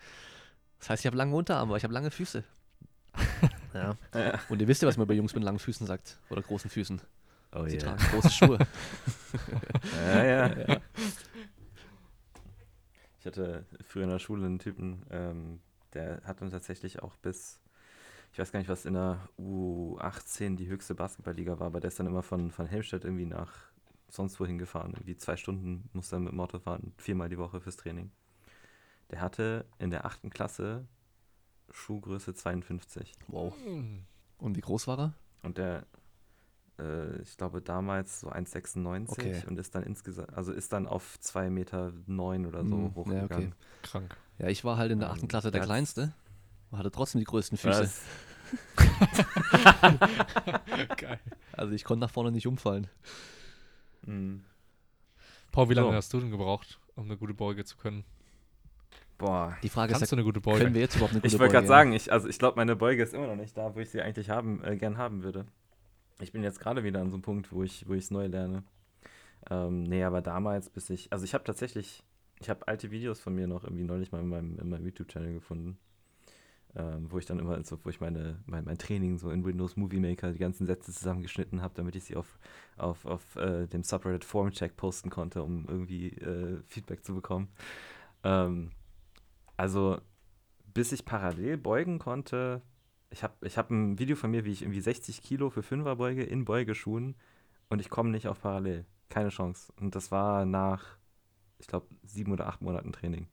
[0.80, 2.44] Das heißt, ich habe lange Unterarme, aber ich habe lange Füße.
[3.74, 3.96] ja.
[4.14, 4.40] Ja.
[4.50, 6.20] Und ihr wisst ja, was man bei Jungs mit langen Füßen sagt.
[6.30, 7.00] Oder großen Füßen.
[7.54, 7.84] Oh Sie ja.
[7.84, 8.60] tragen große Schuhe.
[10.08, 10.58] Ja, ja.
[10.68, 10.82] ja.
[13.20, 15.60] Ich hatte früher in der Schule einen Typen, ähm,
[15.94, 17.60] der hat dann tatsächlich auch bis,
[18.36, 21.98] ich weiß gar nicht, was in der U18 die höchste Basketballliga war, aber der ist
[22.02, 23.54] dann immer von, von Helmstedt irgendwie nach
[24.10, 24.92] sonst wohin gefahren.
[24.94, 28.12] Irgendwie zwei Stunden musste er mit dem Auto fahren, viermal die Woche fürs Training.
[29.10, 30.86] Der hatte in der achten Klasse
[31.72, 33.14] Schuhgröße 52.
[33.30, 33.54] Wow.
[33.66, 34.04] Mhm.
[34.38, 35.14] Und wie groß war er?
[35.42, 35.86] Und der,
[36.78, 39.44] äh, ich glaube damals so 1,96 Okay.
[39.48, 42.96] und ist dann insgesamt, also ist dann auf 2,9 Meter neun oder so Hm, ja,
[42.96, 43.30] hochgegangen.
[43.30, 43.54] okay.
[43.82, 44.18] Krank.
[44.40, 46.14] Ja, ich war halt in der Ähm, achten Klasse der der hat's- Kleinste.
[46.76, 47.90] Und hatte trotzdem die größten Füße.
[50.98, 51.20] Geil.
[51.54, 52.88] Also ich konnte nach vorne nicht umfallen.
[54.06, 54.44] Mhm.
[55.54, 55.94] Paul, wie lange So.
[55.94, 58.04] hast du denn gebraucht, um eine gute Beuge zu können?
[59.18, 59.56] Boah.
[59.64, 60.60] Die Frage Kannst ist, du eine gute Beuge?
[60.60, 61.78] können wir jetzt überhaupt eine gute Ich wollte gerade Beuge?
[61.78, 64.02] sagen, ich, also ich glaube, meine Beuge ist immer noch nicht da, wo ich sie
[64.02, 65.46] eigentlich haben, äh, gern haben würde.
[66.20, 68.64] Ich bin jetzt gerade wieder an so einem Punkt, wo ich es neu lerne.
[69.50, 72.04] Ähm, nee, aber damals, bis ich, also ich habe tatsächlich,
[72.42, 75.34] ich habe alte Videos von mir noch irgendwie neulich mal in meinem, in meinem YouTube-Channel
[75.36, 75.78] gefunden,
[76.76, 79.78] ähm, wo ich dann immer, so, wo ich meine, mein, mein Training so in Windows
[79.78, 82.38] Movie Maker die ganzen Sätze zusammengeschnitten habe, damit ich sie auf,
[82.78, 87.48] auf, auf äh, dem Subreddit Formcheck posten konnte, um irgendwie äh, Feedback zu bekommen.
[88.24, 88.72] Ähm,
[89.58, 90.00] also,
[90.74, 92.62] bis ich parallel beugen konnte,
[93.10, 95.96] ich habe ich hab ein Video von mir, wie ich irgendwie 60 Kilo für Fünfer
[95.96, 97.16] beuge in Beugeschuhen
[97.70, 98.86] und ich komme nicht auf parallel.
[99.10, 99.72] Keine Chance.
[99.80, 100.98] Und das war nach,
[101.60, 103.28] ich glaube, sieben oder acht Monaten Training.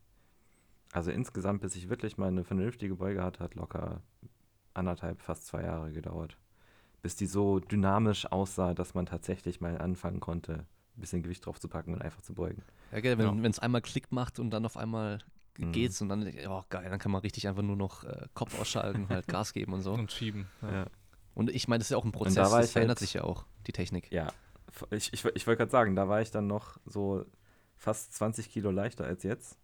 [0.92, 4.02] Also insgesamt, bis ich wirklich mal eine vernünftige Beuge hatte, hat locker
[4.74, 6.36] anderthalb, fast zwei Jahre gedauert.
[7.02, 10.66] Bis die so dynamisch aussah, dass man tatsächlich mal anfangen konnte,
[10.96, 12.62] ein bisschen Gewicht drauf zu packen und einfach zu beugen.
[12.92, 13.42] Ja, gell, Ja.
[13.42, 15.18] wenn es einmal Klick macht und dann auf einmal
[15.58, 15.72] Mhm.
[15.72, 19.08] geht's und dann, oh geil, dann kann man richtig einfach nur noch äh, Kopf ausschalten,
[19.08, 19.92] halt Gas geben und so.
[19.94, 20.46] Und schieben.
[20.62, 20.72] Ja.
[20.72, 20.86] Ja.
[21.34, 23.14] Und ich meine, das ist ja auch ein Prozess, da das ich verändert halt- sich
[23.14, 24.10] ja auch, die Technik.
[24.12, 24.28] Ja,
[24.90, 27.24] ich, ich, ich wollte gerade sagen, da war ich dann noch so
[27.76, 29.58] fast 20 Kilo leichter als jetzt.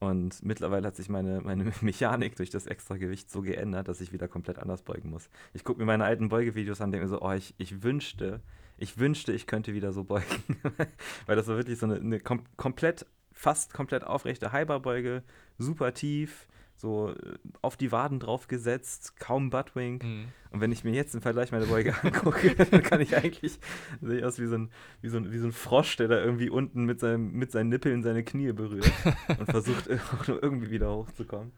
[0.00, 4.12] Und mittlerweile hat sich meine, meine Mechanik durch das extra Gewicht so geändert, dass ich
[4.12, 5.28] wieder komplett anders beugen muss.
[5.52, 8.40] Ich gucke mir meine alten Beugevideos an und denke mir so, oh, ich, ich wünschte,
[8.76, 10.56] ich wünschte, ich könnte wieder so beugen.
[11.26, 13.06] Weil das war wirklich so eine, eine kom komplett
[13.38, 15.22] fast komplett aufrechte Hyperbeuge,
[15.58, 20.04] super tief, so äh, auf die Waden draufgesetzt, kaum Buttwink.
[20.04, 20.26] Mhm.
[20.50, 23.58] Und wenn ich mir jetzt im Vergleich meine Beuge angucke, dann kann ich eigentlich,
[24.00, 24.70] sehe ich aus wie so, ein,
[25.02, 27.68] wie, so ein, wie so ein Frosch, der da irgendwie unten mit, seinem, mit seinen
[27.68, 28.90] Nippeln seine Knie berührt
[29.38, 31.52] und versucht auch nur irgendwie wieder hochzukommen.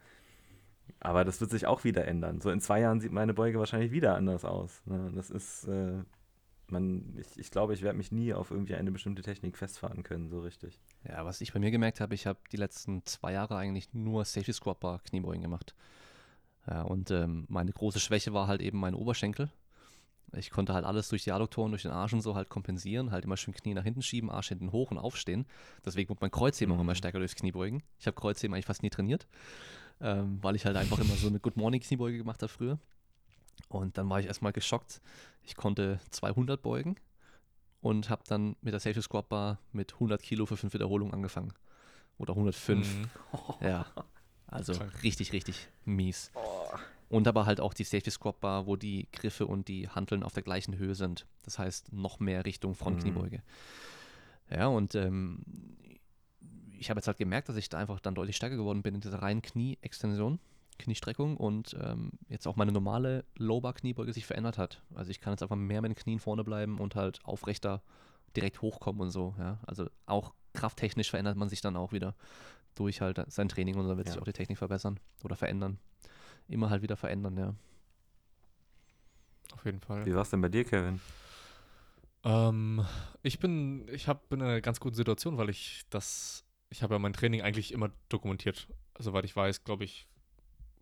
[1.00, 2.40] Aber das wird sich auch wieder ändern.
[2.40, 4.82] So in zwei Jahren sieht meine Beuge wahrscheinlich wieder anders aus.
[4.86, 5.12] Ne?
[5.14, 6.02] Das ist, äh,
[6.70, 10.28] man, ich, ich glaube, ich werde mich nie auf irgendwie eine bestimmte Technik festfahren können,
[10.28, 10.78] so richtig.
[11.08, 14.24] Ja, was ich bei mir gemerkt habe, ich habe die letzten zwei Jahre eigentlich nur
[14.24, 15.74] Safety Squat Bar Kniebeugen gemacht.
[16.66, 19.50] Ja, und ähm, meine große Schwäche war halt eben mein Oberschenkel.
[20.32, 23.24] Ich konnte halt alles durch die Adduktoren, durch den Arsch und so halt kompensieren, halt
[23.24, 25.46] immer schön Knie nach hinten schieben, Arsch hinten hoch und aufstehen.
[25.84, 26.80] Deswegen wurde mein Kreuzheben mhm.
[26.80, 27.82] immer stärker durchs Kniebeugen.
[27.98, 29.26] Ich habe Kreuzheben eigentlich fast nie trainiert,
[30.00, 32.78] ähm, weil ich halt einfach immer so eine Good Morning Kniebeuge gemacht habe früher.
[33.68, 35.00] Und dann war ich erstmal geschockt.
[35.42, 36.96] Ich konnte 200 beugen
[37.80, 41.52] und habe dann mit der Safety Squat Bar mit 100 Kilo für 5 Wiederholungen angefangen.
[42.18, 42.96] Oder 105.
[42.96, 43.10] Mhm.
[43.60, 43.86] Ja,
[44.46, 45.02] also Krank.
[45.02, 46.30] richtig, richtig mies.
[46.34, 46.76] Oh.
[47.08, 50.32] Und aber halt auch die Safety Squat Bar, wo die Griffe und die Hanteln auf
[50.32, 51.26] der gleichen Höhe sind.
[51.44, 53.38] Das heißt, noch mehr Richtung Frontkniebeuge.
[53.38, 54.56] Mhm.
[54.56, 55.42] Ja, und ähm,
[56.78, 59.00] ich habe jetzt halt gemerkt, dass ich da einfach dann deutlich stärker geworden bin in
[59.00, 60.40] dieser reinen Knie-Extension.
[60.80, 64.82] Kniestreckung und ähm, jetzt auch meine normale Low-Bar-Kniebeuge sich verändert hat.
[64.94, 67.82] Also ich kann jetzt einfach mehr mit den Knien vorne bleiben und halt aufrechter
[68.36, 69.34] direkt hochkommen und so.
[69.38, 69.58] Ja?
[69.66, 72.14] Also auch krafttechnisch verändert man sich dann auch wieder
[72.74, 74.14] durch halt sein Training und dann wird ja.
[74.14, 75.78] sich auch die Technik verbessern oder verändern.
[76.48, 77.54] Immer halt wieder verändern, ja.
[79.52, 80.06] Auf jeden Fall.
[80.06, 81.00] Wie war es denn bei dir, Kevin?
[82.24, 82.84] Ähm,
[83.22, 86.98] ich bin, ich habe in einer ganz guten Situation, weil ich das, ich habe ja
[86.98, 88.68] mein Training eigentlich immer dokumentiert.
[88.98, 90.06] Soweit ich weiß, glaube ich,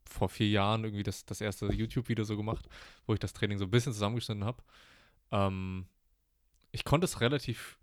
[0.08, 2.68] vor vier Jahren irgendwie das, das erste YouTube-Video so gemacht,
[3.06, 4.62] wo ich das Training so ein bisschen zusammengeschnitten habe.
[5.30, 5.86] Ähm,
[6.72, 7.78] ich konnte es relativ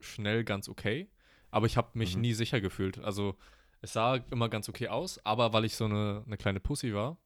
[0.00, 1.08] schnell ganz okay,
[1.50, 2.22] aber ich habe mich mhm.
[2.22, 2.98] nie sicher gefühlt.
[2.98, 3.36] Also
[3.80, 7.16] es sah immer ganz okay aus, aber weil ich so eine, eine kleine Pussy war,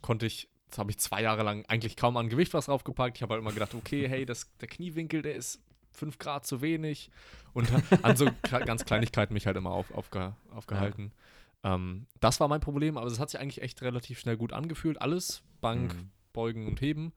[0.00, 3.16] konnte ich, das habe ich zwei Jahre lang eigentlich kaum an Gewicht was draufgepackt.
[3.16, 5.60] Ich habe halt immer gedacht, okay, hey, das, der Kniewinkel, der ist
[5.92, 7.10] fünf Grad zu wenig.
[7.52, 7.68] Und
[8.02, 11.06] an so ganz Kleinigkeiten mich halt immer auf, aufge, aufgehalten.
[11.06, 11.22] Ja.
[11.66, 15.02] Ähm, das war mein Problem, aber es hat sich eigentlich echt relativ schnell gut angefühlt.
[15.02, 16.10] Alles, Bank, mhm.
[16.32, 17.12] Beugen und Heben.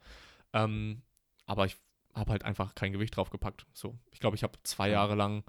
[0.54, 1.04] Ähm,
[1.46, 1.78] aber ich
[2.16, 3.68] habe halt einfach kein Gewicht draufgepackt.
[3.74, 5.44] So, ich glaube, ich habe zwei Jahre lang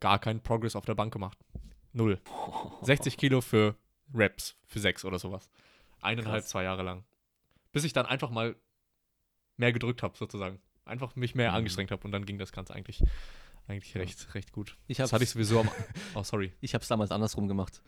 [0.00, 1.36] gar keinen Progress auf der Bank gemacht.
[1.92, 2.18] Null.
[2.80, 3.76] 60 Kilo für
[4.14, 5.50] Reps, für sechs oder sowas.
[6.00, 6.50] Eineinhalb, Krass.
[6.50, 7.04] zwei Jahre lang.
[7.72, 8.56] Bis ich dann einfach mal
[9.58, 10.60] mehr gedrückt habe, sozusagen.
[10.86, 11.56] Einfach mich mehr mhm.
[11.56, 13.02] angestrengt habe und dann ging das Ganze eigentlich
[13.66, 14.76] eigentlich recht, recht gut.
[14.88, 15.70] Ich das hatte ich sowieso am.
[16.14, 16.52] Oh, sorry.
[16.60, 17.82] Ich habe es damals andersrum gemacht.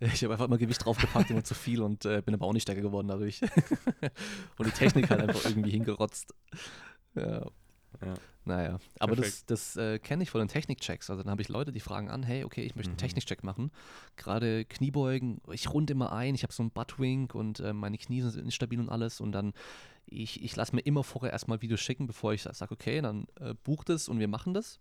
[0.00, 2.62] Ich habe einfach immer Gewicht draufgepackt, immer zu viel und äh, bin aber auch nicht
[2.62, 3.42] stärker geworden dadurch.
[4.58, 6.34] und die Technik halt einfach irgendwie hingerotzt.
[7.14, 7.42] Ja.
[8.00, 8.14] ja.
[8.44, 9.50] Naja, aber Perfekt.
[9.50, 11.10] das, das äh, kenne ich von den Technikchecks.
[11.10, 12.98] Also dann habe ich Leute, die fragen an, hey, okay, ich möchte einen mhm.
[12.98, 13.70] Technikcheck machen.
[14.16, 18.20] Gerade Kniebeugen, ich runde immer ein, ich habe so einen Buttwink und äh, meine Knie
[18.22, 19.20] sind instabil und alles.
[19.20, 19.52] Und dann,
[20.06, 23.54] ich, ich lasse mir immer vorher erstmal Videos schicken, bevor ich sage, okay, dann äh,
[23.62, 24.80] bucht es und wir machen das.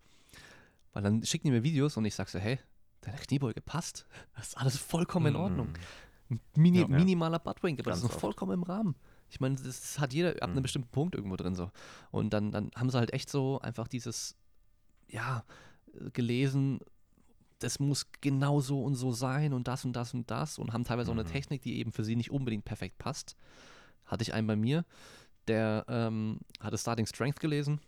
[0.94, 2.58] Weil dann schicken die mir Videos und ich sage so, hey,
[3.02, 4.06] deine Kniebeuge passt.
[4.36, 5.70] Das ist alles vollkommen in Ordnung.
[6.56, 8.96] Mini, ja, minimaler Buttwink, aber das ist noch vollkommen im Rahmen.
[9.30, 10.62] Ich meine, das hat jeder ab einem mhm.
[10.62, 11.72] bestimmten Punkt irgendwo drin so.
[12.12, 14.36] Und dann, dann haben sie halt echt so einfach dieses,
[15.08, 15.44] ja,
[16.14, 16.80] gelesen,
[17.60, 20.84] das muss genau so und so sein und das und das und das und haben
[20.84, 21.18] teilweise mhm.
[21.18, 21.34] auch eine mhm.
[21.34, 23.36] Technik, die eben für sie nicht unbedingt perfekt passt.
[24.06, 24.86] Hatte ich einen bei mir,
[25.48, 27.80] der ähm, hatte Starting Strength gelesen,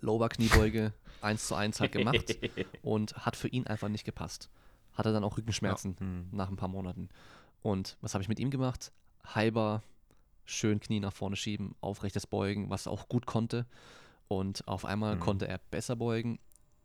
[0.00, 2.38] Lower Kniebeuge, 1 zu 1 halt gemacht
[2.82, 4.50] und hat für ihn einfach nicht gepasst.
[4.94, 6.00] Hatte dann auch Rückenschmerzen ja.
[6.00, 6.28] hm.
[6.32, 7.08] nach ein paar Monaten.
[7.62, 8.92] Und was habe ich mit ihm gemacht?
[9.24, 9.82] Halber,
[10.44, 13.66] schön Knie nach vorne schieben, aufrechtes Beugen, was er auch gut konnte.
[14.28, 15.20] Und auf einmal hm.
[15.20, 16.38] konnte er besser beugen,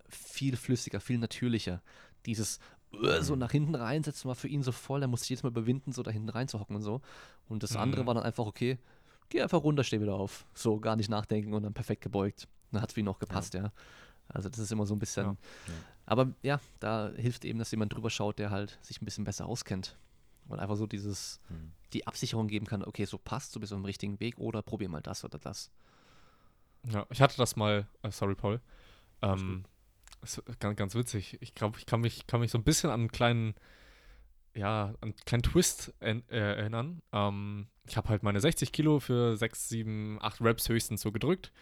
[0.07, 1.81] viel flüssiger, viel natürlicher.
[2.25, 2.59] Dieses
[2.93, 5.91] uh, so nach hinten reinsetzen war für ihn so voll, er musste jedes Mal überwinden,
[5.91, 7.01] so da hinten reinzuhocken und so.
[7.49, 8.07] Und das andere mhm.
[8.07, 8.77] war dann einfach, okay,
[9.29, 10.45] geh einfach runter, steh wieder auf.
[10.53, 12.47] So gar nicht nachdenken und dann perfekt gebeugt.
[12.71, 13.63] Dann hat es für ihn auch gepasst, ja.
[13.63, 13.71] ja.
[14.27, 15.25] Also das ist immer so ein bisschen.
[15.25, 15.35] Ja.
[16.05, 19.45] Aber ja, da hilft eben, dass jemand drüber schaut, der halt sich ein bisschen besser
[19.45, 19.97] auskennt.
[20.49, 21.71] Und einfach so dieses, mhm.
[21.93, 24.89] die Absicherung geben kann, okay, so passt, du bist auf dem richtigen Weg oder probier
[24.89, 25.71] mal das oder das.
[26.91, 28.59] Ja, ich hatte das mal, äh, sorry Paul,
[29.21, 29.63] ähm,
[30.21, 31.37] ist ganz, ganz witzig.
[31.41, 33.55] Ich glaube, ich kann mich, kann mich so ein bisschen an einen kleinen,
[34.53, 37.01] ja, einen kleinen Twist äh, erinnern.
[37.13, 41.53] Ähm, ich habe halt meine 60 Kilo für 6, 7, 8 Reps höchstens so gedrückt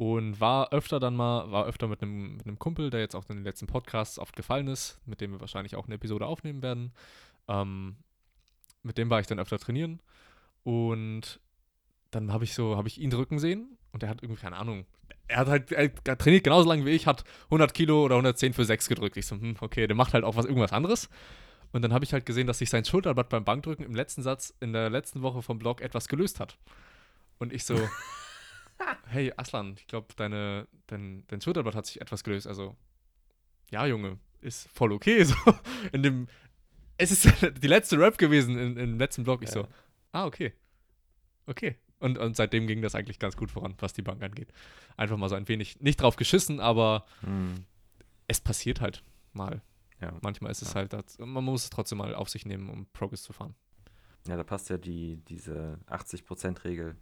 [0.00, 3.28] und war öfter dann mal, war öfter mit einem, mit einem Kumpel, der jetzt auch
[3.28, 6.62] in den letzten Podcasts oft gefallen ist, mit dem wir wahrscheinlich auch eine Episode aufnehmen
[6.62, 6.94] werden.
[7.48, 7.96] Ähm,
[8.82, 10.00] mit dem war ich dann öfter trainieren
[10.64, 11.38] und
[12.12, 14.86] dann habe ich so, habe ich ihn drücken sehen und er hat irgendwie, keine Ahnung,
[15.28, 18.64] er hat halt, er trainiert genauso lange wie ich, hat 100 Kilo oder 110 für
[18.64, 19.18] 6 gedrückt.
[19.18, 21.10] Ich so, hm, okay, der macht halt auch was, irgendwas anderes.
[21.72, 24.54] Und dann habe ich halt gesehen, dass sich sein Schulterblatt beim Bankdrücken im letzten Satz
[24.60, 26.56] in der letzten Woche vom Blog etwas gelöst hat.
[27.38, 27.76] Und ich so,
[29.06, 32.46] hey Aslan, ich glaube, deine, dein, dein Schulterblatt hat sich etwas gelöst.
[32.46, 32.76] Also,
[33.70, 35.24] ja, Junge, ist voll okay.
[35.24, 35.36] So,
[35.92, 36.28] in dem,
[36.96, 37.26] es ist
[37.62, 39.42] die letzte Rap gewesen in, im letzten Blog.
[39.42, 39.66] Ich so,
[40.12, 40.52] ah, okay.
[41.46, 41.76] Okay.
[41.98, 44.52] Und, und seitdem ging das eigentlich ganz gut voran, was die Bank angeht.
[44.96, 47.66] Einfach mal so ein wenig, nicht drauf geschissen, aber hm.
[48.26, 49.02] es passiert halt
[49.32, 49.62] mal.
[50.00, 50.14] Ja.
[50.22, 50.76] Manchmal ist es ja.
[50.76, 53.54] halt, das, man muss es trotzdem mal auf sich nehmen, um Progress zu fahren.
[54.26, 56.96] Ja, da passt ja die, diese 80%-Regel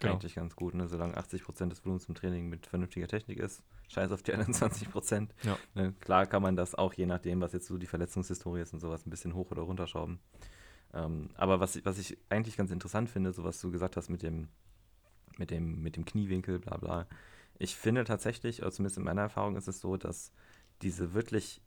[0.00, 0.14] genau.
[0.14, 0.74] eigentlich ganz gut.
[0.74, 0.88] Ne?
[0.88, 5.28] Solange 80% des Volumens im Training mit vernünftiger Technik ist, scheiß auf die anderen 20%.
[5.42, 5.58] Ja.
[5.74, 5.94] Ne?
[6.00, 9.06] Klar kann man das auch, je nachdem, was jetzt so die Verletzungshistorie ist und sowas,
[9.06, 10.18] ein bisschen hoch oder runterschrauben.
[10.94, 14.22] Ähm, aber was, was ich eigentlich ganz interessant finde, so was du gesagt hast mit
[14.22, 14.48] dem,
[15.38, 17.06] mit dem, mit dem Kniewinkel, bla bla.
[17.58, 20.32] Ich finde tatsächlich, oder zumindest in meiner Erfahrung ist es so, dass
[20.82, 21.62] diese wirklich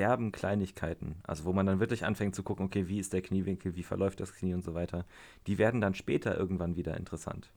[0.00, 3.76] derben Kleinigkeiten, also wo man dann wirklich anfängt zu gucken, okay, wie ist der Kniewinkel,
[3.76, 5.04] wie verläuft das Knie und so weiter,
[5.46, 7.52] die werden dann später irgendwann wieder interessant.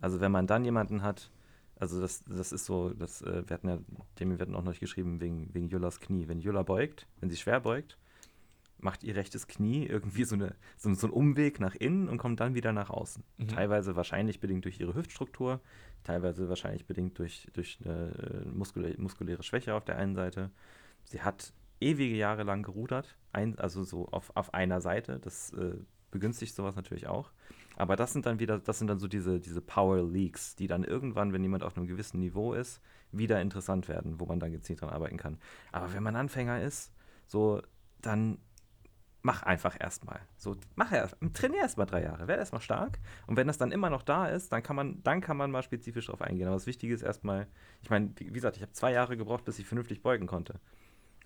[0.00, 1.30] Also wenn man dann jemanden hat,
[1.78, 3.78] also das, das ist so, das, äh, wir hatten ja,
[4.18, 6.26] dem wir hatten auch noch geschrieben wegen, wegen Jullas Knie.
[6.26, 7.98] Wenn Julla beugt, wenn sie schwer beugt,
[8.78, 12.40] macht ihr rechtes Knie irgendwie so, eine, so, so einen Umweg nach innen und kommt
[12.40, 13.22] dann wieder nach außen.
[13.36, 13.48] Mhm.
[13.48, 15.60] Teilweise wahrscheinlich bedingt durch ihre Hüftstruktur,
[16.02, 20.50] teilweise wahrscheinlich bedingt durch, durch eine äh, muskulä muskuläre Schwäche auf der einen Seite.
[21.04, 25.18] Sie hat ewige Jahre lang gerudert, ein, also so auf, auf einer Seite.
[25.20, 25.76] Das äh,
[26.10, 27.30] begünstigt sowas natürlich auch.
[27.76, 30.82] Aber das sind dann wieder, das sind dann so diese, diese Power Leaks, die dann
[30.82, 32.80] irgendwann, wenn jemand auf einem gewissen Niveau ist,
[33.12, 35.38] wieder interessant werden, wo man dann gezielt dran arbeiten kann.
[35.72, 36.92] Aber wenn man Anfänger ist,
[37.26, 37.60] so,
[38.00, 38.38] dann
[39.22, 40.20] mach einfach erstmal.
[40.36, 42.98] So, mach erst, trainier erstmal drei Jahre, werde erstmal stark.
[43.26, 45.62] Und wenn das dann immer noch da ist, dann kann man, dann kann man mal
[45.62, 46.46] spezifisch drauf eingehen.
[46.46, 47.46] Aber das Wichtige ist erstmal,
[47.82, 50.60] ich meine, wie gesagt, ich habe zwei Jahre gebraucht, bis ich vernünftig beugen konnte.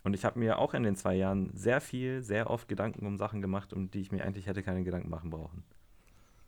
[0.03, 3.19] Und ich habe mir auch in den zwei Jahren sehr viel, sehr oft Gedanken um
[3.19, 5.63] Sachen gemacht, um die ich mir eigentlich hätte keine Gedanken machen brauchen.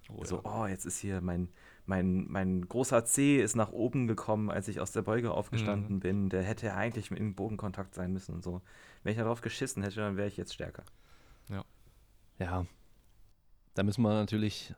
[0.09, 0.43] Oh, so, ja.
[0.45, 1.49] oh, jetzt ist hier mein,
[1.87, 6.01] mein, mein großer C ist nach oben gekommen, als ich aus der Beuge aufgestanden mhm.
[6.01, 6.29] bin.
[6.29, 8.63] Der hätte eigentlich mit dem Bodenkontakt sein müssen und so.
[9.03, 10.85] Wenn ich darauf geschissen hätte, dann wäre ich jetzt stärker.
[11.49, 11.65] Ja.
[12.39, 12.67] Ja.
[13.75, 14.75] Da müssen wir natürlich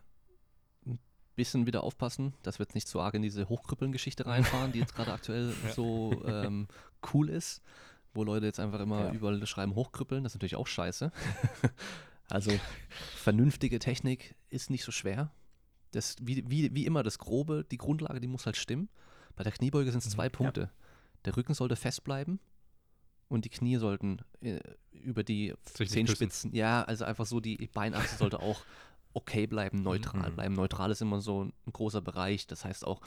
[0.85, 0.99] ein
[1.35, 4.95] bisschen wieder aufpassen, dass wir jetzt nicht zu arg in diese Hochkrüppeln-Geschichte reinfahren, die jetzt
[4.95, 5.71] gerade aktuell ja.
[5.71, 6.67] so ähm,
[7.13, 7.61] cool ist,
[8.15, 9.11] wo Leute jetzt einfach immer ja.
[9.11, 10.23] überall schreiben Hochkrüppeln.
[10.23, 11.11] Das ist natürlich auch scheiße.
[12.29, 12.51] also
[13.15, 15.31] vernünftige Technik ist nicht so schwer.
[15.91, 18.89] Das, wie, wie, wie immer, das Grobe, die Grundlage, die muss halt stimmen.
[19.35, 20.61] Bei der Kniebeuge sind es zwei mhm, Punkte.
[20.61, 20.69] Ja.
[21.25, 22.39] Der Rücken sollte fest bleiben
[23.27, 24.59] und die Knie sollten äh,
[24.91, 28.61] über die Zehenspitzen, ja, also einfach so, die Beinachse sollte auch
[29.13, 30.35] okay bleiben, neutral mhm.
[30.35, 30.55] bleiben.
[30.55, 32.47] Neutral ist immer so ein großer Bereich.
[32.47, 33.01] Das heißt auch,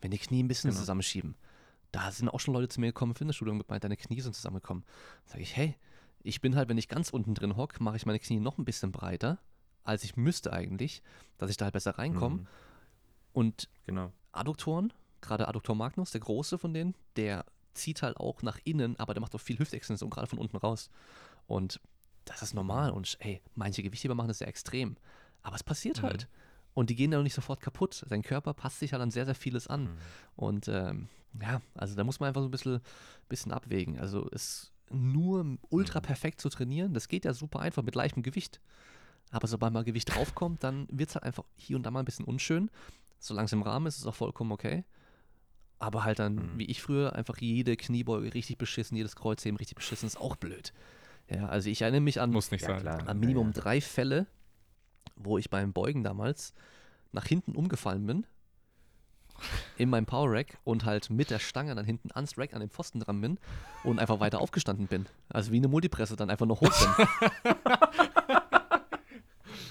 [0.00, 0.80] wenn die Knie ein bisschen genau.
[0.80, 1.34] zusammenschieben,
[1.94, 4.84] da sind auch schon Leute zu mir gekommen Fitnessstudio und gemeint, deine Knie sind zusammengekommen.
[5.26, 5.76] Sage ich, hey,
[6.24, 8.64] ich bin halt, wenn ich ganz unten drin hocke, mache ich meine Knie noch ein
[8.64, 9.38] bisschen breiter,
[9.84, 11.02] als ich müsste eigentlich,
[11.38, 12.38] dass ich da halt besser reinkomme.
[12.38, 12.46] Mhm.
[13.32, 14.12] Und genau.
[14.32, 19.14] Adduktoren, gerade Adduktor Magnus, der große von denen, der zieht halt auch nach innen, aber
[19.14, 20.90] der macht auch viel Hüftextension, gerade von unten raus.
[21.46, 21.80] Und
[22.24, 22.90] das ist normal.
[22.90, 24.96] Und ey, manche Gewichtheber machen das sehr extrem.
[25.42, 26.06] Aber es passiert mhm.
[26.06, 26.28] halt.
[26.74, 28.04] Und die gehen dann nicht sofort kaputt.
[28.06, 29.84] Sein Körper passt sich halt an sehr, sehr vieles an.
[29.84, 29.98] Mhm.
[30.36, 31.08] Und ähm,
[31.40, 32.80] ja, also da muss man einfach so ein bisschen,
[33.28, 33.98] bisschen abwägen.
[33.98, 36.04] Also es nur ultra mhm.
[36.04, 38.60] perfekt zu trainieren, das geht ja super einfach mit leichtem Gewicht.
[39.30, 42.04] Aber sobald mal Gewicht draufkommt, dann wird es halt einfach hier und da mal ein
[42.04, 42.70] bisschen unschön.
[43.18, 44.84] Solange es im Rahmen ist, ist es auch vollkommen okay.
[45.78, 46.58] Aber halt dann, mhm.
[46.58, 50.72] wie ich früher, einfach jede Kniebeuge richtig beschissen, jedes Kreuzheben richtig beschissen, ist auch blöd.
[51.28, 53.08] Ja, also ich erinnere mich an, Muss nicht ja, sein.
[53.08, 53.60] an Minimum ja, ja.
[53.62, 54.26] drei Fälle,
[55.16, 56.54] wo ich beim Beugen damals
[57.12, 58.26] nach hinten umgefallen bin
[59.78, 62.70] in meinem Power Rack und halt mit der Stange dann hinten ans Rack an dem
[62.70, 63.38] Pfosten dran bin
[63.82, 65.06] und einfach weiter aufgestanden bin.
[65.28, 67.06] Also wie eine Multipresse dann einfach noch hoch bin.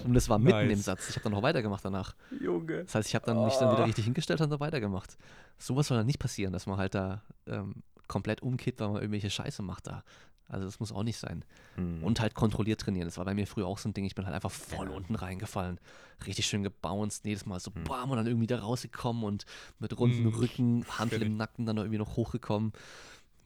[0.03, 0.71] Und das war mitten nice.
[0.71, 1.09] im Satz.
[1.09, 2.15] Ich habe dann noch weitergemacht danach.
[2.41, 2.83] Junge.
[2.83, 3.45] Das heißt, ich habe dann oh.
[3.45, 3.85] mich dann wieder ah.
[3.85, 5.17] richtig hingestellt und dann weitergemacht.
[5.57, 9.29] Sowas soll dann nicht passieren, dass man halt da ähm, komplett umkippt, weil man irgendwelche
[9.29, 10.03] Scheiße macht da.
[10.47, 11.43] Also das muss auch nicht sein.
[11.77, 12.03] Mhm.
[12.03, 13.07] Und halt kontrolliert trainieren.
[13.07, 14.05] Das war bei mir früher auch so ein Ding.
[14.05, 14.95] Ich bin halt einfach voll ja.
[14.95, 15.79] unten reingefallen.
[16.25, 17.25] Richtig schön gebounced.
[17.25, 17.83] Jedes Mal so mhm.
[17.85, 19.45] bam und dann irgendwie da rausgekommen und
[19.79, 20.35] mit runden mhm.
[20.35, 22.73] Rücken, Handel im Nacken dann irgendwie noch hochgekommen.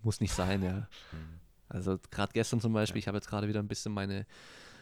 [0.04, 0.88] Muss nicht sein, ja.
[1.12, 1.40] Mhm.
[1.70, 3.04] Also gerade gestern zum Beispiel, ja.
[3.04, 4.26] ich habe jetzt gerade wieder ein bisschen meine,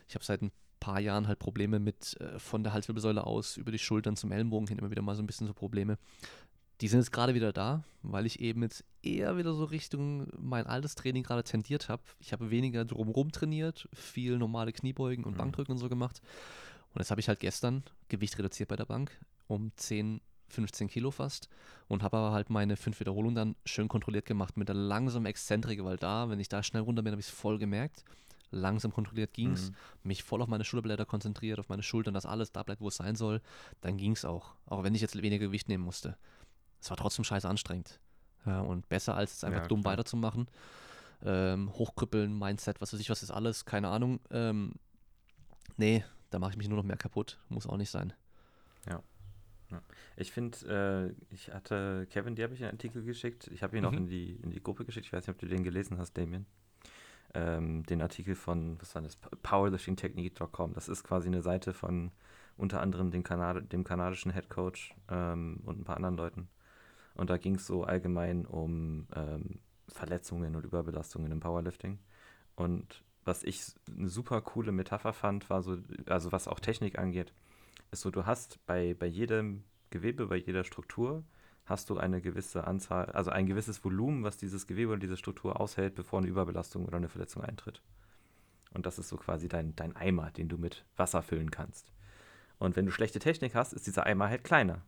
[0.07, 3.71] ich habe seit ein paar Jahren halt Probleme mit äh, von der Halswirbelsäule aus über
[3.71, 5.97] die Schultern zum Ellenbogen hin immer wieder mal so ein bisschen so Probleme.
[6.81, 10.67] Die sind jetzt gerade wieder da, weil ich eben jetzt eher wieder so Richtung mein
[10.67, 12.03] altes Training gerade tendiert habe.
[12.19, 15.37] Ich habe weniger drumherum trainiert, viel normale Kniebeugen und mhm.
[15.37, 16.21] Bankdrücken und so gemacht.
[16.93, 19.11] Und jetzt habe ich halt gestern Gewicht reduziert bei der Bank
[19.47, 21.49] um 10 15 Kilo fast
[21.87, 25.83] und habe aber halt meine fünf Wiederholungen dann schön kontrolliert gemacht mit der langsamen Exzentrik,
[25.83, 28.03] weil da, wenn ich da schnell runter bin, habe ich es voll gemerkt.
[28.51, 29.75] Langsam kontrolliert ging es, Mhm.
[30.03, 32.95] mich voll auf meine Schulterblätter konzentriert, auf meine Schultern, dass alles da bleibt, wo es
[32.95, 33.41] sein soll,
[33.81, 34.53] dann ging es auch.
[34.67, 36.15] Auch wenn ich jetzt weniger Gewicht nehmen musste.
[36.85, 37.99] Es war trotzdem scheiße anstrengend.
[38.45, 39.93] Ja, und besser als jetzt einfach Ja, dumm klar.
[39.93, 40.47] weiterzumachen.
[41.23, 44.19] Ähm, hochkrüppeln, Mindset, was weiß ich, was ist alles, keine Ahnung.
[44.29, 44.73] Ähm,
[45.77, 47.39] nee, da mache ich mich nur noch mehr kaputt.
[47.49, 48.13] Muss auch nicht sein.
[50.15, 53.47] Ich finde, äh, ich hatte, Kevin, dir habe ich einen Artikel geschickt.
[53.51, 53.97] Ich habe ihn auch Mhm.
[53.97, 55.07] in die, in die Gruppe geschickt.
[55.07, 56.45] Ich weiß nicht, ob du den gelesen hast, Damien.
[57.33, 60.73] Ähm, den Artikel von, was war das, powerliftingtechnique.com.
[60.73, 62.11] Das ist quasi eine Seite von
[62.55, 66.47] unter anderem dem, Kanad dem kanadischen Head Coach ähm, und ein paar anderen Leuten.
[67.15, 71.99] Und da ging es so allgemein um ähm, Verletzungen und Überbelastungen im Powerlifting.
[72.55, 73.63] Und was ich
[73.97, 77.33] eine super coole Metapher fand, war so, also was auch Technik angeht,
[77.91, 81.23] ist so, du hast bei, bei jedem Gewebe, bei jeder Struktur,
[81.65, 85.59] hast du eine gewisse Anzahl, also ein gewisses Volumen, was dieses Gewebe oder diese Struktur
[85.59, 87.81] aushält, bevor eine Überbelastung oder eine Verletzung eintritt.
[88.73, 91.91] Und das ist so quasi dein, dein Eimer, den du mit Wasser füllen kannst.
[92.59, 94.81] Und wenn du schlechte Technik hast, ist dieser Eimer halt kleiner.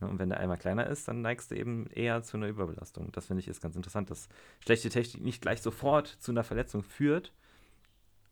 [0.00, 3.10] Ja, Und wenn der Eimer kleiner ist, dann neigst du eben eher zu einer Überbelastung.
[3.12, 4.28] Das finde ich ist ganz interessant, dass
[4.62, 7.32] schlechte Technik nicht gleich sofort zu einer Verletzung führt,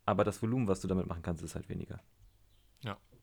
[0.05, 1.99] aber das Volumen, was du damit machen kannst, ist halt weniger.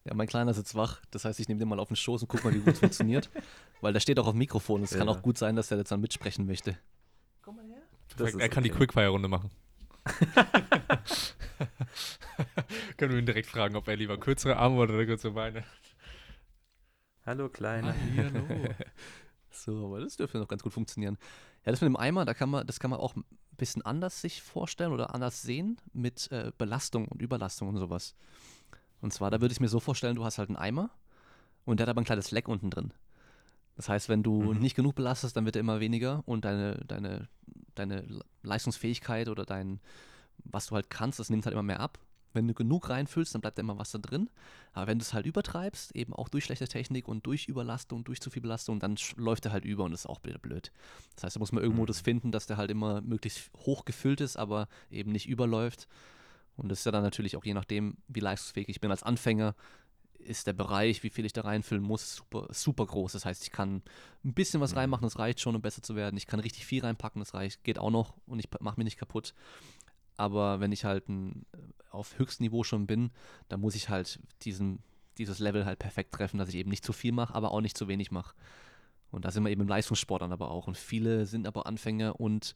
[0.06, 1.00] Ja, mein Kleiner sitzt wach.
[1.12, 2.80] Das heißt, ich nehme den mal auf den Schoß und guck mal, wie gut es
[2.80, 3.30] funktioniert.
[3.80, 4.82] Weil der steht auch auf dem Mikrofon.
[4.82, 5.14] Es kann Ja.
[5.14, 6.76] auch gut sein, dass er jetzt dann mitsprechen möchte.
[8.18, 8.80] Das ist er kann die okay.
[8.80, 9.50] Quickfire-Runde machen.
[12.98, 15.64] Können wir ihn direkt fragen, ob er lieber kürzere Arme oder kürzere Beine.
[17.26, 17.94] Hallo, Kleiner.
[18.16, 18.46] Hallo.
[19.56, 21.16] So, aber das dürfte noch ganz gut funktionieren.
[21.64, 23.24] Ja, das mit dem Eimer, da kann man, das kann man auch ein
[23.56, 28.16] bisschen anders sich vorstellen oder anders sehen mit äh, Belastung und Überlastung und sowas.
[29.00, 30.90] Und zwar, da würde ich mir so vorstellen, du hast halt einen Eimer
[31.64, 32.92] und der hat aber ein kleines Leck unten drin.
[33.76, 34.60] Das heißt, wenn du Mhm.
[34.60, 37.28] nicht genug belastest, dann wird er immer weniger und deine, deine,
[37.76, 38.04] deine
[38.42, 39.78] Leistungsfähigkeit oder dein,
[40.38, 42.00] was du halt kannst, das nimmt halt immer mehr ab.
[42.34, 44.28] Wenn du genug reinfüllst, dann bleibt da immer was da drin.
[44.72, 48.20] Aber wenn du es halt übertreibst, eben auch durch schlechte Technik und durch Überlastung, durch
[48.20, 50.72] zu viel Belastung, dann läuft er halt über und ist auch wieder blöd.
[51.14, 51.86] Das heißt, da muss man irgendwo Mhm.
[51.86, 55.88] das finden, dass der halt immer möglichst hoch gefüllt ist, aber eben nicht überläuft.
[56.56, 59.54] Und das ist ja dann natürlich auch je nachdem, wie leistungsfähig ich bin als Anfänger,
[60.18, 63.12] ist der Bereich, wie viel ich da reinfüllen muss, super, super groß.
[63.12, 63.82] Das heißt, ich kann
[64.24, 64.78] ein bisschen was Mhm.
[64.78, 66.16] reinmachen, das reicht schon, um besser zu werden.
[66.16, 68.96] Ich kann richtig viel reinpacken, das reicht, geht auch noch und ich mache mich nicht
[68.96, 69.34] kaputt.
[70.16, 71.44] Aber wenn ich halt ein,
[71.90, 73.10] auf Höchstniveau schon bin,
[73.48, 74.80] dann muss ich halt diesen,
[75.18, 77.76] dieses Level halt perfekt treffen, dass ich eben nicht zu viel mache, aber auch nicht
[77.78, 78.34] zu wenig mache.
[79.10, 80.66] Und da sind wir eben im Leistungssport dann aber auch.
[80.66, 82.54] Und viele sind aber Anfänger und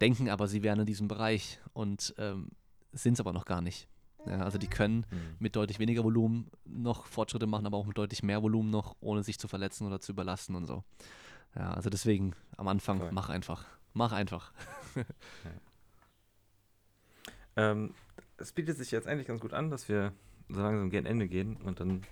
[0.00, 2.50] denken aber, sie wären in diesem Bereich und ähm,
[2.92, 3.88] sind es aber noch gar nicht.
[4.26, 5.36] Ja, also die können Mhm.
[5.38, 9.22] mit deutlich weniger Volumen noch Fortschritte machen, aber auch mit deutlich mehr Volumen noch, ohne
[9.22, 10.82] sich zu verletzen oder zu überlasten und so.
[11.54, 13.12] Ja, also deswegen am Anfang, Voll.
[13.12, 13.64] mach einfach.
[13.94, 14.52] Mach einfach.
[17.58, 17.92] Ähm,
[18.38, 20.12] es bietet sich jetzt eigentlich ganz gut an, dass wir
[20.48, 22.02] so langsam gegen Ende gehen und dann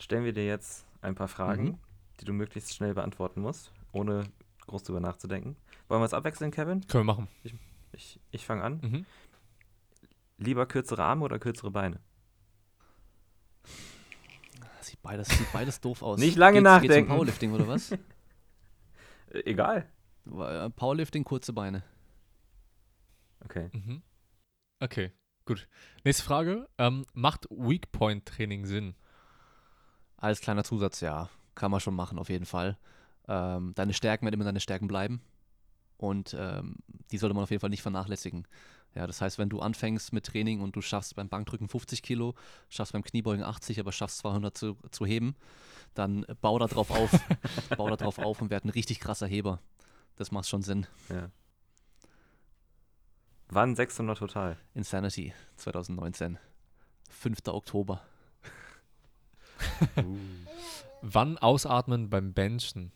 [0.00, 1.78] stellen wir dir jetzt ein paar Fragen, Mhm.
[2.20, 4.24] die du möglichst schnell beantworten musst, ohne
[4.66, 5.56] groß drüber nachzudenken.
[5.88, 6.86] Wollen wir es abwechseln, Kevin?
[6.86, 7.28] Können wir machen.
[7.92, 8.80] Ich, ich fange an.
[8.82, 9.06] Mhm.
[10.38, 12.00] Lieber kürzere Arme oder kürzere Beine?
[14.80, 16.18] Sieht beides, sieht beides doof aus.
[16.20, 17.10] Nicht lange Geht's nachdenken.
[17.10, 17.92] um Powerlifting oder was?
[19.30, 19.86] Äh, egal.
[20.24, 21.82] Weil, Powerlifting, kurze Beine.
[23.44, 23.68] Okay.
[23.74, 24.00] Mhm.
[24.80, 25.12] Okay,
[25.44, 25.68] gut.
[26.04, 26.68] Nächste Frage.
[26.78, 28.94] Ähm, macht Weak Point Training Sinn?
[30.16, 31.28] Als kleiner Zusatz, ja.
[31.54, 32.78] Kann man schon machen, auf jeden Fall.
[33.26, 35.20] Ähm, deine Stärken werden immer deine Stärken bleiben.
[35.96, 36.76] Und ähm,
[37.10, 38.46] die sollte man auf jeden Fall nicht vernachlässigen.
[38.94, 42.34] Ja, das heißt, wenn du anfängst mit Training und du schaffst beim Bankdrücken 50 Kilo,
[42.68, 45.36] schaffst beim Kniebeugen 80, aber schaffst 200 zu, zu heben,
[45.94, 47.10] dann bau da drauf auf,
[47.76, 49.60] bau da drauf auf und werd ein richtig krasser Heber.
[50.16, 50.86] Das macht schon Sinn.
[51.10, 51.30] Ja.
[53.50, 54.56] Wann 600 total?
[54.74, 56.38] Insanity 2019.
[57.08, 57.38] 5.
[57.48, 58.02] Oktober.
[61.02, 62.92] Wann ausatmen beim Benchen?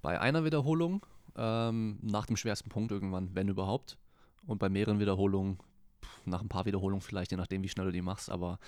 [0.00, 1.04] Bei einer Wiederholung,
[1.36, 3.98] ähm, nach dem schwersten Punkt irgendwann, wenn überhaupt.
[4.46, 5.58] Und bei mehreren Wiederholungen,
[6.02, 8.30] pff, nach ein paar Wiederholungen vielleicht, je nachdem, wie schnell du die machst.
[8.30, 8.58] Aber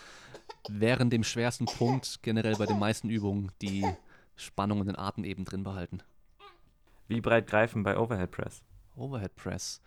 [0.68, 3.86] während dem schwersten Punkt, generell bei den meisten Übungen, die
[4.36, 6.02] Spannung und den Atem eben drin behalten.
[7.08, 8.62] Wie breit greifen bei Overhead Press?
[8.94, 9.80] Overhead Press.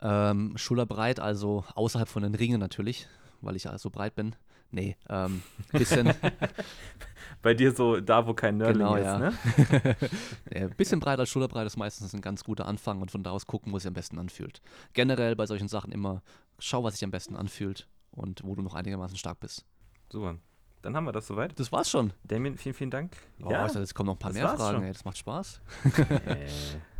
[0.00, 3.08] Ähm, schulterbreit, also außerhalb von den Ringen natürlich,
[3.40, 4.36] weil ich ja so breit bin.
[4.70, 5.42] Nee, ähm,
[5.72, 6.12] bisschen,
[7.42, 9.18] Bei dir so da, wo kein Nerdling Genau, ist, ja.
[9.18, 10.70] ne?
[10.76, 13.72] bisschen breiter als schulterbreit ist meistens ein ganz guter Anfang und von da aus gucken,
[13.72, 14.60] wo es sich am besten anfühlt.
[14.92, 16.22] Generell bei solchen Sachen immer
[16.58, 19.64] schau, was sich am besten anfühlt und wo du noch einigermaßen stark bist.
[20.10, 20.36] Super.
[20.82, 21.58] dann haben wir das soweit.
[21.58, 22.12] Das war's schon.
[22.24, 23.16] Damien, vielen, vielen Dank.
[23.42, 24.92] Oh, ja, jetzt kommen noch ein paar mehr Fragen, ey.
[24.92, 25.60] Das macht Spaß.
[26.26, 26.46] Äh.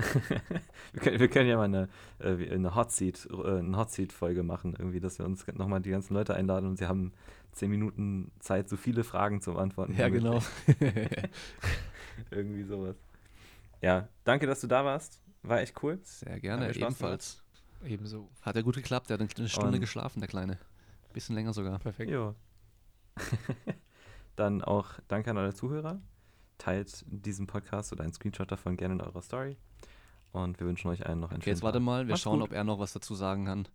[0.92, 4.12] wir, können, wir können ja mal eine, äh, eine Hot Seat, äh, eine Hot Seat
[4.12, 7.12] Folge machen, irgendwie, dass wir uns nochmal die ganzen Leute einladen und sie haben
[7.52, 9.94] zehn Minuten Zeit, so viele Fragen zu beantworten.
[9.96, 10.40] Ja, genau.
[12.30, 12.96] irgendwie sowas.
[13.80, 15.20] Ja, danke, dass du da warst.
[15.42, 15.98] War echt cool.
[16.02, 17.42] Sehr gerne, ebenfalls.
[17.84, 18.28] Ebenso.
[18.42, 19.08] Hat ja gut geklappt.
[19.08, 20.58] Der hat eine Stunde Und- geschlafen, der Kleine.
[21.14, 21.78] Bisschen länger sogar.
[21.78, 22.10] Perfekt.
[22.10, 22.34] Jo.
[24.36, 26.00] Dann auch danke an alle Zuhörer.
[26.60, 29.56] Teilt diesen Podcast oder einen Screenshot davon gerne in eurer Story.
[30.32, 31.84] Und wir wünschen euch allen noch einen Okay, jetzt schönen warte Tag.
[31.84, 32.06] mal.
[32.06, 32.50] Wir Macht's schauen, gut.
[32.50, 33.66] ob er noch was dazu sagen kann.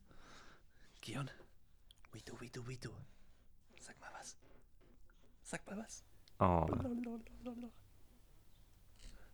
[1.02, 1.30] Gion.
[2.14, 2.90] Witu, witu, witu.
[3.82, 4.38] Sag mal was.
[5.44, 6.04] Sag mal was.
[6.40, 6.66] Oh.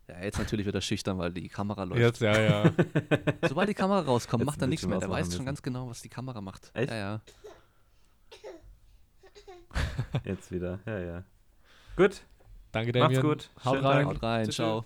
[0.07, 1.99] Ja, jetzt natürlich wieder schüchtern, weil die Kamera läuft.
[2.01, 2.71] Jetzt, ja, ja.
[3.47, 4.99] Sobald die Kamera rauskommt, Jetzt macht er nichts mehr.
[4.99, 5.45] Der weiß schon müssen.
[5.45, 6.71] ganz genau, was die Kamera macht.
[6.73, 6.89] Echt?
[6.89, 7.21] Ja, ja.
[10.23, 10.79] Jetzt wieder.
[10.85, 11.23] Ja, ja.
[11.95, 12.21] Gut.
[12.71, 13.21] Danke, Macht's Damien.
[13.21, 13.49] gut.
[13.63, 14.05] Haut Schönen rein.
[14.07, 14.15] Tag.
[14.15, 14.85] Haut rein, ciao.